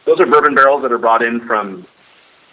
those 0.06 0.20
are 0.20 0.28
bourbon 0.28 0.54
barrels 0.54 0.84
that 0.84 0.94
are 0.94 1.00
brought 1.00 1.24
in 1.24 1.40
from 1.48 1.88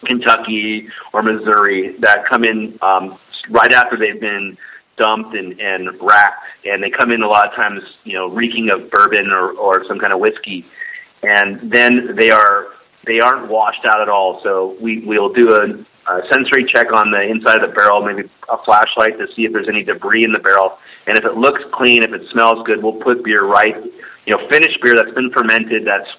Kentucky 0.07 0.89
or 1.13 1.23
Missouri 1.23 1.93
that 1.99 2.25
come 2.25 2.45
in 2.45 2.79
um, 2.81 3.19
right 3.51 3.73
after 3.73 3.99
they've 3.99 4.21
been 4.21 4.57
dumped 4.97 5.35
and, 5.35 5.61
and 5.61 6.01
racked, 6.01 6.45
and 6.65 6.83
they 6.83 6.91
come 6.91 7.11
in 7.13 7.23
a 7.23 7.29
lot 7.29 7.47
of 7.47 7.55
times, 7.55 7.83
you 8.05 8.15
know, 8.15 8.29
reeking 8.29 8.71
of 8.73 8.91
bourbon 8.91 9.31
or, 9.31 9.51
or 9.51 9.85
some 9.87 9.99
kind 9.99 10.13
of 10.13 10.21
whiskey, 10.21 10.65
and 11.23 11.61
then 11.71 12.17
they 12.17 12.31
are 12.31 12.69
they 13.05 13.21
aren't 13.21 13.49
washed 13.49 13.85
out 13.85 14.01
at 14.01 14.09
all. 14.09 14.41
So 14.43 14.77
we 14.81 15.01
we'll 15.01 15.33
do 15.33 15.55
a, 15.55 16.13
a 16.13 16.29
sensory 16.33 16.65
check 16.65 16.93
on 16.93 17.11
the 17.11 17.21
inside 17.23 17.63
of 17.63 17.71
the 17.71 17.75
barrel, 17.75 18.05
maybe 18.05 18.29
a 18.49 18.59
flashlight 18.59 19.19
to 19.19 19.33
see 19.35 19.45
if 19.45 19.53
there's 19.53 19.69
any 19.69 19.83
debris 19.85 20.25
in 20.25 20.33
the 20.33 20.39
barrel, 20.39 20.79
and 21.07 21.17
if 21.17 21.25
it 21.25 21.37
looks 21.37 21.63
clean, 21.73 22.03
if 22.03 22.13
it 22.13 22.29
smells 22.29 22.67
good, 22.67 22.83
we'll 22.83 22.93
put 22.93 23.25
beer 23.25 23.45
right, 23.45 23.77
you 24.27 24.37
know, 24.37 24.49
finished 24.49 24.81
beer 24.83 24.95
that's 24.95 25.15
been 25.15 25.31
fermented, 25.31 25.85
that's 25.85 26.11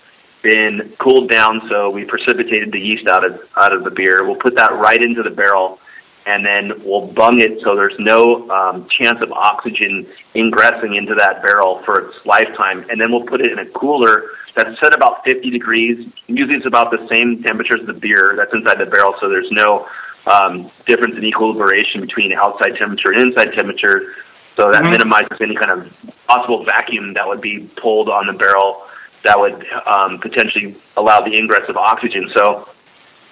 been 0.44 0.94
cooled 1.00 1.30
down, 1.30 1.62
so 1.68 1.90
we 1.90 2.06
precipitated 2.06 2.72
the 2.72 2.80
yeast 2.80 3.08
out 3.08 3.26
of 3.26 3.42
out 3.58 3.74
of 3.74 3.84
the 3.84 3.92
beer. 3.92 4.24
We'll 4.24 4.36
put 4.36 4.56
that 4.56 4.72
right 4.74 5.02
into 5.04 5.24
the 5.24 5.32
barrel, 5.32 5.80
and 6.28 6.46
then 6.46 6.74
we'll 6.84 7.08
bung 7.08 7.40
it 7.40 7.62
so 7.62 7.76
there's 7.76 7.98
no 7.98 8.50
um, 8.52 8.88
chance 8.90 9.22
of 9.22 9.32
oxygen 9.32 10.06
ingressing 10.36 10.96
into 10.96 11.16
that 11.16 11.42
barrel 11.42 11.82
for 11.84 12.10
its 12.10 12.26
lifetime. 12.26 12.86
And 12.90 13.00
then 13.00 13.14
we'll 13.14 13.24
put 13.24 13.40
it 13.40 13.52
in 13.52 13.60
a 13.60 13.66
cooler 13.66 14.32
that's 14.54 14.78
set 14.82 14.94
about 14.94 15.24
50 15.24 15.50
degrees. 15.50 16.12
Usually, 16.28 16.58
it's 16.58 16.66
about 16.66 16.92
the 16.92 17.08
same 17.08 17.42
temperature 17.44 17.80
as 17.80 17.88
the 17.88 17.94
beer 17.94 18.34
that's 18.36 18.54
inside 18.54 18.78
the 18.78 18.86
barrel, 18.86 19.16
so 19.22 19.30
there's 19.30 19.52
no 19.52 19.88
um, 20.26 20.70
difference 20.86 21.16
in 21.16 21.24
equilibration 21.24 22.02
between 22.02 22.34
outside 22.34 22.76
temperature 22.76 23.14
and 23.14 23.22
inside 23.22 23.54
temperature. 23.54 24.14
So 24.58 24.70
that 24.70 24.84
minimizes 24.84 25.40
any 25.40 25.56
kind 25.56 25.72
of 25.72 25.94
possible 26.28 26.66
vacuum 26.66 27.14
that 27.14 27.26
would 27.26 27.42
be 27.42 27.70
pulled 27.78 28.10
on 28.10 28.28
the 28.28 28.34
barrel 28.34 28.86
that 29.24 29.40
would 29.40 29.66
um, 29.86 30.20
potentially 30.20 30.76
allow 30.98 31.22
the 31.22 31.38
ingress 31.38 31.70
of 31.70 31.78
oxygen. 31.78 32.30
So 32.34 32.68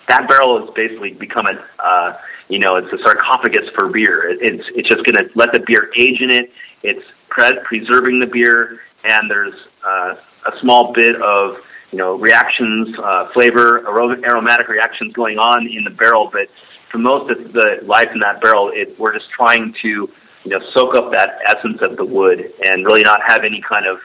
that 0.07 0.27
barrel 0.27 0.59
has 0.65 0.73
basically 0.73 1.13
become 1.13 1.47
a, 1.47 1.65
uh, 1.79 2.17
you 2.47 2.59
know, 2.59 2.75
it's 2.75 2.91
a 2.93 3.03
sarcophagus 3.03 3.69
for 3.75 3.89
beer. 3.89 4.29
It, 4.29 4.39
it's 4.41 4.69
it's 4.75 4.89
just 4.89 5.03
going 5.05 5.27
to 5.27 5.31
let 5.37 5.51
the 5.51 5.59
beer 5.59 5.91
age 5.97 6.21
in 6.21 6.31
it. 6.31 6.51
It's 6.83 7.05
pre- 7.29 7.59
preserving 7.63 8.19
the 8.19 8.27
beer, 8.27 8.81
and 9.03 9.29
there's 9.29 9.55
uh, 9.83 10.15
a 10.45 10.59
small 10.59 10.93
bit 10.93 11.19
of 11.21 11.57
you 11.91 11.97
know 11.97 12.17
reactions, 12.17 12.97
uh, 12.99 13.29
flavor, 13.33 13.77
aroma, 13.79 14.17
aromatic 14.23 14.67
reactions 14.67 15.13
going 15.13 15.37
on 15.37 15.67
in 15.67 15.83
the 15.83 15.89
barrel. 15.89 16.29
But 16.31 16.49
for 16.89 16.99
most 16.99 17.31
of 17.31 17.51
the 17.51 17.79
life 17.83 18.09
in 18.13 18.19
that 18.19 18.41
barrel, 18.41 18.71
it, 18.73 18.97
we're 18.99 19.13
just 19.13 19.29
trying 19.29 19.73
to 19.81 19.87
you 19.87 20.09
know 20.45 20.59
soak 20.71 20.95
up 20.95 21.11
that 21.13 21.39
essence 21.45 21.81
of 21.81 21.97
the 21.97 22.05
wood 22.05 22.51
and 22.65 22.85
really 22.85 23.01
not 23.01 23.21
have 23.25 23.43
any 23.43 23.61
kind 23.61 23.87
of 23.87 23.99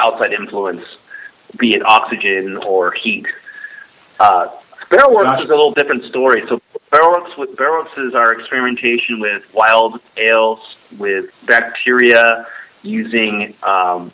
outside 0.00 0.32
influence, 0.32 0.84
be 1.56 1.74
it 1.74 1.82
oxygen 1.86 2.56
or 2.56 2.90
heat. 2.92 3.26
Uh, 4.18 4.48
Barrelworks 4.94 5.22
Gotcha. 5.22 5.42
is 5.44 5.50
a 5.50 5.54
little 5.54 5.72
different 5.74 6.04
story. 6.06 6.42
So 6.48 6.60
Barrelworks, 6.92 7.36
with, 7.36 7.56
Barrelworks 7.56 8.06
is 8.06 8.14
our 8.14 8.32
experimentation 8.38 9.18
with 9.18 9.42
wild 9.52 10.00
ales, 10.16 10.76
with 10.98 11.30
bacteria, 11.46 12.46
using 12.82 13.54
um, 13.64 14.12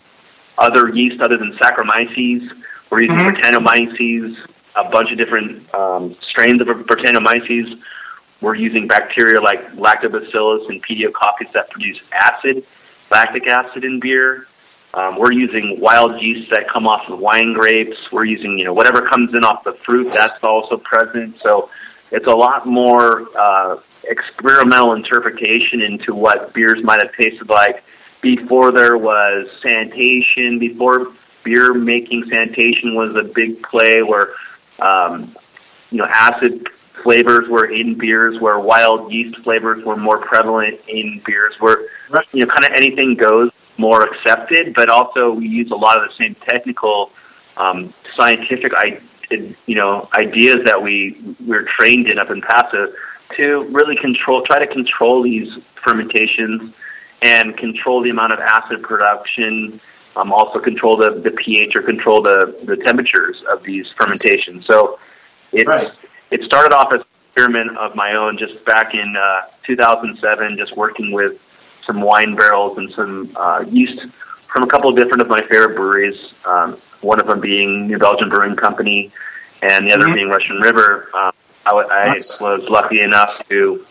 other 0.56 0.88
yeast 0.88 1.20
other 1.20 1.36
than 1.36 1.52
Saccharomyces. 1.58 2.50
We're 2.88 3.02
using 3.02 3.16
Mhm. 3.16 3.36
Brettanomyces, 3.36 4.36
a 4.74 4.84
bunch 4.88 5.10
of 5.12 5.18
different 5.18 5.72
um, 5.74 6.14
strains 6.22 6.60
of 6.60 6.68
Brettanomyces. 6.68 7.78
We're 8.40 8.54
using 8.54 8.86
bacteria 8.86 9.40
like 9.42 9.72
Lactobacillus 9.74 10.68
and 10.70 10.82
Pediococcus 10.82 11.52
that 11.52 11.68
produce 11.70 12.00
acid, 12.12 12.64
lactic 13.10 13.46
acid 13.48 13.84
in 13.84 14.00
beer. 14.00 14.46
Um, 14.92 15.18
we're 15.18 15.32
using 15.32 15.78
wild 15.80 16.20
yeasts 16.20 16.50
that 16.50 16.68
come 16.68 16.86
off 16.86 17.08
of 17.08 17.20
wine 17.20 17.52
grapes. 17.52 17.96
We're 18.10 18.24
using, 18.24 18.58
you 18.58 18.64
know, 18.64 18.72
whatever 18.72 19.08
comes 19.08 19.32
in 19.34 19.44
off 19.44 19.62
the 19.62 19.72
fruit, 19.72 20.12
that's 20.12 20.36
also 20.42 20.78
present. 20.78 21.40
So 21.40 21.70
it's 22.10 22.26
a 22.26 22.34
lot 22.34 22.66
more 22.66 23.26
uh, 23.38 23.78
experimental 24.04 24.94
interpretation 24.94 25.80
into 25.80 26.14
what 26.14 26.52
beers 26.52 26.82
might 26.82 27.00
have 27.02 27.14
tasted 27.14 27.48
like 27.48 27.84
before 28.20 28.72
there 28.72 28.98
was 28.98 29.48
sanitation, 29.62 30.58
before 30.58 31.12
beer 31.44 31.72
making 31.72 32.24
sanitation 32.24 32.94
was 32.94 33.14
a 33.16 33.22
big 33.22 33.62
play 33.62 34.02
where, 34.02 34.34
um, 34.80 35.34
you 35.90 35.98
know, 35.98 36.06
acid 36.06 36.68
flavors 37.02 37.48
were 37.48 37.64
in 37.64 37.94
beers, 37.94 38.38
where 38.40 38.58
wild 38.58 39.10
yeast 39.12 39.38
flavors 39.38 39.82
were 39.84 39.96
more 39.96 40.18
prevalent 40.18 40.78
in 40.88 41.20
beers, 41.24 41.54
where, 41.60 41.78
you 42.32 42.44
know, 42.44 42.54
kind 42.54 42.64
of 42.64 42.72
anything 42.72 43.14
goes 43.14 43.50
more 43.80 44.02
accepted, 44.02 44.74
but 44.74 44.88
also 44.88 45.30
we 45.32 45.46
use 45.48 45.70
a 45.70 45.80
lot 45.86 46.00
of 46.00 46.08
the 46.08 46.14
same 46.16 46.34
technical, 46.52 47.10
um, 47.56 47.92
scientific, 48.16 48.72
I, 48.74 49.00
you 49.66 49.74
know, 49.74 50.08
ideas 50.18 50.58
that 50.64 50.82
we 50.82 51.16
we're 51.46 51.66
trained 51.76 52.10
in 52.10 52.18
up 52.18 52.30
in 52.30 52.40
Paso 52.42 52.92
to 53.36 53.44
really 53.70 53.96
control, 53.96 54.42
try 54.42 54.58
to 54.58 54.66
control 54.66 55.22
these 55.22 55.50
fermentations 55.84 56.74
and 57.22 57.56
control 57.56 58.02
the 58.02 58.10
amount 58.10 58.32
of 58.32 58.40
acid 58.40 58.82
production. 58.82 59.80
Um, 60.16 60.32
also 60.32 60.58
control 60.58 60.96
the, 60.96 61.10
the 61.26 61.30
pH 61.30 61.72
or 61.76 61.82
control 61.82 62.20
the, 62.20 62.38
the 62.64 62.76
temperatures 62.76 63.36
of 63.48 63.62
these 63.62 63.86
fermentations. 63.92 64.66
So 64.66 64.98
it's, 65.52 65.68
Right. 65.68 65.92
it 66.32 66.42
started 66.42 66.74
off 66.74 66.92
as 66.92 67.00
an 67.00 67.06
experiment 67.28 67.78
of 67.78 67.94
my 67.94 68.14
own 68.16 68.36
just 68.36 68.64
back 68.64 68.92
in 68.94 69.16
uh, 69.16 69.42
2007, 69.64 70.58
just 70.58 70.76
working 70.76 71.12
with 71.12 71.34
some 71.86 72.00
wine 72.00 72.34
barrels 72.36 72.78
and 72.78 72.92
some 72.92 73.30
uh, 73.36 73.64
yeast 73.68 74.00
from 74.52 74.62
a 74.64 74.66
couple 74.66 74.90
of 74.90 74.96
different 74.96 75.20
of 75.22 75.28
my 75.28 75.40
favorite 75.50 75.76
breweries. 75.76 76.32
Um, 76.44 76.76
one 77.00 77.20
of 77.20 77.26
them 77.26 77.40
being 77.40 77.86
New 77.86 77.98
Belgium 77.98 78.28
Brewing 78.28 78.56
Company, 78.56 79.10
and 79.62 79.88
the 79.88 79.94
other 79.94 80.06
Mhm. 80.06 80.14
being 80.14 80.28
Russian 80.28 80.60
River. 80.60 81.08
Um, 81.14 81.32
I, 81.66 81.70
I 81.70 82.06
Nice. 82.08 82.40
was 82.40 82.62
lucky 82.68 83.00
enough 83.00 83.46
to 83.48 83.84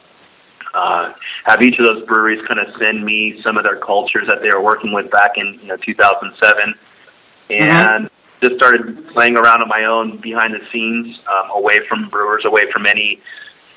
uh, 0.73 1.13
have 1.45 1.61
each 1.63 1.79
of 1.79 1.85
those 1.85 2.05
breweries 2.05 2.45
kind 2.47 2.59
of 2.59 2.75
send 2.77 3.03
me 3.03 3.41
some 3.41 3.57
of 3.57 3.63
their 3.63 3.77
cultures 3.77 4.27
that 4.27 4.41
they 4.41 4.49
were 4.49 4.61
working 4.61 4.91
with 4.93 5.09
back 5.09 5.31
in 5.37 5.59
you 5.61 5.67
know 5.67 5.77
2007, 5.77 6.75
and 7.49 8.09
just 8.41 8.55
started 8.55 9.07
playing 9.09 9.37
around 9.37 9.61
on 9.61 9.67
my 9.67 9.85
own 9.85 10.17
behind 10.17 10.53
the 10.53 10.63
scenes, 10.71 11.19
um, 11.27 11.49
away 11.51 11.79
from 11.87 12.05
brewers, 12.05 12.45
away 12.45 12.69
from 12.71 12.85
any 12.85 13.19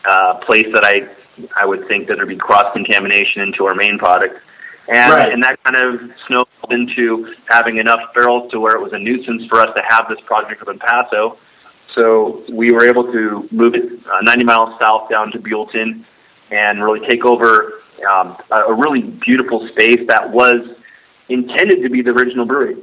uh, 0.04 0.34
place 0.34 0.66
that 0.74 0.84
I 0.84 1.08
I 1.56 1.64
would 1.66 1.86
think 1.86 2.08
that 2.08 2.16
there'd 2.16 2.28
be 2.28 2.36
cross 2.36 2.72
contamination 2.72 3.42
into 3.42 3.66
our 3.66 3.74
main 3.74 3.98
product, 3.98 4.40
And, 4.88 5.12
Right. 5.12 5.32
and 5.32 5.42
that 5.44 5.62
kind 5.62 5.76
of 5.76 6.10
snowballed 6.26 6.72
into 6.72 7.34
having 7.48 7.76
enough 7.78 8.12
barrels 8.14 8.50
to 8.50 8.58
where 8.60 8.74
it 8.74 8.80
was 8.82 8.92
a 8.92 8.98
nuisance 8.98 9.44
for 9.46 9.60
us 9.60 9.72
to 9.76 9.82
have 9.88 10.08
this 10.08 10.18
project 10.26 10.60
up 10.60 10.68
in 10.68 10.78
Paso. 10.80 11.36
So 11.94 12.42
we 12.50 12.72
were 12.72 12.84
able 12.84 13.04
to 13.12 13.48
move 13.52 13.74
it 13.74 13.84
uh, 14.06 14.20
90 14.22 14.44
miles 14.44 14.78
south 14.80 15.08
down 15.08 15.30
to 15.32 15.38
Buellton 15.38 16.02
and 16.50 16.82
really 16.82 17.06
take 17.08 17.24
over 17.24 17.80
um, 18.10 18.36
a, 18.50 18.56
a 18.72 18.74
really 18.74 19.02
beautiful 19.02 19.68
space 19.68 20.04
that 20.08 20.30
was 20.30 20.66
intended 21.28 21.82
to 21.82 21.88
be 21.88 22.02
the 22.02 22.10
original 22.10 22.44
brewery 22.44 22.76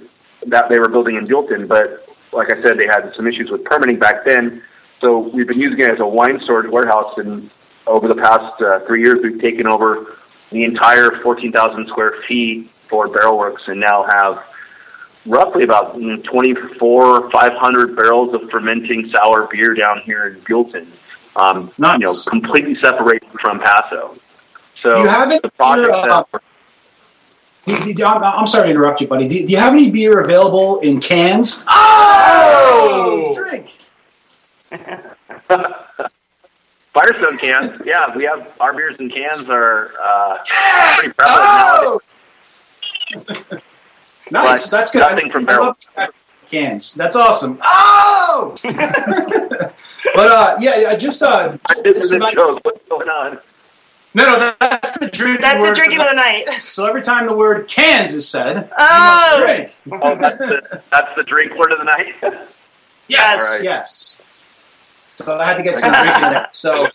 that 0.48 0.70
they 0.70 0.80
were 0.80 0.90
building 0.90 1.16
in 1.18 1.26
Buellton. 1.26 1.68
But 1.68 2.08
like 2.32 2.52
I 2.52 2.62
said, 2.62 2.78
they 2.78 2.88
had 2.88 3.12
some 3.16 3.28
issues 3.28 3.50
with 3.50 3.64
permitting 3.66 4.00
back 4.00 4.24
then. 4.26 4.64
So 5.02 5.20
we've 5.20 5.48
been 5.48 5.60
using 5.60 5.80
it 5.82 5.90
as 5.90 6.00
a 6.00 6.06
wine 6.08 6.40
storage 6.44 6.70
warehouse, 6.72 7.18
and 7.18 7.50
over 7.90 8.08
the 8.08 8.16
past 8.16 8.62
uh, 8.62 8.80
three 8.86 9.04
years, 9.04 9.20
we've 9.24 9.42
taken 9.42 9.68
over 9.68 10.16
the 10.52 10.64
entire 10.64 11.12
14,000 11.22 11.88
square 11.88 12.14
feet 12.28 12.70
for 12.88 13.08
Barrelworks, 13.10 13.68
and 13.68 13.80
now 13.80 14.08
have 14.12 14.44
roughly 15.26 15.64
about 15.64 15.96
mm, 15.98 16.24
24, 16.24 17.32
500 17.32 17.96
barrels 17.96 18.34
of 18.34 18.50
fermenting 18.50 19.12
sour 19.12 19.48
beer 19.52 19.74
down 19.74 20.02
here 20.06 20.28
in 20.28 20.40
Buellton. 20.42 20.88
Um, 21.36 21.72
Nice. 21.78 22.00
You 22.00 22.06
know, 22.06 22.14
completely 22.28 22.76
separated 22.76 23.30
from 23.42 23.60
Paso. 23.60 24.18
So 24.82 24.90
Do 24.92 25.00
you 25.00 25.08
have 25.08 25.32
it 25.32 25.42
the 25.42 25.50
project 25.50 25.88
for, 25.88 25.94
uh, 25.94 26.24
that 26.32 26.44
Do, 27.86 27.94
do, 27.94 28.06
I'm, 28.06 28.24
I'm 28.24 28.48
sorry 28.48 28.68
to 28.68 28.72
interrupt 28.72 29.02
you, 29.02 29.08
buddy. 29.08 29.28
Do, 29.28 29.46
do 29.46 29.52
you 29.52 29.58
have 29.58 29.74
any 29.74 29.90
beer 29.90 30.20
available 30.20 30.80
in 30.80 31.00
cans? 31.00 31.66
Oh! 31.70 33.34
Drink. 33.36 33.72
Firestone 36.94 37.38
cans, 37.38 37.82
yeah, 37.86 38.08
we 38.16 38.24
have 38.26 38.52
our 38.60 38.74
beers 38.74 38.98
in 39.00 39.10
cans 39.10 39.48
are 39.50 39.92
uh, 40.04 40.38
pretty 40.96 41.14
prevalent 41.14 41.40
Oh! 41.46 42.02
nowadays. 43.12 43.62
Nice. 44.32 44.70
But 44.70 44.78
That's 44.78 44.92
good. 44.92 45.00
nothing 45.00 45.32
from 45.32 45.50
I 45.50 45.58
love 45.58 45.78
cans. 46.52 46.94
That's 46.94 47.16
awesome. 47.16 47.60
Oh! 47.64 48.54
but 48.64 49.74
uh, 50.16 50.58
yeah, 50.60 50.78
yeah, 50.78 50.96
just 50.96 51.24
uh, 51.24 51.58
This 51.84 52.06
is 52.06 52.12
a 52.12 52.16
tonight- 52.20 52.36
joke. 52.36 52.60
What's 52.64 52.88
going 52.88 53.10
on? 53.10 53.40
no, 54.14 54.26
no, 54.38 54.54
that's 54.60 54.98
the 55.00 55.08
drinking 55.08 55.42
That's 55.42 55.60
word 55.60 55.72
the 55.72 55.76
drinking 55.76 55.98
for 56.00 56.06
of 56.06 56.10
the 56.12 56.16
night. 56.16 56.46
So 56.68 56.86
every 56.86 57.02
time 57.02 57.26
the 57.26 57.34
word 57.34 57.68
cans 57.68 58.14
is 58.14 58.28
said, 58.28 58.70
Oh! 58.78 59.38
you 59.40 59.46
must 59.48 59.48
drink. 59.48 60.04
Oh, 60.04 60.16
that's 60.16 60.38
the, 60.38 60.82
that's 60.92 61.16
the 61.16 61.24
drink 61.24 61.56
word 61.58 61.72
of 61.72 61.80
the 61.80 61.86
night. 61.86 62.14
Yes, 63.08 63.40
All 63.40 63.56
right. 63.56 63.64
yes. 63.64 64.44
So 65.26 65.38
I 65.38 65.46
had 65.46 65.58
to 65.58 65.64
get 65.64 65.78
some 65.78 65.92
drinking 65.92 66.22
there. 66.22 66.50
So 66.54 66.88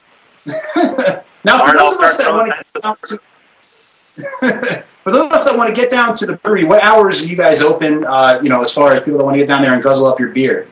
now, 1.44 1.66
for 1.66 1.76
those 1.76 1.94
of 1.94 2.00
us 2.00 2.16
that 2.16 2.32
want 2.32 2.50
to 2.50 2.56
get 2.56 2.82
down 2.82 2.96
to, 3.02 4.84
for 5.02 5.12
those 5.12 5.26
of 5.26 5.32
us 5.32 5.44
that 5.44 5.56
want 5.56 5.68
to 5.68 5.74
get 5.74 5.90
down 5.90 6.14
to 6.14 6.26
the 6.26 6.36
brewery, 6.36 6.64
what 6.64 6.82
hours 6.82 7.22
are 7.22 7.26
you 7.26 7.36
guys 7.36 7.60
open? 7.60 8.04
Uh, 8.06 8.40
you 8.42 8.48
know, 8.48 8.62
as 8.62 8.72
far 8.72 8.92
as 8.92 9.00
people 9.00 9.18
that 9.18 9.24
want 9.24 9.34
to 9.34 9.38
get 9.38 9.48
down 9.48 9.60
there 9.60 9.74
and 9.74 9.82
guzzle 9.82 10.06
up 10.06 10.18
your 10.18 10.30
beer. 10.30 10.68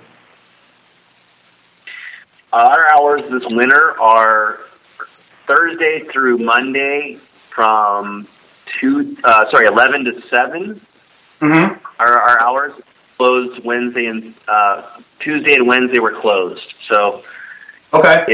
Our 2.53 2.86
hours 2.94 3.22
this 3.22 3.42
winter 3.55 4.00
are 4.00 4.61
Thursday 5.46 6.07
through 6.11 6.38
Monday 6.38 7.18
from 7.50 8.26
two, 8.78 9.16
uh, 9.24 9.50
sorry, 9.50 9.66
eleven 9.66 10.05
to 10.05 10.22
seven. 10.28 10.80
Mm-hmm. 11.40 11.84
Our, 11.98 12.18
our 12.18 12.40
hours 12.40 12.72
closed 13.16 13.62
Wednesday 13.64 14.07
and 14.07 14.34
uh, 14.48 15.00
Tuesday 15.20 15.55
and 15.55 15.66
Wednesday 15.66 16.00
were 16.00 16.20
closed. 16.20 16.74
So 16.90 17.22
Okay. 17.95 18.24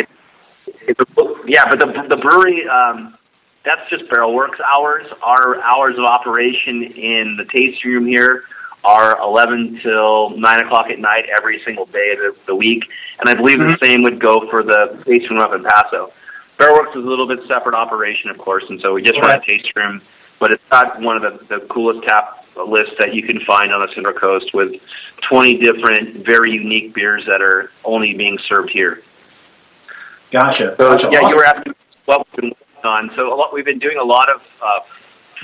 It's 0.86 1.00
a, 1.00 1.04
yeah, 1.46 1.64
but 1.68 1.80
the 1.80 2.06
the 2.08 2.16
brewery 2.16 2.66
um, 2.68 3.16
that's 3.64 3.88
just 3.90 4.04
Barrelworks 4.04 4.60
hours. 4.60 5.06
Our 5.22 5.60
hours 5.62 5.98
of 5.98 6.04
operation 6.04 6.82
in 6.82 7.36
the 7.36 7.44
tasting 7.44 7.90
room 7.90 8.06
here 8.06 8.44
are 8.84 9.18
eleven 9.20 9.80
till 9.82 10.30
nine 10.30 10.60
o'clock 10.60 10.90
at 10.90 10.98
night 10.98 11.26
every 11.36 11.60
single 11.64 11.86
day 11.86 12.12
of 12.12 12.18
the, 12.18 12.36
the 12.46 12.54
week, 12.54 12.84
and 13.20 13.28
I 13.28 13.34
believe 13.34 13.58
the 13.58 13.76
same 13.82 14.02
would 14.02 14.20
go 14.20 14.48
for 14.48 14.62
the 14.62 15.02
tasting 15.04 15.30
room 15.30 15.40
up 15.40 15.52
in 15.52 15.62
Paso. 15.62 16.12
Barrelworks 16.58 16.90
is 16.90 17.04
a 17.04 17.08
little 17.08 17.26
bit 17.26 17.40
separate 17.46 17.74
operation, 17.74 18.30
of 18.30 18.38
course, 18.38 18.64
and 18.68 18.80
so 18.80 18.94
we 18.94 19.02
just 19.02 19.18
run 19.20 19.38
a 19.38 19.40
tasting 19.40 19.72
room, 19.76 20.00
but 20.38 20.52
it's 20.52 20.62
not 20.70 21.00
one 21.00 21.22
of 21.22 21.22
the, 21.22 21.58
the 21.58 21.66
coolest 21.66 22.06
tap 22.06 22.46
lists 22.56 22.94
that 22.98 23.14
you 23.14 23.22
can 23.22 23.40
find 23.40 23.72
on 23.72 23.86
the 23.86 23.92
Central 23.94 24.14
Coast 24.14 24.54
with 24.54 24.80
twenty 25.28 25.58
different, 25.58 26.24
very 26.24 26.52
unique 26.52 26.94
beers 26.94 27.24
that 27.26 27.42
are 27.42 27.70
only 27.84 28.14
being 28.14 28.38
served 28.48 28.70
here. 28.70 29.02
Gotcha. 30.30 30.74
So 30.76 30.90
gotcha. 30.90 31.08
yeah, 31.10 31.20
Awesome. 31.20 31.30
you 31.30 31.36
were 31.36 31.44
asking 31.44 31.74
what 32.04 32.26
we've 32.26 32.36
been 32.42 32.50
working 32.50 32.84
on. 32.84 33.10
So 33.16 33.32
a 33.32 33.36
lot, 33.36 33.52
we've 33.52 33.64
been 33.64 33.78
doing 33.78 33.98
a 33.98 34.04
lot 34.04 34.28
of 34.28 34.42
uh, 34.62 34.80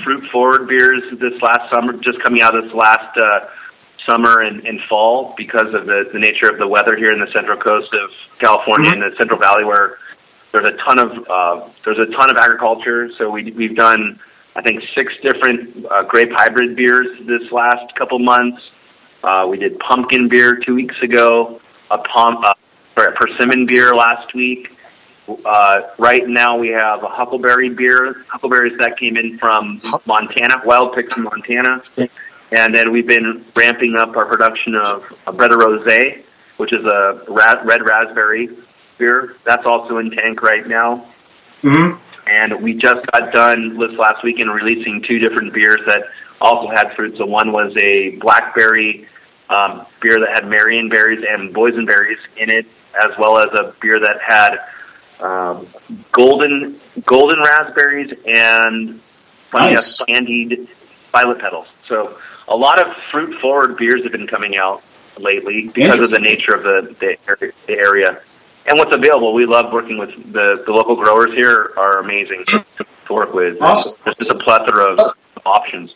fruit 0.03 0.29
forward 0.29 0.67
beers 0.67 1.03
this 1.19 1.41
last 1.41 1.73
summer, 1.73 1.93
just 1.93 2.19
coming 2.21 2.41
out 2.41 2.53
this 2.53 2.71
last 2.73 3.17
uh, 3.17 3.47
summer 4.05 4.41
and, 4.41 4.65
and 4.65 4.79
fall 4.83 5.33
because 5.37 5.73
of 5.73 5.85
the, 5.85 6.09
the 6.13 6.19
nature 6.19 6.49
of 6.49 6.59
the 6.59 6.67
weather 6.67 6.95
here 6.95 7.11
in 7.11 7.19
the 7.19 7.31
central 7.31 7.57
coast 7.57 7.93
of 7.93 8.11
California 8.39 8.91
and 8.91 9.01
the 9.01 9.15
Central 9.17 9.39
Valley, 9.39 9.63
where 9.63 9.97
there's 10.51 10.67
a 10.67 10.77
ton 10.77 10.99
of 10.99 11.29
uh, 11.29 11.67
there's 11.83 11.97
a 11.99 12.11
ton 12.13 12.29
of 12.29 12.37
agriculture. 12.37 13.09
So 13.17 13.29
we 13.29 13.51
we've 13.51 13.75
done 13.75 14.19
I 14.55 14.61
think 14.61 14.83
six 14.95 15.13
different 15.21 15.85
uh, 15.89 16.03
grape 16.03 16.31
hybrid 16.31 16.75
beers 16.75 17.25
this 17.25 17.51
last 17.51 17.93
couple 17.95 18.19
months. 18.19 18.79
Uh, 19.23 19.47
we 19.49 19.57
did 19.57 19.79
pumpkin 19.79 20.29
beer 20.29 20.55
two 20.57 20.75
weeks 20.75 20.95
ago, 21.01 21.59
a 21.89 21.97
pom- 21.97 22.43
persimmon 23.15 23.65
beer 23.65 23.95
last 23.95 24.33
week. 24.33 24.71
Uh, 25.43 25.81
right 25.97 26.27
now 26.27 26.55
we 26.57 26.67
have 26.69 27.03
a 27.03 27.07
huckleberry 27.07 27.69
beer, 27.69 28.23
huckleberries 28.27 28.77
that 28.77 28.97
came 28.99 29.17
in 29.17 29.37
from 29.39 29.81
Montana, 30.05 30.61
wild 30.65 30.93
picks 30.93 31.13
from 31.13 31.23
Montana. 31.23 31.81
And 32.51 32.75
then 32.75 32.91
we've 32.91 33.07
been 33.07 33.43
ramping 33.55 33.95
up 33.95 34.15
our 34.15 34.25
production 34.25 34.75
of 34.75 35.11
a 35.25 35.33
Bretta 35.33 35.57
Rosé, 35.57 36.21
which 36.57 36.71
is 36.71 36.85
a 36.85 37.23
ra- 37.27 37.61
red 37.63 37.81
raspberry 37.87 38.49
beer. 38.97 39.35
That's 39.43 39.65
also 39.65 39.97
in 39.97 40.11
tank 40.11 40.43
right 40.43 40.65
now. 40.67 41.05
Mhm. 41.63 41.97
And 42.27 42.61
we 42.61 42.73
just 42.73 43.05
got 43.07 43.33
done 43.33 43.77
this 43.77 43.97
last 43.97 44.23
weekend 44.23 44.53
releasing 44.53 45.01
two 45.01 45.19
different 45.19 45.53
beers 45.53 45.81
that 45.87 46.03
also 46.39 46.67
had 46.69 46.95
fruit. 46.95 47.17
So 47.17 47.25
one 47.25 47.51
was 47.51 47.75
a 47.77 48.11
blackberry 48.17 49.07
um, 49.49 49.85
beer 50.01 50.19
that 50.19 50.29
had 50.33 50.47
Marion 50.47 50.89
berries 50.89 51.23
and 51.27 51.53
boysenberries 51.53 52.17
in 52.37 52.49
it, 52.49 52.65
as 53.03 53.11
well 53.17 53.37
as 53.37 53.47
a 53.59 53.73
beer 53.81 53.99
that 53.99 54.19
had 54.21 54.57
um, 55.19 55.67
golden 56.11 56.79
golden 57.05 57.39
raspberries 57.39 58.13
and 58.25 58.99
funny 59.51 59.73
Nice. 59.73 60.01
candied 60.01 60.67
violet 61.11 61.39
petals. 61.39 61.67
So 61.87 62.17
a 62.47 62.55
lot 62.55 62.79
of 62.85 62.93
fruit 63.11 63.39
forward 63.41 63.77
beers 63.77 64.03
have 64.03 64.11
been 64.11 64.27
coming 64.27 64.57
out 64.57 64.83
lately 65.17 65.69
because 65.73 65.99
of 65.99 66.09
the 66.11 66.19
nature 66.19 66.53
of 66.53 66.63
the, 66.63 66.95
the, 66.99 67.17
area- 67.27 67.53
the 67.67 67.73
area 67.73 68.21
and 68.67 68.77
what's 68.77 68.93
available. 68.95 69.33
We 69.33 69.45
love 69.45 69.71
working 69.71 69.97
with 69.97 70.09
the, 70.33 70.63
the 70.65 70.71
local 70.71 70.95
growers 70.95 71.31
here 71.33 71.71
are 71.77 71.99
amazing 71.99 72.43
to, 72.47 72.65
to 73.07 73.13
work 73.13 73.33
with. 73.33 73.61
Awesome. 73.61 73.97
There's 74.03 74.17
just 74.17 74.31
a 74.31 74.35
plethora 74.35 74.93
of 74.95 75.13
options. 75.45 75.93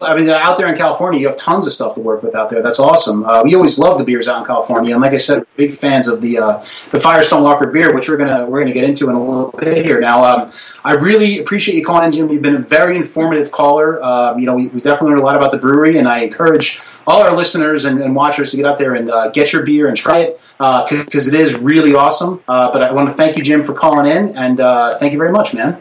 I 0.00 0.14
mean, 0.14 0.28
out 0.28 0.56
there 0.56 0.68
in 0.68 0.78
California, 0.78 1.20
you 1.20 1.26
have 1.28 1.36
tons 1.36 1.66
of 1.66 1.72
stuff 1.72 1.94
to 1.94 2.00
work 2.00 2.22
with 2.22 2.34
out 2.34 2.50
there. 2.50 2.62
That's 2.62 2.80
awesome. 2.80 3.24
Uh, 3.24 3.42
we 3.42 3.54
always 3.54 3.78
love 3.78 3.98
the 3.98 4.04
beers 4.04 4.28
out 4.28 4.38
in 4.40 4.46
California, 4.46 4.94
and 4.94 5.02
like 5.02 5.12
I 5.12 5.18
said, 5.18 5.46
big 5.56 5.72
fans 5.72 6.08
of 6.08 6.20
the 6.20 6.38
uh, 6.38 6.58
the 6.90 7.00
Firestone 7.00 7.42
Walker 7.42 7.66
beer, 7.66 7.94
which 7.94 8.08
we're 8.08 8.16
gonna 8.16 8.46
we're 8.46 8.60
gonna 8.60 8.72
get 8.72 8.84
into 8.84 9.08
in 9.10 9.16
a 9.16 9.20
little 9.20 9.54
bit 9.58 9.84
here. 9.84 10.00
Now, 10.00 10.24
um, 10.24 10.52
I 10.84 10.94
really 10.94 11.38
appreciate 11.38 11.74
you 11.74 11.84
calling 11.84 12.04
in, 12.04 12.12
Jim. 12.12 12.30
You've 12.30 12.42
been 12.42 12.56
a 12.56 12.60
very 12.60 12.96
informative 12.96 13.52
caller. 13.52 14.02
Uh, 14.02 14.36
you 14.36 14.46
know, 14.46 14.54
we, 14.54 14.68
we 14.68 14.80
definitely 14.80 15.10
learned 15.10 15.20
a 15.20 15.24
lot 15.24 15.36
about 15.36 15.52
the 15.52 15.58
brewery, 15.58 15.98
and 15.98 16.08
I 16.08 16.20
encourage 16.20 16.80
all 17.06 17.22
our 17.22 17.36
listeners 17.36 17.84
and, 17.84 18.00
and 18.00 18.14
watchers 18.14 18.52
to 18.52 18.56
get 18.56 18.66
out 18.66 18.78
there 18.78 18.94
and 18.94 19.10
uh, 19.10 19.28
get 19.30 19.52
your 19.52 19.64
beer 19.64 19.88
and 19.88 19.96
try 19.96 20.20
it 20.20 20.40
because 20.58 21.28
it 21.28 21.34
is 21.34 21.58
really 21.58 21.94
awesome. 21.94 22.42
Uh, 22.48 22.72
but 22.72 22.82
I 22.82 22.92
want 22.92 23.08
to 23.08 23.14
thank 23.14 23.36
you, 23.36 23.44
Jim, 23.44 23.62
for 23.62 23.74
calling 23.74 24.10
in, 24.10 24.36
and 24.36 24.60
uh, 24.60 24.98
thank 24.98 25.12
you 25.12 25.18
very 25.18 25.32
much, 25.32 25.54
man. 25.54 25.80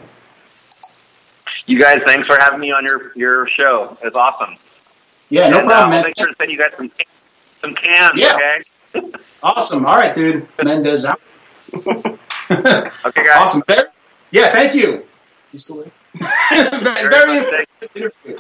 You 1.69 1.79
guys, 1.79 1.99
thanks 2.07 2.25
for 2.25 2.35
having 2.35 2.59
me 2.59 2.71
on 2.71 2.83
your, 2.83 3.11
your 3.15 3.47
show. 3.47 3.95
It's 4.01 4.15
awesome. 4.15 4.57
Yeah, 5.29 5.49
no 5.49 5.59
and, 5.59 5.67
problem, 5.67 5.89
uh, 5.89 5.95
man. 5.97 6.03
make 6.03 6.17
sure 6.17 6.27
to 6.27 6.33
send 6.35 6.49
you 6.49 6.57
guys 6.57 6.71
some, 6.75 6.91
some 7.61 7.75
cans, 7.75 8.11
Yeah. 8.15 8.37
okay? 8.95 9.11
Awesome. 9.43 9.85
All 9.85 9.95
right, 9.95 10.13
dude. 10.13 10.47
Mendez 10.61 11.05
out. 11.05 11.21
Okay, 12.51 13.23
guys. 13.23 13.27
Awesome. 13.37 13.61
Yeah, 14.31 14.51
thank 14.51 14.73
you. 14.73 15.05
You 15.51 15.57
still 15.59 15.77
there? 15.77 15.91
very 16.15 17.09
very 17.09 17.37
informative 17.37 17.89
interview. 18.25 18.37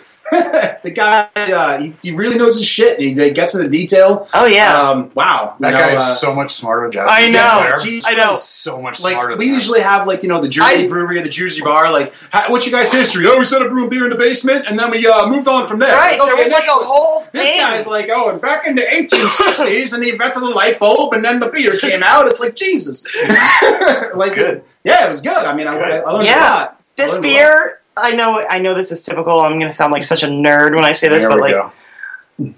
the 0.83 0.91
guy, 0.93 1.29
uh, 1.35 1.79
he, 1.79 1.93
he 2.01 2.11
really 2.11 2.37
knows 2.37 2.57
his 2.57 2.67
shit. 2.67 2.99
He, 2.99 3.13
he 3.13 3.29
gets 3.31 3.55
into 3.55 3.67
the 3.67 3.77
detail. 3.77 4.25
Oh 4.33 4.45
yeah. 4.45 4.75
Um, 4.79 5.11
wow. 5.15 5.55
That 5.59 5.71
You 5.73 5.77
guy 5.79 5.89
know, 5.91 5.95
is 5.97 6.03
uh, 6.03 6.13
so 6.15 6.33
much 6.35 6.53
smarter 6.53 6.89
than 6.91 7.05
I 7.07 7.29
know. 7.29 7.67
Sinclair. 7.71 7.77
Geez, 7.83 8.05
I 8.07 8.13
know. 8.13 8.35
So 8.35 8.79
much 8.81 9.01
like 9.01 9.13
smarter. 9.13 9.37
we 9.37 9.45
than 9.45 9.53
usually 9.55 9.81
have 9.81 10.05
like 10.07 10.21
you 10.23 10.29
know 10.29 10.41
the 10.41 10.49
Jersey 10.49 10.85
I- 10.85 10.87
brewery 10.87 11.19
or 11.19 11.23
the 11.23 11.29
Jersey 11.29 11.61
bar 11.61 11.91
like 11.91 12.13
how, 12.31 12.51
what's 12.51 12.67
your 12.69 12.77
guys 12.79 12.91
history 12.91 13.25
oh 13.27 13.37
we 13.39 13.45
set 13.45 13.61
up 13.61 13.69
brewing 13.69 13.89
beer 13.89 14.03
in 14.03 14.09
the 14.11 14.15
basement 14.15 14.65
and 14.67 14.77
then 14.77 14.91
we 14.91 15.05
uh, 15.07 15.27
moved 15.27 15.47
on 15.47 15.67
from 15.67 15.79
there 15.79 15.95
right. 15.95 16.19
Like, 16.19 16.27
there 16.27 16.35
was 16.37 16.51
like 16.51 16.63
a 16.63 16.67
next 16.67 16.69
one. 16.77 16.85
whole 16.85 17.19
this 17.21 17.31
thing. 17.49 17.57
guy's 17.57 17.87
like 17.87 18.09
oh 18.11 18.29
and 18.29 18.39
back 18.41 18.67
in 18.67 18.75
the 18.75 18.81
1860s 18.83 19.93
and 19.93 20.03
he 20.03 20.09
invented 20.11 20.41
the 20.43 20.47
light 20.47 20.79
bulb 20.79 21.13
and 21.13 21.23
then 21.25 21.39
the 21.39 21.49
beer 21.49 21.75
came 21.77 22.03
out 22.03 22.27
it's 22.27 22.39
like 22.39 22.55
Jesus 22.55 23.05
like 24.15 24.35
good. 24.35 24.63
yeah 24.83 25.05
it 25.05 25.07
was 25.07 25.21
good 25.21 25.35
I 25.45 25.55
mean 25.55 25.67
I, 25.67 25.75
I 25.77 26.11
learned 26.11 26.23
a 26.23 26.25
Yeah. 26.25 26.39
lot 26.55 26.75
I 26.78 26.78
this 26.99 27.13
learned 27.13 27.25
a 27.25 27.27
lot. 27.29 27.35
beer 27.35 27.79
I 27.97 28.15
know 28.15 28.45
I 28.47 28.59
know 28.59 28.73
this 28.73 28.91
is 28.91 29.03
typical. 29.03 29.39
I'm 29.41 29.53
going 29.53 29.69
to 29.69 29.71
sound 29.71 29.91
like 29.91 30.03
such 30.03 30.23
a 30.23 30.27
nerd 30.27 30.75
when 30.75 30.85
I 30.85 30.91
say 30.93 31.09
this, 31.09 31.23
There 31.23 31.31
but 31.31 31.39
like 31.39 31.53
go. 31.53 31.71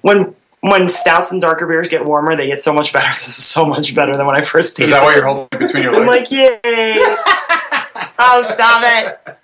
when 0.01 0.35
when 0.61 0.89
stouts 0.89 1.31
and 1.31 1.41
darker 1.41 1.65
beers 1.65 1.89
get 1.89 2.05
warmer, 2.05 2.35
they 2.35 2.47
get 2.47 2.61
so 2.61 2.73
much 2.73 2.93
better. 2.93 3.07
This 3.13 3.39
is 3.39 3.45
so 3.45 3.65
much 3.65 3.95
better 3.95 4.15
than 4.15 4.25
when 4.27 4.35
I 4.35 4.41
first 4.41 4.79
Is 4.79 4.89
tasted. 4.89 4.95
that 4.95 5.03
why 5.03 5.15
you're 5.15 5.25
holding 5.25 5.47
it 5.53 5.59
between 5.59 5.83
your 5.83 5.95
I'm 5.95 6.07
like, 6.07 6.29
yay! 6.31 6.59
oh, 8.19 8.43
stop 8.43 8.83
it! 8.85 9.37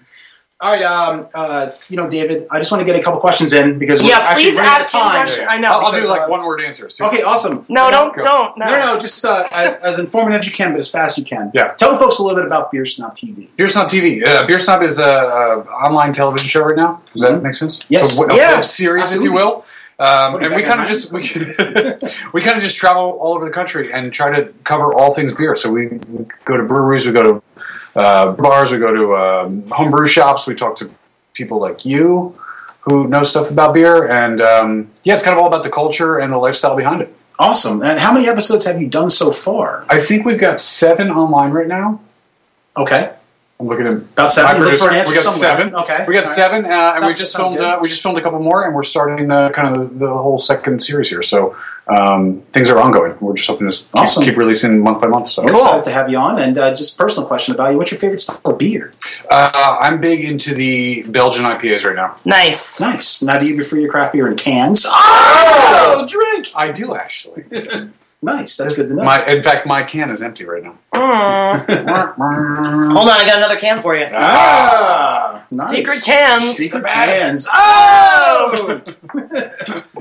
All 0.59 0.71
right, 0.71 0.81
um, 0.81 1.27
uh, 1.35 1.69
you 1.87 1.97
know, 1.97 2.09
David, 2.09 2.47
I 2.49 2.57
just 2.57 2.71
want 2.71 2.81
to 2.81 2.85
get 2.85 2.99
a 2.99 3.03
couple 3.03 3.19
questions 3.19 3.53
in 3.53 3.77
because 3.77 4.01
we're 4.01 4.09
Yeah, 4.09 4.21
actually 4.21 4.45
please 4.53 4.55
running 4.55 4.69
out 4.71 4.75
of 4.77 4.81
ask 4.81 4.93
him 4.95 5.01
time. 5.01 5.11
questions. 5.19 5.47
I 5.47 5.57
know. 5.59 5.67
I'll, 5.71 5.85
I'll 5.85 5.91
do 5.91 5.97
because, 5.97 6.09
like 6.09 6.21
uh, 6.23 6.27
one 6.29 6.43
word 6.45 6.61
answers. 6.61 6.99
Okay, 6.99 7.21
awesome. 7.21 7.63
No, 7.69 7.91
don't, 7.91 8.15
Go. 8.15 8.23
don't, 8.23 8.57
no. 8.57 8.65
No, 8.65 8.79
no, 8.93 8.97
just 8.97 9.23
uh, 9.23 9.45
as, 9.53 9.75
as 9.77 9.99
informative 9.99 10.39
as 10.39 10.47
you 10.47 10.53
can, 10.53 10.71
but 10.71 10.79
as 10.79 10.89
fast 10.89 11.11
as 11.13 11.17
you 11.19 11.25
can. 11.25 11.51
Yeah. 11.53 11.73
Tell 11.75 11.91
the 11.91 11.99
folks 11.99 12.17
a 12.17 12.23
little 12.23 12.35
bit 12.37 12.47
about 12.47 12.71
Beer 12.71 12.87
Snob 12.87 13.15
TV. 13.15 13.49
Beer 13.55 13.69
Snob 13.69 13.87
TV. 13.91 14.25
Uh, 14.25 14.47
Beer 14.47 14.57
Snob 14.57 14.81
is 14.81 14.97
a, 14.97 15.05
a 15.05 15.59
online 15.65 16.11
television 16.13 16.47
show 16.47 16.63
right 16.63 16.75
now. 16.75 17.03
Does 17.13 17.21
that 17.21 17.39
make 17.43 17.53
sense? 17.53 17.85
Yes. 17.89 18.17
So, 18.17 18.27
a 18.27 18.35
Yeah. 18.35 18.55
web 18.55 18.65
series, 18.65 19.03
Absolutely. 19.03 19.27
if 19.27 19.31
you 19.31 19.37
will. 19.37 19.65
Um, 19.99 20.33
What, 20.33 20.43
and 20.43 20.55
we 20.55 20.61
back 20.63 20.69
kind 20.71 20.81
of 20.81 20.87
in 20.89 20.93
just 20.93 21.11
we, 21.11 21.19
we 22.33 22.41
kind 22.41 22.57
of 22.57 22.63
just 22.63 22.77
travel 22.77 23.17
all 23.19 23.35
over 23.35 23.45
the 23.45 23.51
country 23.51 23.91
and 23.91 24.11
try 24.11 24.29
to 24.39 24.51
cover 24.63 24.91
all 24.95 25.11
things 25.13 25.35
beer. 25.35 25.55
So 25.55 25.71
we, 25.71 25.87
we 25.87 26.25
go 26.45 26.57
to 26.57 26.63
breweries, 26.63 27.05
we 27.05 27.13
go 27.13 27.23
to 27.23 27.43
uh, 27.97 28.31
bars, 28.31 28.71
we 28.71 28.77
go 28.77 28.93
to 28.93 29.15
um, 29.15 29.67
homebrew 29.69 30.05
shops. 30.05 30.47
We 30.47 30.55
talk 30.55 30.77
to 30.77 30.91
people 31.33 31.59
like 31.59 31.85
you 31.85 32.37
who 32.81 33.07
know 33.07 33.23
stuff 33.23 33.51
about 33.51 33.73
beer, 33.73 34.07
and 34.07 34.41
um, 34.41 34.91
yeah, 35.03 35.13
it's 35.13 35.23
kind 35.23 35.35
of 35.35 35.41
all 35.41 35.47
about 35.47 35.63
the 35.63 35.69
culture 35.69 36.17
and 36.17 36.31
the 36.31 36.37
lifestyle 36.37 36.75
behind 36.75 37.01
it. 37.01 37.13
Awesome. 37.39 37.83
And 37.83 37.99
how 37.99 38.13
many 38.13 38.27
episodes 38.27 38.65
have 38.65 38.81
you 38.81 38.87
done 38.87 39.09
so 39.09 39.31
far? 39.31 39.85
I 39.89 39.99
think 39.99 40.25
we've 40.25 40.39
got 40.39 40.59
seven 40.59 41.11
online 41.11 41.51
right 41.51 41.67
now. 41.67 41.99
Okay. 42.75 43.13
I'm 43.59 43.67
looking 43.67 43.87
at 43.87 43.93
About 43.93 44.31
seven. 44.31 44.61
My 44.61 44.67
Look 44.69 44.79
for 44.79 44.89
an 44.89 44.95
answer 44.97 45.09
we 45.11 45.15
got 45.15 45.23
somewhere. 45.23 45.39
seven. 45.39 45.75
Okay. 45.75 46.05
We 46.07 46.13
got 46.13 46.25
All 46.25 46.29
right. 46.29 46.35
seven, 46.35 46.65
uh, 46.65 46.93
and 46.95 47.05
we 47.07 47.13
just 47.13 47.35
filmed. 47.35 47.59
Uh, 47.59 47.79
we 47.81 47.89
just 47.89 48.03
filmed 48.03 48.19
a 48.19 48.21
couple 48.21 48.39
more, 48.39 48.65
and 48.65 48.75
we're 48.75 48.83
starting 48.83 49.31
uh, 49.31 49.49
kind 49.49 49.75
of 49.75 49.97
the, 49.97 50.05
the 50.05 50.13
whole 50.13 50.37
second 50.37 50.83
series 50.83 51.09
here. 51.09 51.23
So 51.23 51.55
um, 51.87 52.43
things 52.53 52.69
are 52.69 52.77
ongoing. 52.77 53.15
We're 53.19 53.33
just 53.35 53.47
hoping 53.47 53.71
to 53.71 53.75
keep, 53.75 53.87
Awesome. 53.95 54.23
keep 54.25 54.37
releasing 54.37 54.79
month 54.83 55.01
by 55.01 55.07
month. 55.07 55.29
So 55.29 55.41
We're 55.41 55.55
excited 55.55 55.85
to 55.85 55.91
have 55.91 56.07
you 56.07 56.17
on. 56.17 56.39
And 56.39 56.55
uh, 56.55 56.75
just 56.75 56.93
a 56.93 56.97
personal 57.03 57.27
question 57.27 57.55
about 57.55 57.71
you. 57.71 57.77
What's 57.79 57.89
your 57.91 57.99
favorite 57.99 58.21
style 58.21 58.41
of 58.45 58.59
beer? 58.59 58.93
uh, 59.31 59.77
I'm 59.81 60.01
big 60.01 60.23
into 60.23 60.53
the 60.53 61.01
Belgian 61.03 61.43
IPAs 61.43 61.83
right 61.83 61.95
now. 61.95 62.15
Nice. 62.25 62.79
Nice. 62.79 63.23
Now, 63.23 63.39
do 63.39 63.47
you 63.47 63.55
prefer 63.55 63.77
your 63.77 63.89
craft 63.89 64.13
beer 64.13 64.27
in 64.27 64.35
cans? 64.37 64.85
Oh, 64.87 66.05
drink. 66.07 66.51
I 66.53 66.71
do 66.71 66.93
actually. 66.93 67.45
Nice. 68.27 68.57
That's 68.57 68.75
good 68.75 68.89
to 68.89 68.93
know. 68.95 69.03
My, 69.03 69.25
in 69.25 69.41
fact, 69.41 69.65
my 69.65 69.83
can 69.83 70.11
is 70.11 70.21
empty 70.21 70.43
right 70.43 70.61
now. 70.61 70.77
Mm. 70.93 71.65
Hold 72.93 73.07
on, 73.07 73.21
I 73.21 73.25
got 73.25 73.37
another 73.37 73.57
can 73.57 73.81
for 73.81 73.95
you. 73.95 74.05
ah, 74.13 75.45
nice. 75.49 75.69
Secret 75.69 76.03
cans. 76.03 76.49
Secret 76.51 76.85
cans. 76.85 77.47
Oh! 77.49 78.81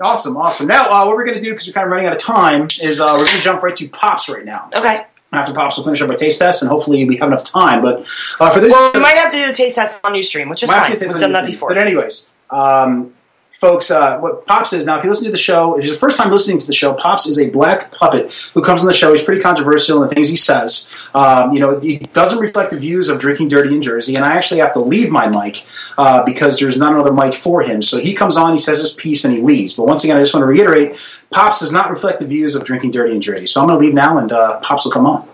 awesome, 0.00 0.36
awesome. 0.38 0.66
Now, 0.68 0.88
uh, 0.90 1.06
what 1.06 1.16
we're 1.16 1.26
going 1.26 1.36
to 1.36 1.42
do, 1.42 1.50
because 1.50 1.66
we're 1.68 1.74
kind 1.74 1.84
of 1.84 1.90
running 1.90 2.06
out 2.06 2.12
of 2.14 2.18
time, 2.18 2.64
is 2.64 2.98
uh, 2.98 3.08
we're 3.10 3.24
going 3.24 3.36
to 3.36 3.42
jump 3.42 3.62
right 3.62 3.76
to 3.76 3.88
Pops 3.90 4.30
right 4.30 4.44
now. 4.44 4.70
Okay. 4.74 5.04
After 5.30 5.52
Pops, 5.52 5.76
we'll 5.76 5.84
finish 5.84 6.00
up 6.00 6.08
our 6.08 6.16
taste 6.16 6.38
test, 6.38 6.62
and 6.62 6.70
hopefully 6.70 7.04
we 7.04 7.16
have 7.18 7.28
enough 7.28 7.44
time. 7.44 7.82
But 7.82 8.00
uh, 8.40 8.50
for 8.50 8.60
this, 8.60 8.72
Well, 8.72 8.90
we 8.94 9.00
might 9.00 9.16
have 9.16 9.30
to 9.32 9.36
do 9.36 9.46
the 9.46 9.52
taste 9.52 9.76
test 9.76 10.00
on 10.02 10.14
Ustream, 10.14 10.48
which 10.48 10.62
is 10.62 10.70
Might 10.70 10.98
fine. 10.98 11.08
We've 11.08 11.20
done 11.20 11.32
that 11.32 11.42
thing. 11.44 11.52
before. 11.52 11.68
But 11.68 11.78
anyways, 11.78 12.26
um, 12.48 13.12
folks, 13.60 13.90
uh, 13.90 14.18
what 14.20 14.46
Pops 14.46 14.72
is 14.72 14.86
now, 14.86 14.96
if 14.96 15.04
you 15.04 15.10
listen 15.10 15.26
to 15.26 15.30
the 15.30 15.36
show, 15.36 15.74
if 15.74 15.80
it's 15.80 15.88
your 15.88 15.96
first 15.96 16.16
time 16.16 16.30
listening 16.30 16.58
to 16.58 16.66
the 16.66 16.72
show, 16.72 16.94
Pops 16.94 17.26
is 17.26 17.38
a 17.38 17.50
black 17.50 17.92
puppet 17.92 18.32
who 18.54 18.62
comes 18.62 18.80
on 18.80 18.86
the 18.86 18.92
show. 18.92 19.12
He's 19.12 19.22
pretty 19.22 19.42
controversial 19.42 20.02
in 20.02 20.08
the 20.08 20.14
things 20.14 20.30
he 20.30 20.36
says. 20.36 20.90
Um, 21.12 21.52
you 21.52 21.60
know, 21.60 21.78
he 21.78 21.98
doesn't 21.98 22.38
reflect 22.38 22.70
the 22.70 22.78
views 22.78 23.10
of 23.10 23.18
drinking 23.18 23.50
dirty 23.50 23.74
in 23.74 23.82
Jersey, 23.82 24.16
and 24.16 24.24
I 24.24 24.34
actually 24.34 24.60
have 24.60 24.72
to 24.72 24.78
leave 24.78 25.10
my 25.10 25.28
mic 25.28 25.66
uh, 25.98 26.24
because 26.24 26.58
there's 26.58 26.78
not 26.78 26.94
another 26.94 27.12
mic 27.12 27.34
for 27.34 27.60
him. 27.62 27.82
So 27.82 27.98
he 27.98 28.14
comes 28.14 28.38
on, 28.38 28.54
he 28.54 28.58
says 28.58 28.78
his 28.78 28.94
piece, 28.94 29.26
and 29.26 29.36
he 29.36 29.42
leaves. 29.42 29.74
But 29.74 29.86
once 29.86 30.04
again, 30.04 30.16
I 30.16 30.20
just 30.20 30.32
want 30.32 30.42
to 30.42 30.46
reiterate, 30.46 30.98
Pops 31.30 31.60
does 31.60 31.70
not 31.70 31.90
reflect 31.90 32.20
the 32.20 32.26
views 32.26 32.54
of 32.54 32.64
drinking 32.64 32.92
dirty 32.92 33.14
in 33.14 33.20
Jersey. 33.20 33.46
So 33.46 33.60
I'm 33.60 33.66
going 33.66 33.78
to 33.78 33.84
leave 33.84 33.94
now, 33.94 34.16
and 34.16 34.32
uh, 34.32 34.58
Pops 34.60 34.86
will 34.86 34.92
come 34.92 35.04
on. 35.04 35.28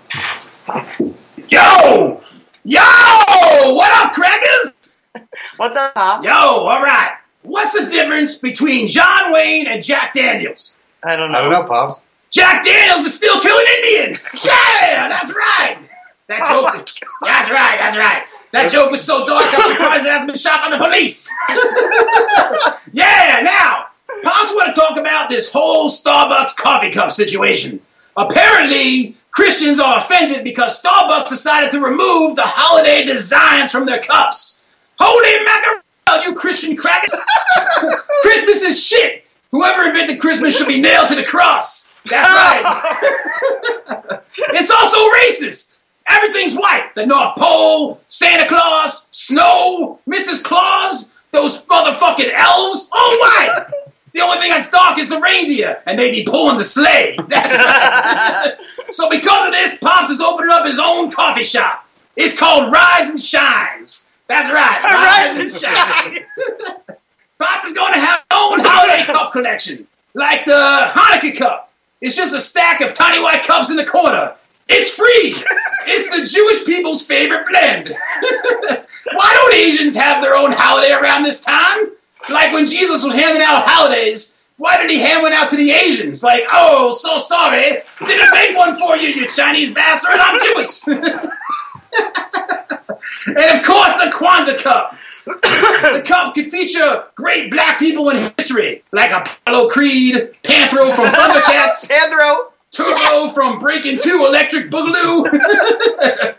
Yo! 1.49 2.21
Yo! 2.65 2.81
What 3.73 4.05
up, 4.05 4.15
crackers? 4.15 4.75
What's 5.59 5.77
up, 5.77 5.95
Pops? 5.95 6.27
Yo, 6.27 6.33
all 6.33 6.83
right. 6.83 7.19
What's 7.47 7.79
the 7.79 7.87
difference 7.87 8.39
between 8.39 8.89
John 8.89 9.33
Wayne 9.33 9.67
and 9.67 9.83
Jack 9.83 10.15
Daniels? 10.15 10.75
I 11.05 11.15
don't 11.17 11.31
know. 11.31 11.39
I 11.39 11.43
don't 11.43 11.53
know, 11.53 11.65
pops. 11.65 12.05
Jack 12.31 12.65
Daniels 12.65 13.05
is 13.07 13.15
still 13.15 13.41
killing 13.41 13.65
Indians. 13.79 14.29
Yeah, 14.45 15.09
that's 15.09 15.33
right. 15.35 15.79
That 16.29 16.41
Oh 16.51 16.63
joke. 16.77 16.89
that's 17.23 17.51
right. 17.51 17.79
That's 17.79 17.97
right. 17.97 18.25
That 18.53 18.71
joke 18.71 18.91
was 18.91 19.03
so 19.03 19.27
dark. 19.27 19.45
I'm 19.47 19.71
surprised 19.73 20.07
it 20.07 20.11
hasn't 20.11 20.29
been 20.29 20.37
shot 20.37 20.69
by 20.69 20.77
the 20.77 20.85
police. 20.85 21.31
yeah. 22.93 23.41
Now, 23.45 23.87
Pops 24.25 24.53
want 24.55 24.75
to 24.75 24.81
talk 24.81 24.97
about 24.97 25.29
this 25.31 25.51
whole 25.53 25.89
Starbucks 25.89 26.57
coffee 26.57 26.91
cup 26.91 27.13
situation. 27.13 27.81
Apparently, 28.17 29.17
Christians 29.31 29.79
are 29.79 29.99
offended 29.99 30.43
because 30.43 30.83
Starbucks 30.83 31.29
decided 31.29 31.71
to 31.73 31.81
remove 31.81 32.37
the 32.37 32.43
holiday 32.43 33.05
designs 33.05 33.71
from 33.71 33.87
their 33.87 34.03
cups. 34.03 34.59
Holy 34.99 35.45
mackerel, 35.45 35.83
you 36.25 36.35
Christian 36.35 36.77
crackers! 36.77 37.15
Christmas 38.23 38.63
is 38.63 38.85
shit. 38.85 39.25
Whoever 39.51 39.85
invented 39.89 40.21
Christmas 40.21 40.57
should 40.57 40.69
be 40.69 40.81
nailed 40.81 41.09
to 41.09 41.15
the 41.15 41.25
cross. 41.25 41.93
That's 42.09 42.29
right. 42.29 44.21
it's 44.51 44.71
also 44.71 44.97
racist. 45.21 45.79
Everything's 46.09 46.57
white. 46.57 46.95
The 46.95 47.07
North 47.07 47.37
Pole, 47.37 48.01
Santa 48.09 48.49
Claus, 48.49 49.09
snow, 49.11 49.99
Mrs. 50.09 50.43
Claus, 50.45 51.11
those 51.33 51.63
motherfucking 51.65 52.33
elves, 52.37 52.89
all 52.93 53.19
white. 53.19 53.67
The 54.15 54.23
only 54.23 54.39
thing 54.39 54.51
that's 54.51 54.71
dark 54.71 54.99
is 54.99 55.11
the 55.11 55.21
reindeer, 55.21 55.83
and 55.85 55.99
they 55.99 56.11
be 56.11 56.23
pulling 56.23 56.57
the 56.57 56.65
sleigh. 56.65 57.19
That's 57.29 57.55
right. 57.55 58.57
so 58.91 59.11
because 59.11 59.47
of 59.47 59.53
this, 59.53 59.77
Pops 59.77 60.09
is 60.09 60.23
opening 60.23 60.51
up 60.51 60.65
his 60.65 60.81
own 60.83 61.11
coffee 61.11 61.43
shop. 61.43 61.87
It's 62.17 62.39
called 62.39 62.73
Rise 62.73 63.11
and 63.11 63.21
Shines. 63.21 64.09
That's 64.29 64.51
right. 64.51 64.83
Rise 64.83 65.37
and 65.37 65.51
Shines. 65.51 66.17
Pops 67.39 67.67
is 67.67 67.75
going 67.75 67.93
to 67.93 68.01
have 68.01 68.19
his 68.19 68.39
own 68.39 68.61
holiday 68.61 69.05
cup 69.05 69.33
collection, 69.33 69.87
like 70.15 70.47
the 70.47 70.91
Hanukkah 70.93 71.37
cup. 71.37 71.73
It's 72.01 72.17
just 72.17 72.35
a 72.35 72.41
stack 72.41 72.81
of 72.81 72.95
tiny 72.95 73.23
white 73.23 73.45
cups 73.45 73.71
in 73.71 73.77
the 73.77 73.85
corner. 73.85 74.35
It's 74.69 74.91
free. 74.91 75.35
it's 75.87 76.19
the 76.19 76.27
Jewish 76.27 76.65
people's 76.65 77.05
favorite 77.05 77.47
blend. 77.49 77.89
Why 79.13 79.33
don't 79.33 79.55
Asians 79.55 79.95
have 79.95 80.23
their 80.23 80.35
own 80.35 80.53
holiday 80.53 80.93
around 80.93 81.23
this 81.23 81.45
time? 81.45 81.91
Like 82.33 82.53
when 82.53 82.67
Jesus 82.67 83.05
was 83.05 83.15
handing 83.15 83.43
out 83.43 83.67
holidays, 83.67 84.35
why 84.57 84.79
did 84.79 84.91
he 84.91 84.99
hand 84.99 85.23
one 85.23 85.35
out 85.35 85.51
to 85.51 85.57
the 85.57 85.71
Asians? 85.71 86.25
Like, 86.25 86.43
oh, 86.51 86.91
so 86.91 87.19
sorry, 87.19 87.83
didn't 88.01 88.31
make 88.33 88.57
one 88.57 88.79
for 88.79 88.97
you, 88.97 89.11
you 89.11 89.29
Chinese 89.29 89.75
bastard. 89.75 90.13
I'm 90.15 90.41
Jewish. 90.41 90.83
And 93.27 93.59
of 93.59 93.65
course, 93.65 93.95
the 93.95 94.11
Kwanzaa 94.11 94.59
cup. 94.59 94.97
the 95.27 96.03
cup 96.07 96.35
could 96.35 96.51
feature 96.51 97.05
great 97.15 97.51
black 97.51 97.79
people 97.79 98.09
in 98.11 98.33
history, 98.37 98.85
like 98.93 99.11
Apollo 99.11 99.71
Creed, 99.71 100.15
Panthro 100.43 100.95
from 100.95 101.07
Thundercats, 101.07 101.73
Sandro. 101.75 102.53
Turbo 102.71 103.31
from 103.31 103.59
Breaking 103.59 103.99
Two 103.99 104.27
Electric 104.27 104.71
Boogaloo. 104.71 105.27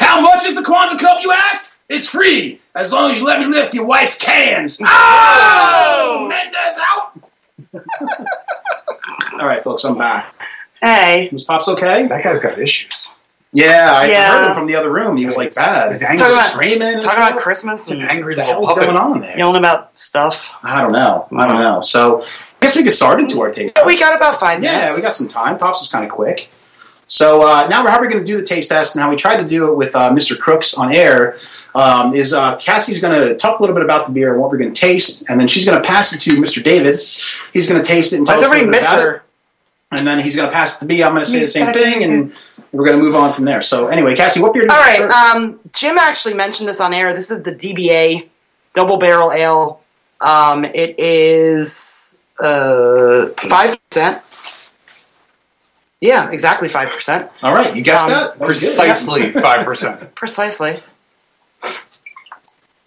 How 0.00 0.20
much 0.20 0.44
is 0.44 0.54
the 0.54 0.62
Kwanzaa 0.62 0.98
cup, 0.98 1.22
you 1.22 1.30
ask? 1.32 1.72
It's 1.88 2.08
free, 2.08 2.60
as 2.74 2.92
long 2.92 3.10
as 3.10 3.18
you 3.18 3.24
let 3.24 3.40
me 3.40 3.46
lift 3.46 3.74
your 3.74 3.84
wife's 3.84 4.16
cans. 4.16 4.80
Oh! 4.82 4.86
oh 4.88 6.28
Mendez 6.28 6.78
out! 6.88 7.20
All 9.40 9.46
right, 9.46 9.62
folks, 9.62 9.84
I'm 9.84 9.98
back. 9.98 10.34
Hey. 10.80 11.28
Was 11.32 11.44
Pops 11.44 11.68
okay? 11.68 12.06
That 12.08 12.24
guy's 12.24 12.40
got 12.40 12.58
issues. 12.58 13.10
Yeah, 13.52 13.98
I 14.00 14.06
Yeah. 14.06 14.32
heard 14.32 14.48
him 14.48 14.54
from 14.54 14.66
the 14.66 14.76
other 14.76 14.90
room. 14.90 15.16
He 15.16 15.26
was 15.26 15.36
like 15.36 15.54
bad. 15.54 15.90
He's 15.90 16.00
He's 16.00 16.08
angry. 16.08 16.18
Talking 16.26 16.34
about- 16.38 16.50
screaming 16.52 16.80
Talking 16.94 17.00
stuff. 17.10 17.30
about 17.30 17.40
Christmas 17.40 17.90
and 17.90 18.02
angry 18.02 18.34
What 18.34 18.42
the 18.42 18.46
little 18.48 18.66
hell's 18.66 18.68
puppet. 18.70 18.84
going 18.84 18.96
on 18.96 19.20
there? 19.20 19.36
yelling 19.36 19.58
about 19.58 19.90
stuff. 19.98 20.52
I 20.64 20.80
don't 20.80 20.92
know. 20.92 21.26
I 21.36 21.46
don't 21.46 21.60
know. 21.60 21.80
So 21.82 22.22
I 22.22 22.26
guess 22.66 22.76
we 22.76 22.82
get 22.82 22.92
started 22.92 23.28
to 23.28 23.40
our 23.42 23.52
taste. 23.52 23.74
Yeah, 23.76 23.84
we 23.84 23.98
got 23.98 24.16
about 24.16 24.40
five 24.40 24.60
minutes. 24.60 24.92
Yeah, 24.92 24.96
we 24.96 25.02
got 25.02 25.14
some 25.14 25.28
time. 25.28 25.58
Pops 25.58 25.82
is 25.82 25.88
kind 25.88 26.04
of 26.04 26.10
quick. 26.10 26.48
So 27.08 27.42
uh, 27.42 27.66
now 27.68 27.84
we're 27.84 27.90
how 27.90 28.00
we're 28.00 28.08
going 28.08 28.24
to 28.24 28.32
do 28.32 28.38
the 28.38 28.46
taste 28.46 28.70
test, 28.70 28.94
and 28.94 29.02
how 29.02 29.10
we 29.10 29.16
tried 29.16 29.36
to 29.36 29.44
do 29.44 29.70
it 29.70 29.74
with 29.76 29.94
uh, 29.94 30.08
Mr. 30.10 30.38
Crooks 30.38 30.72
on 30.72 30.94
air 30.94 31.36
um, 31.74 32.14
is 32.14 32.32
uh, 32.32 32.56
Cassie's 32.56 33.00
going 33.02 33.12
to 33.12 33.36
talk 33.36 33.58
a 33.58 33.62
little 33.62 33.74
bit 33.76 33.84
about 33.84 34.06
the 34.06 34.12
beer 34.12 34.32
and 34.32 34.40
what 34.40 34.50
we're 34.50 34.56
going 34.56 34.72
to 34.72 34.80
taste, 34.80 35.28
and 35.28 35.38
then 35.38 35.46
she's 35.46 35.66
going 35.66 35.76
to 35.76 35.86
pass 35.86 36.14
it 36.14 36.20
to 36.20 36.30
Mr. 36.40 36.62
David. 36.64 36.98
He's 37.52 37.68
going 37.68 37.82
to 37.82 37.86
taste 37.86 38.14
it 38.14 38.16
and 38.16 38.26
tell 38.26 38.36
Why's 38.36 38.44
us 38.44 38.48
a 38.48 38.54
little 38.54 38.62
everybody 38.68 38.78
bit 38.78 38.88
about 38.88 38.98
it. 38.98 39.12
Mister? 39.12 39.22
And 39.92 40.06
then 40.06 40.18
he's 40.18 40.34
going 40.34 40.48
to 40.48 40.52
pass 40.52 40.76
it 40.76 40.80
to 40.80 40.86
me. 40.86 41.02
I'm 41.02 41.12
going 41.12 41.22
to 41.22 41.30
say 41.30 41.40
the 41.40 41.46
same 41.46 41.66
got 41.66 41.74
thing, 41.74 42.02
and 42.02 42.32
we're 42.72 42.86
going 42.86 42.98
to 42.98 43.04
move 43.04 43.14
on 43.14 43.32
from 43.32 43.44
there. 43.44 43.60
So 43.60 43.88
anyway, 43.88 44.16
Cassie, 44.16 44.40
what 44.40 44.54
beer? 44.54 44.62
do 44.62 44.74
you 44.74 44.80
All 44.80 45.00
like 45.00 45.10
Um, 45.10 45.60
Jim 45.74 45.98
actually 45.98 46.34
mentioned 46.34 46.68
this 46.68 46.80
on 46.80 46.94
air. 46.94 47.12
This 47.12 47.30
is 47.30 47.42
the 47.42 47.54
DBA 47.54 48.28
Double 48.72 48.96
Barrel 48.96 49.32
Ale. 49.32 49.80
Um, 50.20 50.64
it 50.64 50.98
is 50.98 52.18
uh, 52.40 53.28
five 53.42 53.78
percent. 53.90 54.22
Yeah, 56.00 56.30
exactly 56.30 56.68
five 56.68 56.88
percent. 56.88 57.30
All 57.42 57.54
right, 57.54 57.76
you 57.76 57.82
guessed 57.82 58.04
um, 58.04 58.10
that. 58.10 58.38
that. 58.38 58.46
Precisely 58.46 59.30
five 59.32 59.64
percent. 59.66 60.14
Precisely. 60.14 60.82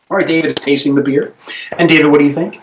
All 0.09 0.17
right, 0.17 0.27
David 0.27 0.57
is 0.57 0.65
tasting 0.65 0.95
the 0.95 1.01
beer. 1.01 1.33
And 1.77 1.87
David, 1.87 2.07
what 2.07 2.19
do 2.19 2.25
you 2.25 2.33
think? 2.33 2.59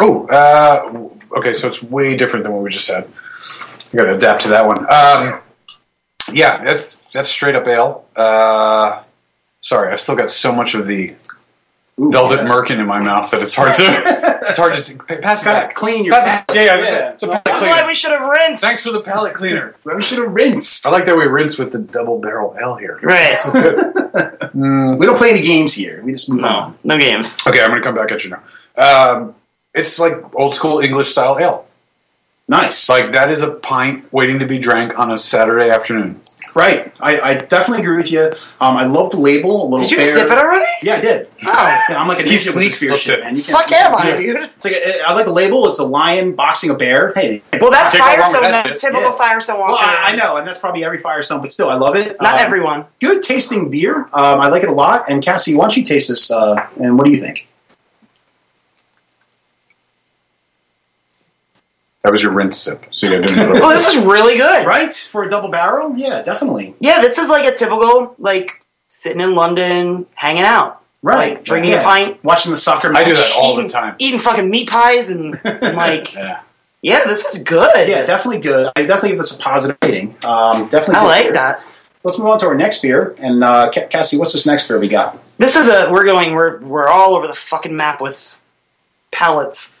Oh, 0.00 0.26
uh, 0.28 1.08
okay. 1.36 1.52
So 1.52 1.68
it's 1.68 1.82
way 1.82 2.16
different 2.16 2.44
than 2.44 2.52
what 2.52 2.62
we 2.62 2.70
just 2.70 2.86
said. 2.86 3.10
I 3.92 3.96
got 3.96 4.04
to 4.06 4.14
adapt 4.16 4.42
to 4.42 4.48
that 4.48 4.66
one. 4.66 4.78
Um, 4.90 5.40
yeah, 6.32 6.62
that's 6.64 6.96
that's 7.12 7.28
straight 7.28 7.54
up 7.56 7.66
ale. 7.66 8.06
Uh, 8.16 9.02
sorry, 9.60 9.92
I've 9.92 10.00
still 10.00 10.16
got 10.16 10.30
so 10.30 10.52
much 10.52 10.74
of 10.74 10.86
the 10.86 11.14
Ooh, 12.00 12.10
velvet 12.10 12.40
yeah. 12.40 12.48
merkin 12.48 12.78
in 12.78 12.86
my 12.86 13.00
mouth 13.02 13.30
that 13.32 13.42
it's 13.42 13.54
hard 13.54 13.74
to 13.76 13.82
it's 14.48 14.56
hard 14.56 14.74
to 14.76 14.82
t- 14.82 14.94
pass 14.96 15.42
it 15.42 15.44
Gotta 15.44 15.66
back. 15.66 15.74
clean 15.74 16.04
your 16.06 16.14
Pass 16.14 16.26
palate. 16.26 16.44
it, 16.48 16.54
yeah, 16.54 16.62
yeah, 16.64 16.80
Yeah. 16.80 16.80
It's, 16.80 16.92
a, 16.94 17.12
it's 17.12 17.22
a 17.24 17.26
palate 17.26 17.44
That's 17.44 17.58
cleaner. 17.58 17.72
why 17.74 17.86
we 17.86 17.94
should 17.94 18.10
have 18.12 18.22
rinsed. 18.22 18.62
Thanks 18.62 18.82
for 18.86 18.92
the 18.92 19.00
palate 19.00 19.34
cleaner. 19.34 19.74
Well, 19.84 19.96
we 19.96 20.02
should 20.02 20.18
have 20.18 20.32
rinsed. 20.32 20.86
I 20.86 20.90
like 20.90 21.04
that 21.06 21.16
we 21.16 21.24
rinse 21.26 21.58
with 21.58 21.72
the 21.72 21.78
double 21.78 22.18
barrel 22.18 22.56
ale 22.58 22.76
here. 22.76 22.98
Right. 23.02 23.30
This 23.30 23.44
is 23.46 23.52
good. 23.52 23.76
Mm, 23.76 24.98
We 25.00 25.06
don't 25.06 25.18
play 25.18 25.30
any 25.30 25.42
games 25.42 25.74
here. 25.74 26.00
We 26.02 26.12
just 26.12 26.30
move 26.30 26.44
on. 26.44 26.78
No, 26.84 26.94
no 26.94 27.00
games. 27.00 27.36
okay, 27.46 27.60
I'm 27.60 27.68
going 27.70 27.82
to 27.82 27.86
come 27.86 27.94
back 27.94 28.10
at 28.10 28.24
you 28.24 28.30
now. 28.30 28.42
Um, 28.76 29.34
it's 29.74 29.98
like 29.98 30.14
old 30.34 30.54
school 30.54 30.80
English 30.80 31.08
style 31.10 31.38
ale. 31.40 31.66
Nice. 32.48 32.88
Like 32.88 33.12
that 33.12 33.30
is 33.30 33.42
a 33.42 33.50
pint 33.52 34.12
waiting 34.12 34.38
to 34.40 34.46
be 34.46 34.58
drank 34.58 34.98
on 34.98 35.10
a 35.10 35.16
Saturday 35.16 35.70
afternoon. 35.70 36.20
right. 36.54 36.92
I, 37.00 37.20
I 37.20 37.34
definitely 37.36 37.82
agree 37.84 37.96
with 37.96 38.10
you. 38.12 38.24
Um, 38.60 38.76
I 38.76 38.84
love 38.84 39.10
the 39.12 39.16
label. 39.20 39.62
A 39.62 39.68
little 39.70 39.78
Did 39.78 39.92
you 39.92 39.96
fair. 39.98 40.12
sip 40.14 40.26
it 40.30 40.36
already? 40.36 40.66
Yeah, 40.82 40.96
I 40.96 41.00
did. 41.00 41.28
Oh. 41.46 41.78
Yeah, 41.88 41.96
I'm 42.00 42.08
like 42.08 42.18
a 42.18 42.22
He 42.28 42.34
ninja 42.34 42.46
with 42.48 42.54
sneak 42.54 42.70
this 42.72 42.80
beer 42.80 42.88
slipped 42.90 43.02
shit, 43.04 43.18
it. 43.20 43.22
man. 43.24 43.36
You 43.36 43.42
Fuck 43.44 43.70
am 43.72 43.94
I, 43.94 44.16
dude? 44.16 44.36
It's 44.56 44.64
like 44.64 44.74
a, 44.74 45.00
I 45.02 45.12
like 45.14 45.24
the 45.24 45.32
label. 45.32 45.66
It's 45.68 45.78
a 45.78 45.84
lion 45.84 46.34
boxing 46.34 46.68
a 46.70 46.74
bear. 46.74 47.12
Hey, 47.14 47.42
Well, 47.58 47.70
that's 47.70 47.94
Firestone. 47.96 48.42
that 48.42 48.64
That 48.66 48.76
typical 48.76 49.02
Yeah. 49.02 49.12
Firestone 49.16 49.58
well, 49.60 49.76
I, 49.76 50.06
I 50.08 50.16
know, 50.16 50.36
and 50.36 50.46
that's 50.46 50.58
probably 50.58 50.84
every 50.84 50.98
Firestone, 50.98 51.40
but 51.40 51.52
still, 51.52 51.70
I 51.70 51.76
love 51.76 51.96
it. 51.96 52.16
Not 52.20 52.34
Um, 52.34 52.40
everyone. 52.40 52.84
Good 53.00 53.22
tasting 53.22 53.70
beer. 53.70 54.00
Um, 54.12 54.40
I 54.40 54.48
like 54.48 54.64
it 54.64 54.68
a 54.68 54.72
lot. 54.74 55.06
And 55.08 55.22
Cassie, 55.22 55.54
why 55.54 55.62
don't 55.64 55.76
you 55.76 55.84
taste 55.84 56.08
this? 56.10 56.30
Uh, 56.30 56.66
and 56.78 56.98
what 56.98 57.06
do 57.06 57.12
you 57.12 57.20
think? 57.20 57.46
That 62.02 62.10
was 62.12 62.22
your 62.22 62.32
rinse 62.32 62.58
sip. 62.58 62.84
So 62.90 63.06
you 63.06 63.20
got 63.20 63.28
to 63.28 63.34
do 63.34 63.40
another 63.40 63.52
Well, 63.60 63.70
this 63.70 63.94
is 63.94 64.04
really 64.04 64.36
good. 64.36 64.66
Right 64.66 64.92
for 64.92 65.22
a 65.24 65.28
double 65.28 65.48
barrel? 65.50 65.96
Yeah, 65.96 66.22
definitely. 66.22 66.74
Yeah, 66.80 67.00
this 67.00 67.18
is 67.18 67.28
like 67.28 67.44
a 67.44 67.54
typical 67.56 68.14
like 68.18 68.60
sitting 68.88 69.20
in 69.20 69.34
London, 69.34 70.06
hanging 70.14 70.42
out, 70.42 70.82
Right, 71.02 71.34
Like, 71.34 71.44
drinking 71.44 71.72
yeah. 71.72 71.80
a 71.80 71.84
pint. 71.84 72.24
watching 72.24 72.50
the 72.50 72.56
soccer. 72.56 72.92
I 72.94 73.04
do 73.04 73.14
that 73.14 73.32
all 73.36 73.54
eating, 73.54 73.66
the 73.68 73.72
time. 73.72 73.94
eating 73.98 74.18
fucking 74.20 74.48
meat 74.50 74.68
pies, 74.68 75.08
and, 75.10 75.34
and 75.44 75.76
like, 75.76 76.14
Yeah. 76.14 76.40
yeah, 76.82 77.04
this 77.04 77.24
is 77.34 77.42
good. 77.42 77.88
Yeah, 77.88 78.04
definitely 78.04 78.40
good. 78.40 78.70
I 78.76 78.82
definitely 78.82 79.10
give 79.10 79.18
this 79.18 79.34
a 79.34 79.38
positive 79.38 79.78
rating. 79.82 80.16
Um, 80.24 80.64
definitely. 80.68 80.96
I 80.96 81.04
like 81.04 81.24
beer. 81.24 81.32
that. 81.34 81.64
Let's 82.04 82.18
move 82.18 82.26
on 82.28 82.38
to 82.40 82.46
our 82.46 82.54
next 82.56 82.82
beer. 82.82 83.14
And 83.18 83.42
uh, 83.44 83.70
Cassie, 83.70 84.16
what's 84.18 84.32
this 84.32 84.44
next 84.46 84.66
beer 84.66 84.78
we 84.78 84.88
got? 84.88 85.18
This 85.38 85.54
is 85.56 85.68
a 85.68 85.90
we're 85.90 86.04
going 86.04 86.34
we're 86.34 86.58
we're 86.60 86.86
all 86.88 87.14
over 87.14 87.26
the 87.28 87.34
fucking 87.34 87.76
map 87.76 88.00
with 88.00 88.38
pallets. 89.12 89.76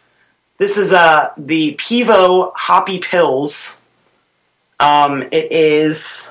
This 0.58 0.76
is 0.78 0.92
uh 0.92 1.28
the 1.36 1.74
Pivo 1.74 2.52
Hoppy 2.54 3.00
Pils. 3.00 3.80
Um, 4.78 5.22
it 5.22 5.52
is. 5.52 6.30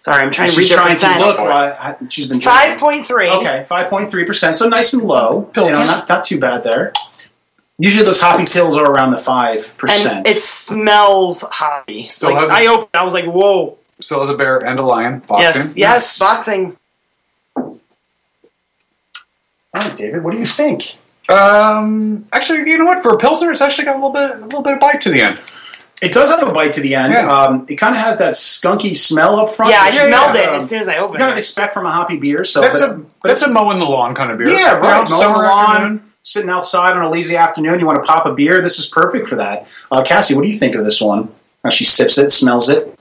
Sorry, 0.00 0.20
I'm 0.22 0.30
trying 0.32 0.48
to 0.48 0.54
She's 0.54 0.68
read 0.70 0.72
the 0.72 0.74
trying 0.82 0.88
percent. 0.94 1.20
to 1.20 1.26
look. 1.26 1.38
Uh, 1.38 1.94
she's 2.08 2.28
been 2.28 2.40
Five 2.40 2.78
drinking. 2.78 3.04
point. 3.04 3.30
Okay, 3.40 3.64
five 3.68 3.88
point 3.88 4.10
three 4.10 4.24
percent. 4.24 4.56
So 4.56 4.68
nice 4.68 4.92
and 4.92 5.02
low. 5.02 5.50
You 5.56 5.62
know, 5.62 5.68
Pils. 5.68 5.86
not 5.86 6.08
not 6.08 6.24
too 6.24 6.38
bad 6.40 6.64
there. 6.64 6.92
Usually 7.78 8.04
those 8.04 8.20
hoppy 8.20 8.42
pils 8.44 8.76
are 8.76 8.84
around 8.90 9.12
the 9.12 9.18
five 9.18 9.76
percent. 9.76 10.18
and 10.18 10.26
it 10.26 10.42
smells 10.42 11.42
hoppy. 11.42 12.08
Still 12.08 12.30
like 12.30 12.40
has 12.40 12.50
a- 12.50 12.54
I 12.54 12.66
opened, 12.66 12.90
I 12.94 13.04
was 13.04 13.14
like, 13.14 13.24
"Whoa!" 13.26 13.78
Still 14.00 14.18
has 14.20 14.30
a 14.30 14.36
bear 14.36 14.58
and 14.58 14.78
a 14.78 14.82
lion 14.82 15.20
boxing. 15.20 15.46
Yes, 15.62 15.76
yes, 15.76 16.20
Nice. 16.20 16.28
boxing. 16.28 16.76
All 17.56 17.78
right, 19.74 19.96
David, 19.96 20.22
what 20.22 20.32
do 20.32 20.38
you 20.38 20.46
think? 20.46 20.96
Um, 21.28 22.26
actually, 22.32 22.70
you 22.70 22.78
know 22.78 22.84
what? 22.84 23.02
For 23.02 23.14
a 23.14 23.18
pilsner, 23.18 23.50
it's 23.50 23.60
actually 23.60 23.84
got 23.84 23.96
a 23.96 24.04
little 24.06 24.10
bit, 24.12 24.30
a 24.38 24.44
little 24.44 24.62
bit 24.62 24.74
of 24.74 24.80
bite 24.80 25.00
to 25.02 25.10
the 25.10 25.20
end. 25.20 25.40
It 26.02 26.12
does 26.12 26.30
have 26.30 26.42
a 26.46 26.52
bite 26.52 26.72
to 26.72 26.80
the 26.80 26.96
end. 26.96 27.12
Yeah. 27.12 27.30
Um, 27.32 27.64
it 27.68 27.76
kind 27.76 27.94
of 27.94 28.00
has 28.00 28.18
that 28.18 28.34
skunky 28.34 28.94
smell 28.96 29.38
up 29.38 29.50
front. 29.50 29.70
Yeah, 29.70 29.82
I 29.82 29.86
which, 29.86 29.94
smelled 30.00 30.36
it 30.36 30.48
um, 30.48 30.54
as 30.56 30.68
soon 30.68 30.80
as 30.80 30.88
I 30.88 30.96
opened. 30.96 31.14
You 31.14 31.18
kind 31.20 31.30
of 31.32 31.38
expect 31.38 31.72
from 31.74 31.86
a 31.86 31.92
hoppy 31.92 32.16
beer. 32.16 32.42
So 32.44 32.60
That's 32.60 32.80
but, 32.80 32.90
a 32.90 32.94
but 32.94 33.28
that's 33.28 33.42
a 33.42 33.48
mowing 33.50 33.78
the 33.78 33.84
lawn 33.84 34.14
kind 34.16 34.32
of 34.32 34.36
beer. 34.38 34.48
Yeah, 34.50 34.74
You 34.76 34.80
right. 34.82 35.08
Mowing 35.08 35.22
the 35.32 35.38
lawn, 35.38 35.76
afternoon. 35.76 36.12
sitting 36.24 36.50
outside 36.50 36.96
on 36.96 37.04
a 37.04 37.08
lazy 37.10 37.36
afternoon. 37.36 37.78
You 37.78 37.86
want 37.86 38.02
to 38.02 38.06
pop 38.06 38.26
a 38.26 38.34
beer. 38.34 38.60
This 38.60 38.80
is 38.80 38.86
perfect 38.88 39.28
for 39.28 39.36
that. 39.36 39.72
Uh, 39.92 40.02
Cassie, 40.02 40.34
what 40.34 40.42
do 40.42 40.48
you 40.48 40.56
think 40.56 40.74
of 40.74 40.84
this 40.84 41.00
one? 41.00 41.32
Uh, 41.64 41.70
she 41.70 41.84
sips 41.84 42.18
it, 42.18 42.32
smells 42.32 42.68
it. 42.68 42.98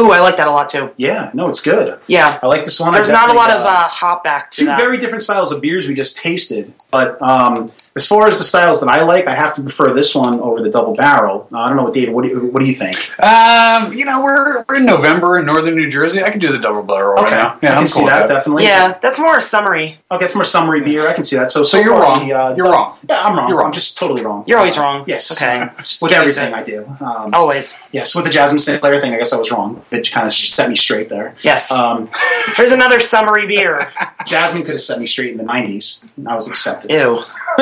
Ooh, 0.00 0.12
I 0.12 0.20
like 0.20 0.36
that 0.36 0.46
a 0.46 0.50
lot 0.50 0.68
too. 0.68 0.92
Yeah, 0.96 1.30
no, 1.34 1.48
it's 1.48 1.60
good. 1.60 1.98
Yeah, 2.06 2.38
I 2.40 2.46
like 2.46 2.64
this 2.64 2.78
one. 2.78 2.92
There's 2.92 3.10
not 3.10 3.30
a 3.30 3.32
lot 3.32 3.50
of 3.50 3.62
uh, 3.62 3.88
hop 3.88 4.22
back 4.22 4.50
to 4.50 4.60
two 4.60 4.66
that. 4.66 4.78
very 4.78 4.96
different 4.96 5.22
styles 5.22 5.50
of 5.50 5.60
beers 5.60 5.88
we 5.88 5.94
just 5.94 6.16
tasted. 6.16 6.72
But 6.90 7.20
um, 7.20 7.72
as 7.98 8.06
far 8.06 8.28
as 8.28 8.38
the 8.38 8.44
styles 8.44 8.78
that 8.80 8.88
I 8.88 9.02
like, 9.02 9.26
I 9.26 9.34
have 9.34 9.52
to 9.54 9.62
prefer 9.62 9.92
this 9.92 10.14
one 10.14 10.38
over 10.38 10.62
the 10.62 10.70
double 10.70 10.94
barrel. 10.94 11.48
Uh, 11.52 11.58
I 11.58 11.66
don't 11.68 11.76
know 11.76 11.82
what 11.82 11.94
David. 11.94 12.14
What 12.14 12.22
do 12.22 12.28
you, 12.30 12.38
what 12.52 12.60
do 12.60 12.66
you 12.66 12.72
think? 12.72 12.96
Um, 13.20 13.92
you 13.92 14.04
know, 14.04 14.22
we're, 14.22 14.64
we're 14.68 14.76
in 14.76 14.86
November 14.86 15.36
in 15.40 15.46
northern 15.46 15.74
New 15.74 15.90
Jersey. 15.90 16.22
I 16.22 16.30
can 16.30 16.38
do 16.38 16.52
the 16.52 16.58
double 16.60 16.82
barrel 16.84 17.14
Okay, 17.18 17.22
right 17.22 17.30
now. 17.42 17.58
Yeah, 17.60 17.70
I 17.70 17.72
can 17.72 17.78
I'm 17.78 17.86
see 17.86 17.98
cool 18.00 18.04
with 18.04 18.14
that, 18.14 18.28
definitely. 18.28 18.62
yeah, 18.64 18.96
that's 19.02 19.18
more 19.18 19.40
summery. 19.40 19.98
Okay, 20.12 20.24
it's 20.24 20.34
more 20.36 20.44
summery 20.44 20.80
beer. 20.82 21.08
I 21.08 21.12
can 21.14 21.24
see 21.24 21.34
that. 21.36 21.50
So, 21.50 21.64
so, 21.64 21.78
So 21.78 21.80
you're 21.82 21.92
far 21.94 22.02
wrong. 22.02 22.28
the, 22.28 22.34
uh, 22.34 22.54
You're 22.54 22.66
dou- 22.66 22.72
wrong. 22.72 22.96
Yeah, 23.08 23.20
I'm 23.26 23.36
wrong. 23.36 23.48
You're 23.48 23.58
wrong. 23.58 23.66
I'm 23.66 23.72
just 23.72 23.98
totally 23.98 24.22
wrong. 24.22 24.44
You're 24.46 24.58
always 24.58 24.78
Uh, 24.78 24.82
wrong. 24.82 25.04
Yes. 25.08 25.32
Okay. 25.32 25.58
Uh, 25.68 25.68
with 26.02 26.10
get 26.12 26.22
used 26.22 26.36
to 26.36 26.42
everything. 26.42 26.54
I 26.54 26.62
do. 26.62 27.04
Um, 27.04 27.30
Always. 27.34 27.78
Yes, 27.90 28.14
with 28.14 28.24
the 28.24 28.30
Jasmine 28.30 28.58
Sinclair 28.60 29.00
thing, 29.00 29.12
I 29.14 29.18
guess 29.18 29.32
I 29.32 29.38
was 29.38 29.50
wrong. 29.50 29.82
It 29.90 30.10
kind 30.12 30.26
of 30.26 30.32
set 30.32 30.68
me 30.68 30.76
straight 30.76 31.08
there. 31.08 31.34
Yes. 31.42 31.70
Um, 31.72 32.08
Here's 32.56 32.70
another 32.72 33.00
summery 33.00 33.46
beer. 33.46 33.92
Jasmine 34.26 34.62
could 34.62 34.72
have 34.72 34.80
set 34.80 34.98
me 34.98 35.06
straight 35.06 35.30
in 35.32 35.38
the 35.38 35.44
'90s, 35.44 36.02
and 36.16 36.28
I 36.28 36.34
was 36.34 36.48
accepted. 36.48 36.90
Ew. 36.90 37.16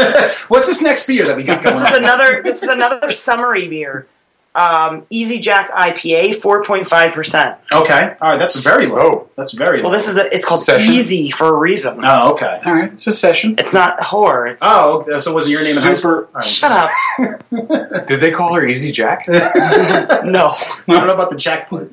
What's 0.48 0.66
this 0.66 0.80
next 0.82 1.06
beer 1.06 1.26
that 1.26 1.36
we 1.36 1.42
got 1.44 1.62
going 1.62 1.76
This 1.76 1.84
is 1.88 1.92
on? 1.96 2.02
another. 2.02 2.42
This 2.42 2.62
is 2.62 2.68
another 2.68 3.10
summery 3.12 3.68
beer. 3.68 4.06
Um, 4.54 5.04
Easy 5.10 5.38
Jack 5.38 5.70
IPA, 5.70 6.36
four 6.36 6.64
point 6.64 6.88
five 6.88 7.12
percent. 7.12 7.58
Okay, 7.70 8.16
all 8.22 8.28
right, 8.30 8.40
that's 8.40 8.56
very 8.62 8.86
low. 8.86 9.28
That's 9.36 9.52
very 9.52 9.78
low. 9.82 9.90
Well, 9.90 9.92
this 9.92 10.08
is 10.08 10.16
a, 10.16 10.34
it's 10.34 10.46
called 10.46 10.60
Session? 10.62 10.94
Easy 10.94 11.30
for 11.30 11.48
a 11.54 11.58
reason. 11.58 12.02
Oh, 12.02 12.32
okay. 12.32 12.62
All 12.64 12.72
right, 12.72 12.90
it's 12.90 13.06
a 13.06 13.12
session. 13.12 13.56
It's 13.58 13.74
not 13.74 13.98
whore. 13.98 14.50
It's 14.50 14.62
Oh, 14.64 15.00
okay, 15.00 15.20
so 15.20 15.34
was 15.34 15.46
it 15.46 15.50
your 15.50 15.62
name 15.62 15.76
in 15.76 15.82
high? 15.82 15.92
Super- 15.92 16.24
All 16.28 16.30
right. 16.36 16.42
shut 16.44 16.72
up. 16.72 18.06
Did 18.08 18.22
they 18.22 18.30
call 18.30 18.54
her 18.54 18.64
Easy 18.66 18.92
Jack? 18.92 19.26
No, 19.28 20.54
I 20.54 20.82
don't 20.88 21.06
know 21.06 21.12
about 21.14 21.28
the 21.30 21.36
jackpot. 21.36 21.88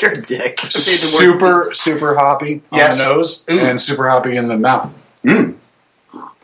you're 0.02 0.12
a 0.12 0.20
dick. 0.22 0.60
super, 0.60 1.64
super 1.72 2.16
hoppy 2.16 2.62
Yes. 2.72 3.00
on 3.00 3.08
the 3.08 3.14
nose 3.16 3.42
Ooh. 3.50 3.58
and 3.58 3.80
super 3.80 4.08
hoppy 4.08 4.36
in 4.36 4.48
the 4.48 4.56
mouth. 4.56 4.92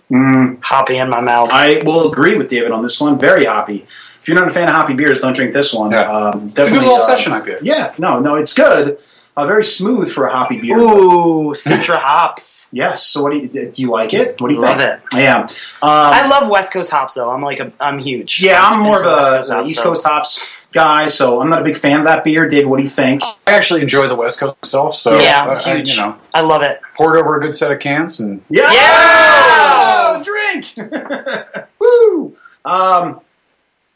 Mm, 0.08 0.62
Hoppy 0.62 0.98
in 0.98 1.08
my 1.10 1.20
mouth. 1.20 1.50
I 1.52 1.82
will 1.84 2.12
agree 2.12 2.36
with 2.38 2.46
David 2.48 2.70
on 2.70 2.80
this 2.82 3.00
one. 3.00 3.18
Very 3.18 3.44
hoppy. 3.44 3.82
If 3.82 4.22
you're 4.28 4.36
not 4.36 4.46
a 4.46 4.52
fan 4.52 4.68
of 4.68 4.74
hoppy 4.74 4.94
beers, 4.94 5.18
don't 5.18 5.34
drink 5.34 5.52
this 5.52 5.74
one. 5.74 5.90
Yeah. 5.90 6.02
Um, 6.12 6.52
It's 6.56 6.68
a 6.68 6.70
good 6.70 6.82
little 6.82 6.94
uh, 6.96 7.00
session 7.00 7.32
IPA. 7.32 7.58
Yeah, 7.62 7.92
no, 7.98 8.20
no, 8.20 8.36
it's 8.36 8.54
good. 8.54 9.00
Uh, 9.38 9.44
very 9.46 9.62
smooth 9.64 10.10
for 10.10 10.24
a 10.26 10.30
hoppy 10.32 10.58
beer. 10.58 10.78
Ooh, 10.78 11.52
Citra 11.52 11.98
hops. 12.00 12.70
Yes. 12.72 13.06
So, 13.06 13.22
what 13.22 13.32
do 13.32 13.38
you 13.38 13.48
do? 13.48 13.70
You 13.82 13.90
like 13.90 14.14
it? 14.14 14.40
What 14.40 14.48
do 14.48 14.54
you 14.54 14.60
Love 14.62 14.78
think? 14.78 15.00
it. 15.12 15.22
Yeah. 15.22 15.40
Um, 15.42 15.48
I 15.82 16.26
love 16.26 16.48
West 16.48 16.72
Coast 16.72 16.90
hops 16.90 17.12
though. 17.14 17.30
I'm 17.30 17.42
like 17.42 17.60
a, 17.60 17.70
I'm 17.78 17.98
huge. 17.98 18.42
Yeah, 18.42 18.62
I'm 18.62 18.80
more 18.80 18.96
of 18.98 19.02
a, 19.06 19.36
Coast 19.36 19.52
hops, 19.52 19.70
East 19.70 19.76
so- 19.76 19.82
Coast 19.82 20.04
hops 20.04 20.60
guy, 20.72 21.06
so 21.06 21.40
I'm 21.42 21.50
not 21.50 21.60
a 21.60 21.64
big 21.64 21.76
fan 21.76 21.98
of 22.00 22.06
that 22.06 22.24
beer. 22.24 22.48
David, 22.48 22.66
what 22.66 22.78
do 22.78 22.82
you 22.82 22.88
think? 22.88 23.22
I 23.22 23.34
actually 23.46 23.82
enjoy 23.82 24.08
the 24.08 24.14
West 24.16 24.40
Coast 24.40 24.56
myself, 24.62 24.96
so 24.96 25.18
Yeah, 25.20 25.44
uh, 25.46 25.60
I- 25.62 25.74
huge. 25.76 25.90
you 25.96 26.00
know, 26.02 26.16
I 26.32 26.40
love 26.40 26.62
it. 26.62 26.80
poured 26.96 27.18
over 27.18 27.36
a 27.36 27.40
good 27.40 27.54
set 27.54 27.70
of 27.70 27.78
cans 27.78 28.20
and 28.20 28.42
Yeah, 28.48 28.72
Yeah! 28.72 30.22
drink. 30.22 30.72
Woo! 31.78 32.34
Um, 32.64 33.20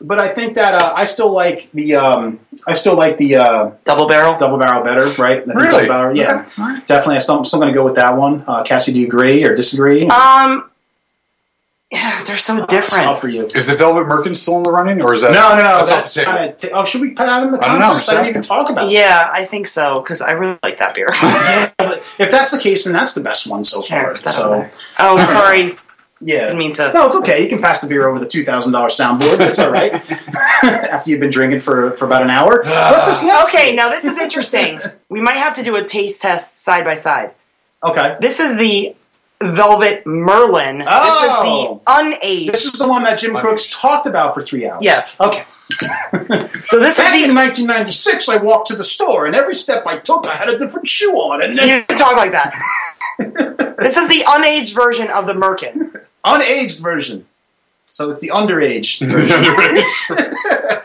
but 0.02 0.22
I 0.22 0.28
think 0.32 0.54
that 0.54 0.74
uh, 0.74 0.92
I 0.94 1.04
still 1.04 1.30
like 1.32 1.68
the 1.72 1.96
um, 1.96 2.40
I 2.66 2.72
still 2.74 2.94
like 2.94 3.16
the 3.18 3.36
uh, 3.36 3.70
Double 3.84 4.06
barrel. 4.08 4.36
double 4.38 4.58
barrel 4.58 4.82
better, 4.84 5.04
right? 5.22 5.38
I 5.40 5.44
think 5.44 5.54
Really? 5.54 5.86
double 5.86 5.88
barrel, 5.88 6.16
yeah, 6.16 6.40
Okay. 6.58 6.80
Definitely. 6.86 7.14
I'm 7.16 7.20
still, 7.20 7.38
I'm 7.38 7.44
still 7.44 7.60
going 7.60 7.72
to 7.72 7.76
go 7.76 7.84
with 7.84 7.94
that 7.96 8.16
one. 8.16 8.44
Uh, 8.46 8.62
Cassie, 8.62 8.92
do 8.92 9.00
you 9.00 9.06
agree 9.06 9.42
or 9.44 9.54
disagree? 9.54 10.02
Um, 10.08 10.70
yeah, 11.92 12.22
they're 12.24 12.36
so 12.38 12.62
It's 12.62 12.72
tough 12.72 12.86
different. 12.88 13.18
for 13.18 13.28
you. 13.28 13.46
is 13.46 13.66
the 13.66 13.74
Velvet 13.74 14.06
Merkin 14.06 14.36
still 14.36 14.58
in 14.58 14.62
the 14.62 14.70
running, 14.70 15.00
or 15.02 15.12
is 15.12 15.22
that 15.22 15.32
No, 15.32 15.56
no, 15.56 15.62
no. 15.62 15.84
That's, 15.84 16.14
That's, 16.14 16.18
off 16.18 16.24
the 16.24 16.46
table? 16.46 16.54
T- 16.56 16.70
oh, 16.72 16.84
should 16.84 17.00
we 17.00 17.08
put 17.10 17.26
that 17.26 17.42
in 17.42 17.50
the 17.50 17.58
I 17.58 17.66
don't 17.66 17.78
know, 17.80 17.86
contest? 17.86 18.10
I, 18.10 18.12
I'm 18.12 18.18
didn't 18.24 18.30
even 18.36 18.42
talk 18.42 18.70
about. 18.70 18.84
it. 18.86 18.92
Yeah, 18.92 19.28
I 19.32 19.44
think 19.44 19.66
so 19.66 20.00
because 20.00 20.20
I 20.22 20.30
really 20.32 20.56
like 20.62 20.78
that 20.78 20.94
beer. 20.94 21.08
Yeah, 21.22 21.72
but 21.78 21.98
if 22.18 22.30
that's 22.30 22.52
the 22.52 22.60
case, 22.60 22.84
then 22.84 22.92
that's 22.92 23.14
the 23.14 23.22
best 23.22 23.48
one 23.50 23.64
so 23.64 23.82
far. 23.82 24.12
put 24.14 24.22
that 24.22 24.30
So 24.30 24.68
oh, 25.00 25.24
sorry. 25.24 25.76
Yeah. 26.20 26.44
Didn't 26.44 26.58
mean 26.58 26.72
to. 26.72 26.92
No, 26.92 27.06
it's 27.06 27.16
okay. 27.16 27.42
You 27.42 27.48
can 27.48 27.62
pass 27.62 27.80
the 27.80 27.88
beer 27.88 28.06
over 28.06 28.18
the 28.18 28.26
two 28.26 28.44
thousand 28.44 28.72
dollars 28.72 28.96
soundboard. 28.96 29.38
That's 29.38 29.58
all 29.58 29.70
right. 29.70 29.92
After 30.62 31.10
you've 31.10 31.20
been 31.20 31.30
drinking 31.30 31.60
for, 31.60 31.96
for 31.96 32.04
about 32.04 32.22
an 32.22 32.30
hour. 32.30 32.62
What's 32.62 33.06
this 33.06 33.24
next? 33.24 33.48
Okay, 33.48 33.74
now 33.74 33.88
this 33.88 34.04
is 34.04 34.18
interesting. 34.18 34.80
we 35.08 35.20
might 35.20 35.36
have 35.38 35.54
to 35.54 35.62
do 35.62 35.76
a 35.76 35.84
taste 35.84 36.20
test 36.20 36.62
side 36.62 36.84
by 36.84 36.94
side. 36.94 37.32
Okay. 37.82 38.16
This 38.20 38.40
is 38.40 38.58
the 38.58 38.94
Velvet 39.42 40.06
Merlin. 40.06 40.82
Oh. 40.86 41.04
This 41.04 41.14
is 41.22 41.36
the 41.38 41.46
oh. 41.46 41.82
unaged. 41.86 42.52
This 42.52 42.64
is 42.66 42.72
the 42.74 42.88
one 42.88 43.02
that 43.04 43.18
Jim 43.18 43.34
Crooks 43.36 43.70
talked 43.70 44.06
about 44.06 44.34
for 44.34 44.42
three 44.42 44.68
hours. 44.68 44.82
Yes. 44.82 45.18
Okay. 45.18 45.44
so 46.64 46.80
this 46.80 46.98
Back 46.98 47.14
is 47.14 47.22
in 47.24 47.30
the. 47.30 47.40
1996, 47.40 48.28
I 48.28 48.36
walked 48.36 48.68
to 48.68 48.76
the 48.76 48.84
store, 48.84 49.26
and 49.26 49.34
every 49.34 49.54
step 49.54 49.86
I 49.86 49.98
took, 49.98 50.26
I 50.26 50.34
had 50.34 50.50
a 50.50 50.58
different 50.58 50.88
shoe 50.88 51.12
on. 51.12 51.42
And 51.42 51.56
then 51.56 51.86
You 51.88 51.96
talk 51.96 52.16
like 52.16 52.32
that. 52.32 52.52
this 53.78 53.96
is 53.96 54.08
the 54.08 54.22
unaged 54.26 54.74
version 54.74 55.08
of 55.08 55.26
the 55.26 55.32
Merkin. 55.32 56.04
Unaged 56.24 56.80
version. 56.82 57.26
So 57.88 58.10
it's 58.10 58.20
the 58.20 58.28
underage 58.28 59.00
version. 59.06 59.84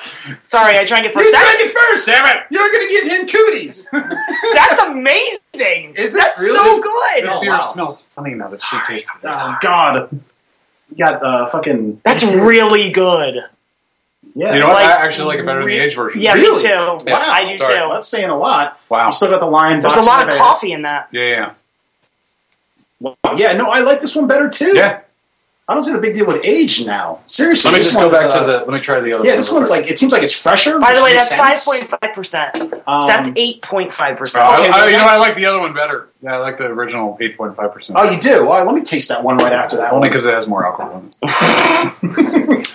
Sorry, 0.44 0.78
I 0.78 0.86
tried 0.86 1.02
to 1.04 1.10
get 1.10 1.16
you 1.16 1.22
first. 1.22 1.32
drank 1.32 1.60
it 1.60 1.78
first, 1.78 2.06
damn 2.08 2.26
it! 2.26 2.44
You're 2.50 2.72
gonna 2.72 2.90
give 2.90 3.04
him 3.06 3.28
cooties. 3.28 3.90
that's 4.54 4.82
amazing. 4.82 5.96
Is 5.96 6.16
it 6.16 6.20
That's 6.20 6.40
really? 6.40 6.58
so 6.58 6.82
good. 6.82 7.24
This 7.26 7.30
Oh, 7.34 7.42
beer 7.42 7.52
wow. 7.52 7.60
smells 7.62 8.04
funny 8.16 8.34
now 8.34 8.48
that 8.48 8.60
she 8.62 8.78
tasted 8.94 9.16
it. 9.24 9.30
oh 9.30 9.58
God. 9.62 10.10
You 10.92 10.98
got 11.06 11.24
uh, 11.24 11.48
fucking. 11.50 12.02
That's 12.04 12.24
really 12.24 12.90
good. 12.92 13.40
Yeah. 14.36 14.54
You 14.54 14.60
know 14.60 14.68
what? 14.68 14.76
Like, 14.76 14.86
I 15.00 15.06
actually 15.06 15.28
like 15.28 15.40
it 15.40 15.46
better 15.46 15.60
than 15.62 15.70
the 15.70 15.78
age 15.78 15.96
version. 15.96 16.22
Yeah, 16.22 16.34
Really? 16.34 16.62
me 16.64 16.70
too. 16.70 17.12
Wow. 17.12 17.22
I 17.22 17.46
do 17.46 17.56
sorry. 17.56 17.76
too. 17.80 17.90
That's 17.94 18.08
saying 18.08 18.30
a 18.30 18.38
lot. 18.38 18.80
Wow. 18.90 19.08
You 19.08 19.12
still 19.14 19.30
got 19.30 19.40
the 19.40 19.46
lion. 19.48 19.80
There's 19.80 19.96
a 19.96 20.02
lot 20.02 20.28
of 20.28 20.38
coffee 20.38 20.72
in 20.74 20.82
that. 20.84 21.08
Yeah, 21.12 21.54
yeah, 23.02 23.14
bag. 23.24 23.40
Yeah, 23.40 23.54
no, 23.54 23.70
I 23.72 23.80
like 23.82 24.02
this 24.02 24.16
one 24.16 24.28
better 24.28 24.50
too. 24.50 24.76
yeah. 24.76 25.02
I 25.68 25.74
don't 25.74 25.82
see 25.82 25.94
the 25.94 26.00
big 26.00 26.14
deal 26.14 26.28
with 26.28 26.46
age 26.46 26.86
now. 26.86 27.22
Seriously. 27.26 27.72
Let 27.72 27.78
me 27.80 27.84
just 27.84 27.98
go 27.98 28.08
back 28.12 28.30
uh, 28.30 28.40
to 28.40 28.46
the. 28.46 28.58
Let 28.60 28.68
me 28.70 28.80
try 28.80 29.00
the 29.00 29.14
other. 29.14 29.18
One. 29.22 29.26
Yeah, 29.26 29.36
this 29.36 29.52
one's 29.52 29.70
quick. 29.70 29.82
like 29.82 29.92
it 29.92 29.98
seems 29.98 30.12
like 30.12 30.22
it's 30.22 30.40
fresher. 30.40 30.78
By 30.78 30.94
the 30.94 31.04
way, 31.04 31.14
that's 31.14 31.34
five 31.34 31.56
sense. 31.58 31.66
point 31.90 32.00
five 32.02 32.14
percent. 32.14 32.56
Um, 32.88 33.08
That's 33.08 33.32
eight 33.36 33.64
point 33.64 33.92
five 33.92 34.16
percent. 34.16 34.46
I- 34.46 34.60
okay, 34.60 34.68
I- 34.70 34.78
well, 34.78 34.90
you 34.92 34.98
know. 34.98 35.06
I 35.06 35.18
like 35.18 35.36
the 35.36 35.48
other 35.48 35.60
one 35.60 35.74
better. 35.74 36.10
Yeah, 36.22 36.36
I 36.36 36.38
like 36.38 36.60
the 36.60 36.66
original 36.66 37.18
eight 37.20 37.36
point 37.36 37.56
five 37.56 37.74
percent. 37.74 37.98
Oh, 38.00 38.08
you 38.08 38.20
do. 38.20 38.42
All 38.48 38.58
right, 38.60 38.66
let 38.66 38.76
me 38.76 38.82
taste 38.84 39.10
that 39.10 39.24
one 39.24 39.38
right 39.38 39.54
after 39.54 39.78
that. 39.78 39.92
Only 39.92 40.08
because 40.08 40.28
it 40.28 40.36
has 40.36 40.48
more 40.48 40.68
alcohol. 40.68 41.00
in 41.00 41.12
it. 41.24 42.68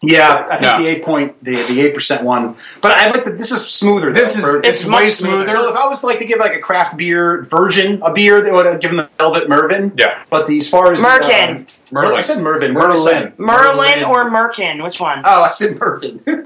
Yeah, 0.00 0.46
I 0.48 0.56
think 0.58 0.62
Yeah. 0.72 0.78
the 0.78 0.86
eight 0.86 1.02
point, 1.04 1.34
the 1.44 1.56
the 1.56 1.80
eight 1.80 1.92
percent 1.92 2.22
one. 2.22 2.54
But 2.80 2.92
I 2.92 3.10
like 3.10 3.24
that 3.24 3.36
this 3.36 3.50
is 3.50 3.66
smoother. 3.66 4.12
This 4.12 4.34
though, 4.34 4.38
is- 4.38 4.54
for- 4.54 4.62
it's 4.64 4.84
way 4.84 4.90
much 4.90 5.08
smoother. 5.10 5.44
So 5.50 5.68
if 5.70 5.74
I 5.76 5.88
was 5.88 6.00
to 6.02 6.06
like 6.06 6.20
to 6.20 6.24
give 6.24 6.38
like 6.38 6.54
a 6.54 6.60
craft 6.60 6.96
beer 6.96 7.42
virgin 7.50 8.00
a 8.04 8.12
beer, 8.12 8.40
they 8.40 8.52
would 8.52 8.64
have 8.66 8.78
given 8.80 8.98
the 8.98 9.08
Velvet 9.18 9.48
Mervin. 9.48 9.92
Yeah, 9.98 10.20
But 10.30 10.46
the, 10.46 10.56
as 10.58 10.68
far 10.70 10.92
as 10.92 11.00
the, 11.00 11.06
Merkin. 11.08 11.48
um, 11.56 11.66
Merlin. 11.90 12.14
I 12.16 12.20
said 12.20 12.40
Mervin. 12.40 12.74
What 12.74 12.82
did 12.82 12.90
I 12.90 12.94
say? 12.94 13.32
Merlin. 13.38 13.76
Merlin 13.76 14.04
or 14.04 14.30
Merkin? 14.30 14.84
Which 14.84 15.00
one? 15.00 15.22
Oh, 15.24 15.42
I 15.42 15.50
said 15.50 15.76
Mervin. 15.80 16.20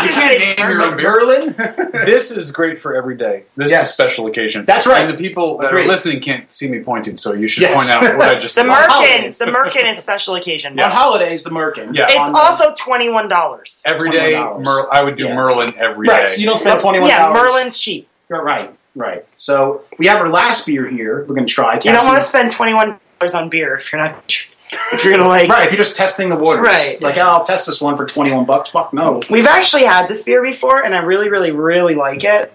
You 0.00 0.10
can't 0.10 0.58
name 0.60 0.70
your 0.70 0.82
own 0.82 0.96
beer. 0.96 1.10
Merlin. 1.10 1.54
This 1.92 2.30
is 2.30 2.52
great 2.52 2.80
for 2.80 2.94
every 2.94 3.16
day. 3.16 3.42
This 3.56 3.72
Yes. 3.72 3.92
is 3.94 3.98
a 3.98 4.02
special 4.04 4.26
occasion. 4.28 4.64
That's 4.64 4.86
right. 4.86 5.00
And 5.00 5.10
the 5.12 5.16
people 5.20 5.58
that 5.58 5.68
Agreed. 5.68 5.84
are 5.84 5.88
listening 5.88 6.20
can't 6.20 6.52
see 6.54 6.68
me 6.68 6.78
pointing, 6.80 7.18
so 7.18 7.32
you 7.32 7.48
should 7.48 7.62
Yes. 7.62 7.74
point 7.74 8.10
out 8.12 8.16
what 8.18 8.28
I 8.28 8.38
just 8.38 8.54
The 8.54 8.62
did. 8.62 8.70
Merkin. 8.72 9.38
The 9.38 9.46
Merkin 9.46 9.90
is 9.90 9.98
special 9.98 10.36
occasion. 10.36 10.78
On 10.78 10.88
holidays, 10.90 11.42
the 11.42 11.50
Merkin. 11.50 11.96
Yeah. 11.96 12.06
It's 12.08 12.28
On 12.28 12.32
the- 12.70 12.76
twenty 12.78 13.08
one 13.08 13.28
dollars. 13.28 13.82
Every 13.86 14.10
day, 14.10 14.32
$21. 14.34 14.64
Mer- 14.64 14.88
I 14.92 15.02
would 15.02 15.16
do 15.16 15.24
Yeah. 15.26 15.34
Merlin 15.34 15.72
every 15.78 16.06
day. 16.08 16.14
right. 16.14 16.28
So 16.28 16.40
you 16.40 16.46
don't 16.46 16.58
spend 16.58 16.80
twenty 16.80 17.00
one 17.00 17.08
Yeah. 17.08 17.32
Merlin's 17.32 17.78
cheap. 17.78 18.08
You're 18.28 18.42
Right. 18.42 18.70
Right. 18.94 19.24
So 19.36 19.82
we 19.98 20.06
have 20.06 20.18
our 20.20 20.28
last 20.28 20.66
beer 20.66 20.88
here. 20.88 21.20
We're 21.28 21.34
going 21.34 21.46
to 21.46 21.52
try. 21.52 21.74
You 21.76 21.92
don't 21.92 22.04
want 22.06 22.18
to 22.18 22.24
spend 22.24 22.50
twenty 22.50 22.74
one 22.74 22.98
dollars 23.20 23.34
on 23.34 23.48
beer 23.48 23.74
if 23.76 23.92
you're 23.92 24.00
not 24.02 24.24
if 24.92 25.04
you're 25.04 25.14
gonna 25.14 25.28
like. 25.28 25.48
Right, 25.48 25.66
if 25.66 25.72
you're 25.72 25.78
just 25.78 25.96
testing 25.96 26.28
the 26.28 26.36
waters. 26.36 26.66
Right. 26.66 27.00
Like, 27.02 27.16
oh, 27.16 27.22
I'll 27.22 27.44
test 27.44 27.66
this 27.66 27.80
one 27.80 27.96
for 27.96 28.04
21 28.06 28.44
bucks. 28.44 28.70
Fuck 28.70 28.92
no. 28.92 29.20
We've 29.30 29.46
actually 29.46 29.84
had 29.84 30.08
this 30.08 30.24
beer 30.24 30.42
before, 30.42 30.84
and 30.84 30.94
I 30.94 31.02
really, 31.02 31.30
really, 31.30 31.52
really 31.52 31.94
like 31.94 32.24
it. 32.24 32.52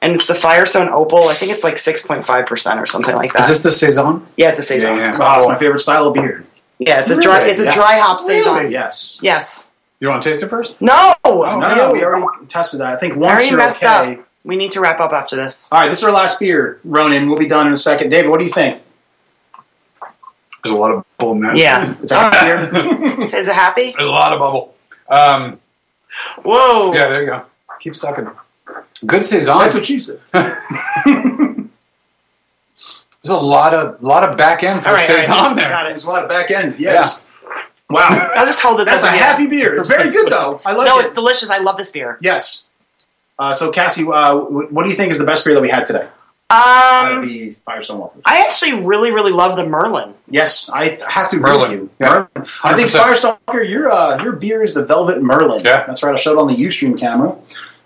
And 0.00 0.14
it's 0.14 0.26
the 0.26 0.34
Firestone 0.34 0.88
Opal. 0.88 1.24
I 1.28 1.34
think 1.34 1.52
it's 1.52 1.62
like 1.62 1.78
six 1.78 2.04
point 2.04 2.24
five 2.24 2.46
percent 2.46 2.80
or 2.80 2.86
something 2.86 3.14
like 3.14 3.32
that. 3.34 3.42
Is 3.42 3.48
this 3.48 3.62
the 3.62 3.70
saison? 3.72 4.26
yeah, 4.36 4.48
it's 4.48 4.58
a 4.58 4.62
saison. 4.62 4.96
Yeah, 4.96 5.12
Yeah, 5.12 5.18
yeah. 5.18 5.34
Oh, 5.36 5.38
it's 5.38 5.46
my 5.48 5.56
favorite 5.58 5.80
style 5.80 6.08
of 6.08 6.14
beer. 6.14 6.44
It's 6.88 7.10
a 7.10 7.20
dry. 7.20 7.38
Really? 7.38 7.50
It's 7.50 7.60
a 7.60 7.64
Yes. 7.64 7.74
dry 7.74 7.98
hop 7.98 8.20
saison. 8.22 8.70
Yes. 8.70 9.18
Yes. 9.22 9.66
You 10.00 10.08
want 10.08 10.22
to 10.22 10.30
taste 10.30 10.42
it 10.42 10.48
first? 10.48 10.80
No. 10.80 11.14
no, 11.24 11.58
no, 11.58 11.92
we 11.92 12.02
already 12.04 12.26
tested 12.48 12.80
that. 12.80 12.88
I 12.88 12.96
think 12.96 13.14
I 13.14 13.16
once 13.16 13.30
already 13.32 13.48
you're 13.50 13.58
messed 13.58 13.84
okay. 13.84 14.14
up. 14.14 14.26
We 14.44 14.56
need 14.56 14.72
to 14.72 14.80
wrap 14.80 14.98
up 14.98 15.12
after 15.12 15.36
this. 15.36 15.68
All 15.70 15.78
right, 15.78 15.88
this 15.88 15.98
is 15.98 16.04
our 16.04 16.10
last 16.10 16.40
beer. 16.40 16.80
Ronan, 16.82 17.28
we'll 17.28 17.38
be 17.38 17.46
done 17.46 17.68
in 17.68 17.72
a 17.72 17.76
second. 17.76 18.10
David, 18.10 18.28
what 18.28 18.38
do 18.40 18.44
you 18.44 18.50
think? 18.50 18.82
There's 20.64 20.72
a 20.72 20.76
lot 20.76 20.90
of 20.90 21.04
bubble 21.18 21.32
in 21.34 21.40
that. 21.42 21.56
Yeah. 21.56 21.94
It's 22.02 22.10
a 22.10 22.16
happy 22.18 22.72
beer. 22.72 23.20
Is 23.20 23.34
it 23.34 23.46
happy? 23.54 23.92
There's 23.92 24.08
a 24.08 24.10
lot 24.10 24.32
of 24.32 24.40
bubble. 24.40 24.74
Um, 25.08 25.60
Whoa. 26.42 26.92
yeah, 26.94 27.08
there 27.08 27.20
you 27.20 27.26
go. 27.26 27.42
Keep 27.80 27.96
sucking. 27.96 28.28
Good 29.06 29.24
saison. 29.26 29.58
That's 29.58 29.74
what 29.74 29.86
she 29.86 29.98
said. 29.98 30.20
There's 33.24 33.36
a 33.36 33.40
lot 33.40 33.72
of 33.74 34.02
lot 34.02 34.28
of 34.28 34.36
back 34.36 34.62
end 34.64 34.82
for 34.82 34.88
All 34.88 34.94
right, 34.94 35.08
all 35.08 35.16
right. 35.16 35.24
saison 35.24 35.56
there. 35.56 35.68
Got 35.68 35.84
There's 35.84 36.04
a 36.04 36.10
lot 36.10 36.22
of 36.24 36.28
back 36.28 36.50
end. 36.50 36.76
Yes. 36.78 37.24
Wow. 37.88 38.08
I'll 38.36 38.46
just 38.46 38.60
hold 38.62 38.78
this 38.80 38.88
That's 38.88 39.04
a 39.04 39.08
up 39.08 39.14
again. 39.14 39.24
happy 39.28 39.46
beer. 39.46 39.76
It's 39.76 39.86
very 39.88 40.10
good, 40.10 40.30
though. 40.30 40.60
I 40.64 40.72
like 40.72 40.86
No, 40.86 40.98
it. 40.98 41.02
No, 41.02 41.06
it's 41.06 41.14
delicious. 41.14 41.50
I 41.50 41.58
love 41.58 41.76
this 41.76 41.90
beer. 41.90 42.18
yes. 42.20 42.66
Uh, 43.38 43.52
so, 43.52 43.70
Cassie, 43.72 44.04
uh, 44.06 44.36
what 44.36 44.84
do 44.84 44.88
you 44.90 44.94
think 44.94 45.10
is 45.10 45.18
the 45.18 45.24
best 45.24 45.44
beer 45.44 45.54
that 45.54 45.60
we 45.62 45.68
had 45.70 45.84
today? 45.86 46.06
Um, 46.50 47.26
the 47.26 47.56
Firestone 47.64 47.98
Walker. 47.98 48.20
I 48.26 48.40
actually 48.46 48.84
really, 48.86 49.10
really 49.10 49.32
love 49.32 49.56
the 49.56 49.66
Merlin. 49.66 50.14
Yes, 50.28 50.68
I 50.72 50.98
have 51.08 51.30
to 51.30 51.36
agree 51.36 51.50
Merlin. 51.50 51.70
with 51.70 51.80
you. 51.80 51.90
Yeah. 52.00 52.08
Merlin. 52.08 52.28
I 52.62 52.74
think 52.74 52.90
100%. 52.90 52.98
Firestone 53.00 53.38
Walker, 53.48 53.62
your 53.62 53.90
uh, 53.90 54.22
your 54.22 54.32
beer 54.32 54.62
is 54.62 54.74
the 54.74 54.84
Velvet 54.84 55.22
Merlin. 55.22 55.62
Yeah. 55.64 55.86
that's 55.86 56.02
right. 56.02 56.12
I 56.12 56.16
showed 56.16 56.32
it 56.32 56.38
on 56.38 56.46
the 56.48 56.54
UStream 56.56 56.96
camera 56.98 57.36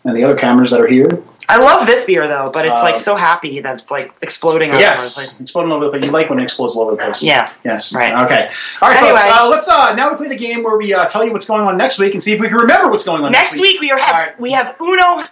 and 0.04 0.16
the 0.16 0.24
other 0.24 0.36
cameras 0.36 0.72
that 0.72 0.80
are 0.80 0.88
here. 0.88 1.08
I 1.48 1.58
love 1.58 1.86
this 1.86 2.04
beer 2.06 2.26
though, 2.26 2.50
but 2.52 2.66
it's 2.66 2.82
like 2.82 2.94
Um, 2.94 3.00
so 3.00 3.14
happy 3.16 3.60
that 3.60 3.78
it's 3.78 3.90
like 3.90 4.12
exploding 4.20 4.68
all 4.70 4.74
over 4.76 4.82
the 4.84 4.90
Yes, 4.90 5.14
place. 5.14 5.40
exploding 5.40 5.70
all 5.70 5.76
over 5.78 5.86
the 5.86 5.90
place. 5.92 6.04
You 6.04 6.10
like 6.10 6.28
when 6.28 6.40
it 6.40 6.42
explodes 6.42 6.76
all 6.76 6.82
over 6.82 6.92
the 6.92 6.96
place. 6.96 7.22
Yeah. 7.22 7.52
Yes. 7.64 7.94
Right. 7.94 8.10
Okay. 8.24 8.48
All 8.82 8.88
right, 8.88 8.96
Anyway. 8.98 9.16
folks. 9.18 9.30
Uh, 9.40 9.48
let's 9.48 9.68
uh, 9.68 9.94
now 9.94 10.10
we 10.10 10.16
play 10.16 10.28
the 10.28 10.36
game 10.36 10.62
where 10.64 10.76
we 10.76 10.92
uh, 10.92 11.06
tell 11.06 11.24
you 11.24 11.32
what's 11.32 11.46
going 11.46 11.62
on 11.66 11.76
next 11.78 11.98
week 12.00 12.14
and 12.14 12.22
see 12.22 12.32
if 12.32 12.40
we 12.40 12.48
can 12.48 12.56
remember 12.56 12.90
what's 12.90 13.04
going 13.04 13.22
on 13.24 13.30
next, 13.32 13.52
week. 13.52 13.60
Next 13.62 13.72
week 13.72 13.80
we 13.80 13.90
are 13.92 13.98
have 13.98 14.14
All 14.14 14.20
right. 14.20 14.40
we 14.40 14.52
have 14.52 14.74
Uno. 14.80 15.24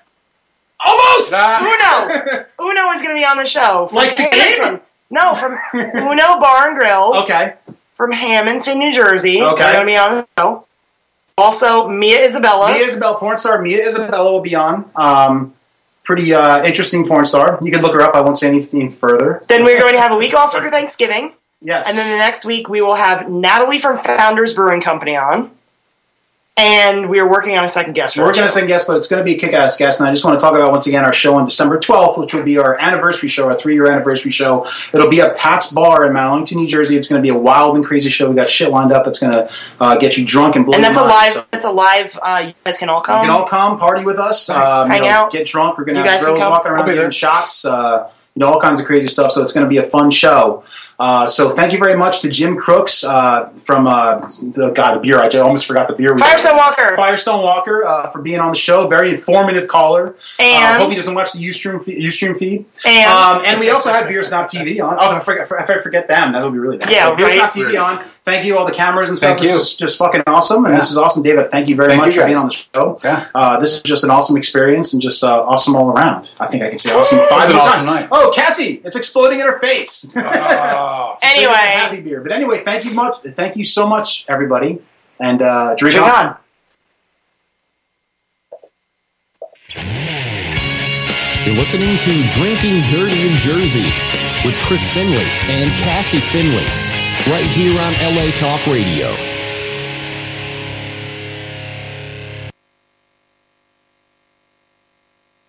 Almost. 0.87 1.33
Uno. 1.33 2.45
Uno 2.61 2.91
is 2.93 3.03
going 3.03 3.15
to 3.15 3.21
be 3.21 3.25
on 3.25 3.37
the 3.39 3.47
show. 3.47 3.87
From 3.89 3.97
Like 3.97 4.17
the 4.17 4.23
game? 4.25 4.31
Hamilton. 4.33 4.81
No, 5.11 5.35
from 5.35 5.57
Uno 5.75 6.39
Bar 6.41 6.69
and 6.69 6.79
Grill 6.79 7.17
okay. 7.23 7.55
from 7.97 8.13
Hamilton, 8.13 8.79
New 8.79 8.93
Jersey. 8.93 9.43
Okay. 9.43 9.63
They're 9.63 9.73
going 9.75 9.87
to 9.87 9.91
be 9.93 9.97
on 9.97 10.15
the 10.17 10.27
show. 10.39 10.67
Also, 11.39 11.89
Mia 11.89 12.25
Isabella. 12.29 12.73
Mia 12.73 12.85
Isabel, 12.85 13.17
porn 13.17 13.39
star. 13.39 13.61
Mia 13.61 13.85
Isabella 13.87 14.31
will 14.31 14.41
be 14.41 14.55
on. 14.55 14.91
Um, 14.95 15.55
pretty 16.05 16.33
uh, 16.33 16.65
interesting 16.65 17.07
porn 17.07 17.25
star. 17.25 17.59
You 17.63 17.73
can 17.73 17.83
look 17.83 17.95
her 17.95 18.03
up. 18.03 18.15
I 18.15 18.21
won't 18.21 18.37
say 18.37 18.49
anything 18.49 18.93
further. 18.93 19.43
then 19.49 19.65
we're 19.65 19.81
going 19.81 19.95
to 19.95 20.01
have 20.01 20.13
a 20.13 20.17
week 20.17 20.35
off 20.35 20.53
for 20.53 20.65
Thanksgiving. 20.71 21.33
Yes. 21.61 21.89
And 21.89 21.97
then 21.97 22.11
the 22.13 22.19
next 22.19 22.45
week 22.45 22.69
we 22.69 22.83
will 22.83 22.95
have 22.95 23.31
Natalie 23.31 23.79
from 23.79 23.97
Founders 23.97 24.55
Brewing 24.55 24.83
Company 24.83 25.17
on. 25.17 25.51
And 26.57 27.09
we 27.11 27.19
are 27.19 27.29
working 27.29 27.57
on 27.59 27.65
a 27.65 27.69
second 27.69 27.95
guest 27.95 28.17
We're 28.17 28.27
the 28.29 28.33
going 28.35 28.47
to 28.47 28.53
show. 28.55 28.61
say 28.61 28.67
guest, 28.69 28.87
but 28.87 28.97
it's 28.97 29.09
going 29.09 29.19
to 29.19 29.25
be 29.25 29.35
a 29.35 29.39
kick-ass 29.41 29.77
guest, 29.77 29.99
and 29.99 30.09
I 30.09 30.13
just 30.13 30.25
want 30.25 30.39
to 30.39 30.45
talk 30.45 30.55
about 30.55 30.71
once 30.71 30.87
again 30.87 31.05
our 31.05 31.13
show 31.13 31.35
on 31.35 31.45
December 31.45 31.81
12th, 31.81 32.17
which 32.17 32.33
will 32.33 32.45
be 32.45 32.59
our 32.59 32.79
anniversary 32.79 33.29
show, 33.29 33.47
our 33.49 33.59
three-year 33.59 33.93
anniversary 33.93 34.31
show. 34.31 34.65
It'll 34.93 35.09
be 35.09 35.21
at 35.21 35.37
Pat's 35.37 35.73
Bar 35.73 36.07
in 36.07 36.13
Mount 36.13 36.31
Arlington, 36.31 36.59
New 36.59 36.69
Jersey. 36.69 36.97
It's 36.97 37.09
going 37.09 37.21
to 37.21 37.23
be 37.25 37.31
a 37.31 37.37
wild 37.37 37.75
and 37.75 37.85
crazy 37.85 38.09
show. 38.09 38.29
We 38.31 38.37
got 38.37 38.49
shit 38.49 38.71
lined 38.71 38.93
up 38.93 39.05
that's 39.05 39.19
going 39.19 39.33
to 39.33 39.51
uh, 39.81 39.97
get 39.97 40.17
you 40.17 40.25
drunk 40.25 40.55
and 40.55 40.65
blow 40.65 40.77
And 40.77 40.85
that's 40.85 40.97
a 40.97 41.01
your 41.01 41.09
mind. 41.09 41.25
live. 41.25 41.33
So 41.33 41.45
That's 41.51 41.65
a 41.65 41.73
live. 41.73 42.19
Uh, 42.23 42.45
you 42.47 42.55
guys 42.65 42.79
can 42.79 42.89
all 42.89 43.01
come. 43.01 43.23
you 43.23 43.27
can 43.31 43.37
all 43.41 43.49
come 43.49 43.77
party 43.77 44.05
with 44.05 44.21
us, 44.21 44.49
Nice. 44.49 44.71
um, 44.71 44.87
you 44.87 44.93
Hang 44.93 45.03
know, 45.03 45.09
out. 45.09 45.33
get 45.33 45.49
drunk. 45.49 45.77
We're 45.77 45.87
going 45.87 45.97
to 45.97 46.03
You 46.03 46.07
have 46.09 46.21
guys 46.21 46.25
can 46.25 46.37
girls 46.37 46.51
walking 46.51 46.71
around 46.71 46.85
be 46.87 46.93
there. 46.93 47.01
giving 47.01 47.11
shots. 47.11 47.65
Uh, 47.65 48.09
you 48.35 48.41
know, 48.41 48.51
all 48.53 48.61
kinds 48.61 48.81
of 48.81 48.87
crazy 48.87 49.07
stuff. 49.07 49.31
So 49.31 49.43
it's 49.43 49.53
going 49.53 49.65
to 49.65 49.71
be 49.71 49.77
a 49.79 49.83
fun 49.85 50.11
show. 50.11 50.65
Uh, 50.99 51.27
so 51.27 51.51
thank 51.51 51.73
you 51.73 51.79
very 51.79 51.97
much 51.97 52.21
to 52.21 52.29
Jim 52.31 52.57
Crooks 52.57 53.05
uh, 53.05 53.49
from 53.51 53.87
uh, 53.87 54.21
the 54.55 54.73
guy, 54.75 54.95
the 54.95 55.01
beer. 55.01 55.19
I 55.21 55.29
almost 55.39 55.67
forgot 55.67 55.87
the 55.89 55.95
beer. 55.95 56.13
we- 56.15 56.21
Firestone 56.21 56.57
Walker. 56.57 56.95
Firestone 56.97 57.43
Walker 57.43 57.85
uh, 57.85 58.11
for 58.11 58.21
being 58.23 58.41
on 58.41 58.51
the 58.51 58.59
show. 58.59 58.89
Very 58.89 59.11
informative 59.11 59.69
caller. 59.69 60.15
Uh, 60.39 60.43
And- 60.43 60.83
hope 60.83 60.91
he 60.91 60.97
doesn't 60.97 61.15
watch 61.15 61.33
the 61.33 61.45
Ustream 61.47 61.83
feed, 61.83 61.99
Ustream 61.99 62.37
feed. 62.39 62.65
And- 62.85 63.11
um, 63.11 63.43
and 63.47 63.61
we 63.61 63.71
also 63.71 63.91
had 63.91 64.09
Beer 64.09 64.23
Snob 64.23 64.47
TV 64.47 64.81
on. 64.85 64.97
Oh, 65.01 65.11
if 65.17 65.23
I 65.23 65.25
forget, 65.25 65.47
if 65.63 65.71
I 65.71 65.79
forget 65.83 66.09
them, 66.09 66.33
that 66.33 66.43
would 66.45 66.53
be 66.53 66.59
really 66.59 66.79
bad. 66.79 66.91
Yeah, 66.91 67.09
so 67.11 67.17
Beer 67.17 67.27
right. 67.27 67.51
Snob 67.53 67.67
TV 67.69 67.79
on. 67.81 68.05
Thank 68.25 68.47
you, 68.47 68.57
all 68.57 68.65
the 68.67 68.73
cameras 68.73 69.11
and 69.11 69.19
stuff. 69.19 69.31
Thank 69.37 69.41
this 69.43 69.51
you. 69.51 69.57
is 69.59 69.77
just 69.77 69.99
fucking 69.99 70.23
awesome, 70.27 70.65
and 70.65 70.73
Yeah. 70.73 70.81
this 70.81 70.91
is 70.91 70.97
awesome, 70.97 71.23
David. 71.23 71.51
Thank 71.51 71.69
you 71.69 71.77
very 71.77 71.91
Thank 71.91 72.01
much 72.07 72.15
you 72.15 72.21
for 72.23 72.27
being 72.27 72.39
on 72.39 72.47
the 72.47 72.53
show. 72.55 72.99
Yeah. 73.05 73.27
Uh, 73.35 73.61
this 73.61 73.75
is 73.75 73.83
just 73.83 74.03
an 74.03 74.09
awesome 74.11 74.39
experience 74.39 74.95
and 74.95 75.03
just 75.03 75.23
uh, 75.23 75.43
awesome 75.43 75.77
all 75.77 75.91
around. 75.91 76.33
I 76.41 76.47
think 76.47 76.63
I 76.63 76.71
can 76.71 76.79
say 76.79 76.95
awesome 76.95 77.19
five 77.29 77.41
It's 77.43 77.51
an 77.51 77.57
more 77.57 77.67
awesome 77.67 77.87
times. 77.87 78.01
night. 78.01 78.09
Oh, 78.11 78.33
Cassie, 78.35 78.81
it's 78.83 78.97
exploding 78.97 79.41
in 79.41 79.47
her 79.47 79.59
face. 79.59 80.15
Oh. 80.25 81.17
Happy 81.21 82.01
beer. 82.01 82.21
But 82.21 82.33
anyway, 82.33 82.63
thank 82.65 82.85
you 82.85 82.95
much. 82.95 83.17
Thank 83.35 83.57
you 83.57 83.65
so 83.65 83.87
much, 83.87 84.25
everybody, 84.29 84.81
and 85.21 85.41
uh, 85.43 85.75
drink, 85.77 85.95
drink 85.97 86.07
on. 86.09 86.27
on. 86.27 86.37
You're 91.45 91.57
listening 91.57 91.99
to 91.99 92.13
Drinking 92.33 92.81
Dirty 92.89 93.29
in 93.29 93.37
Jersey 93.37 93.91
with 94.45 94.57
Chris 94.65 94.83
Finley 94.95 95.27
and 95.49 95.71
Cassie 95.85 96.19
Finley 96.21 96.65
right 97.27 97.47
here 97.47 97.73
on 97.81 97.93
LA 98.15 98.31
Talk 98.33 98.67
Radio. 98.67 99.34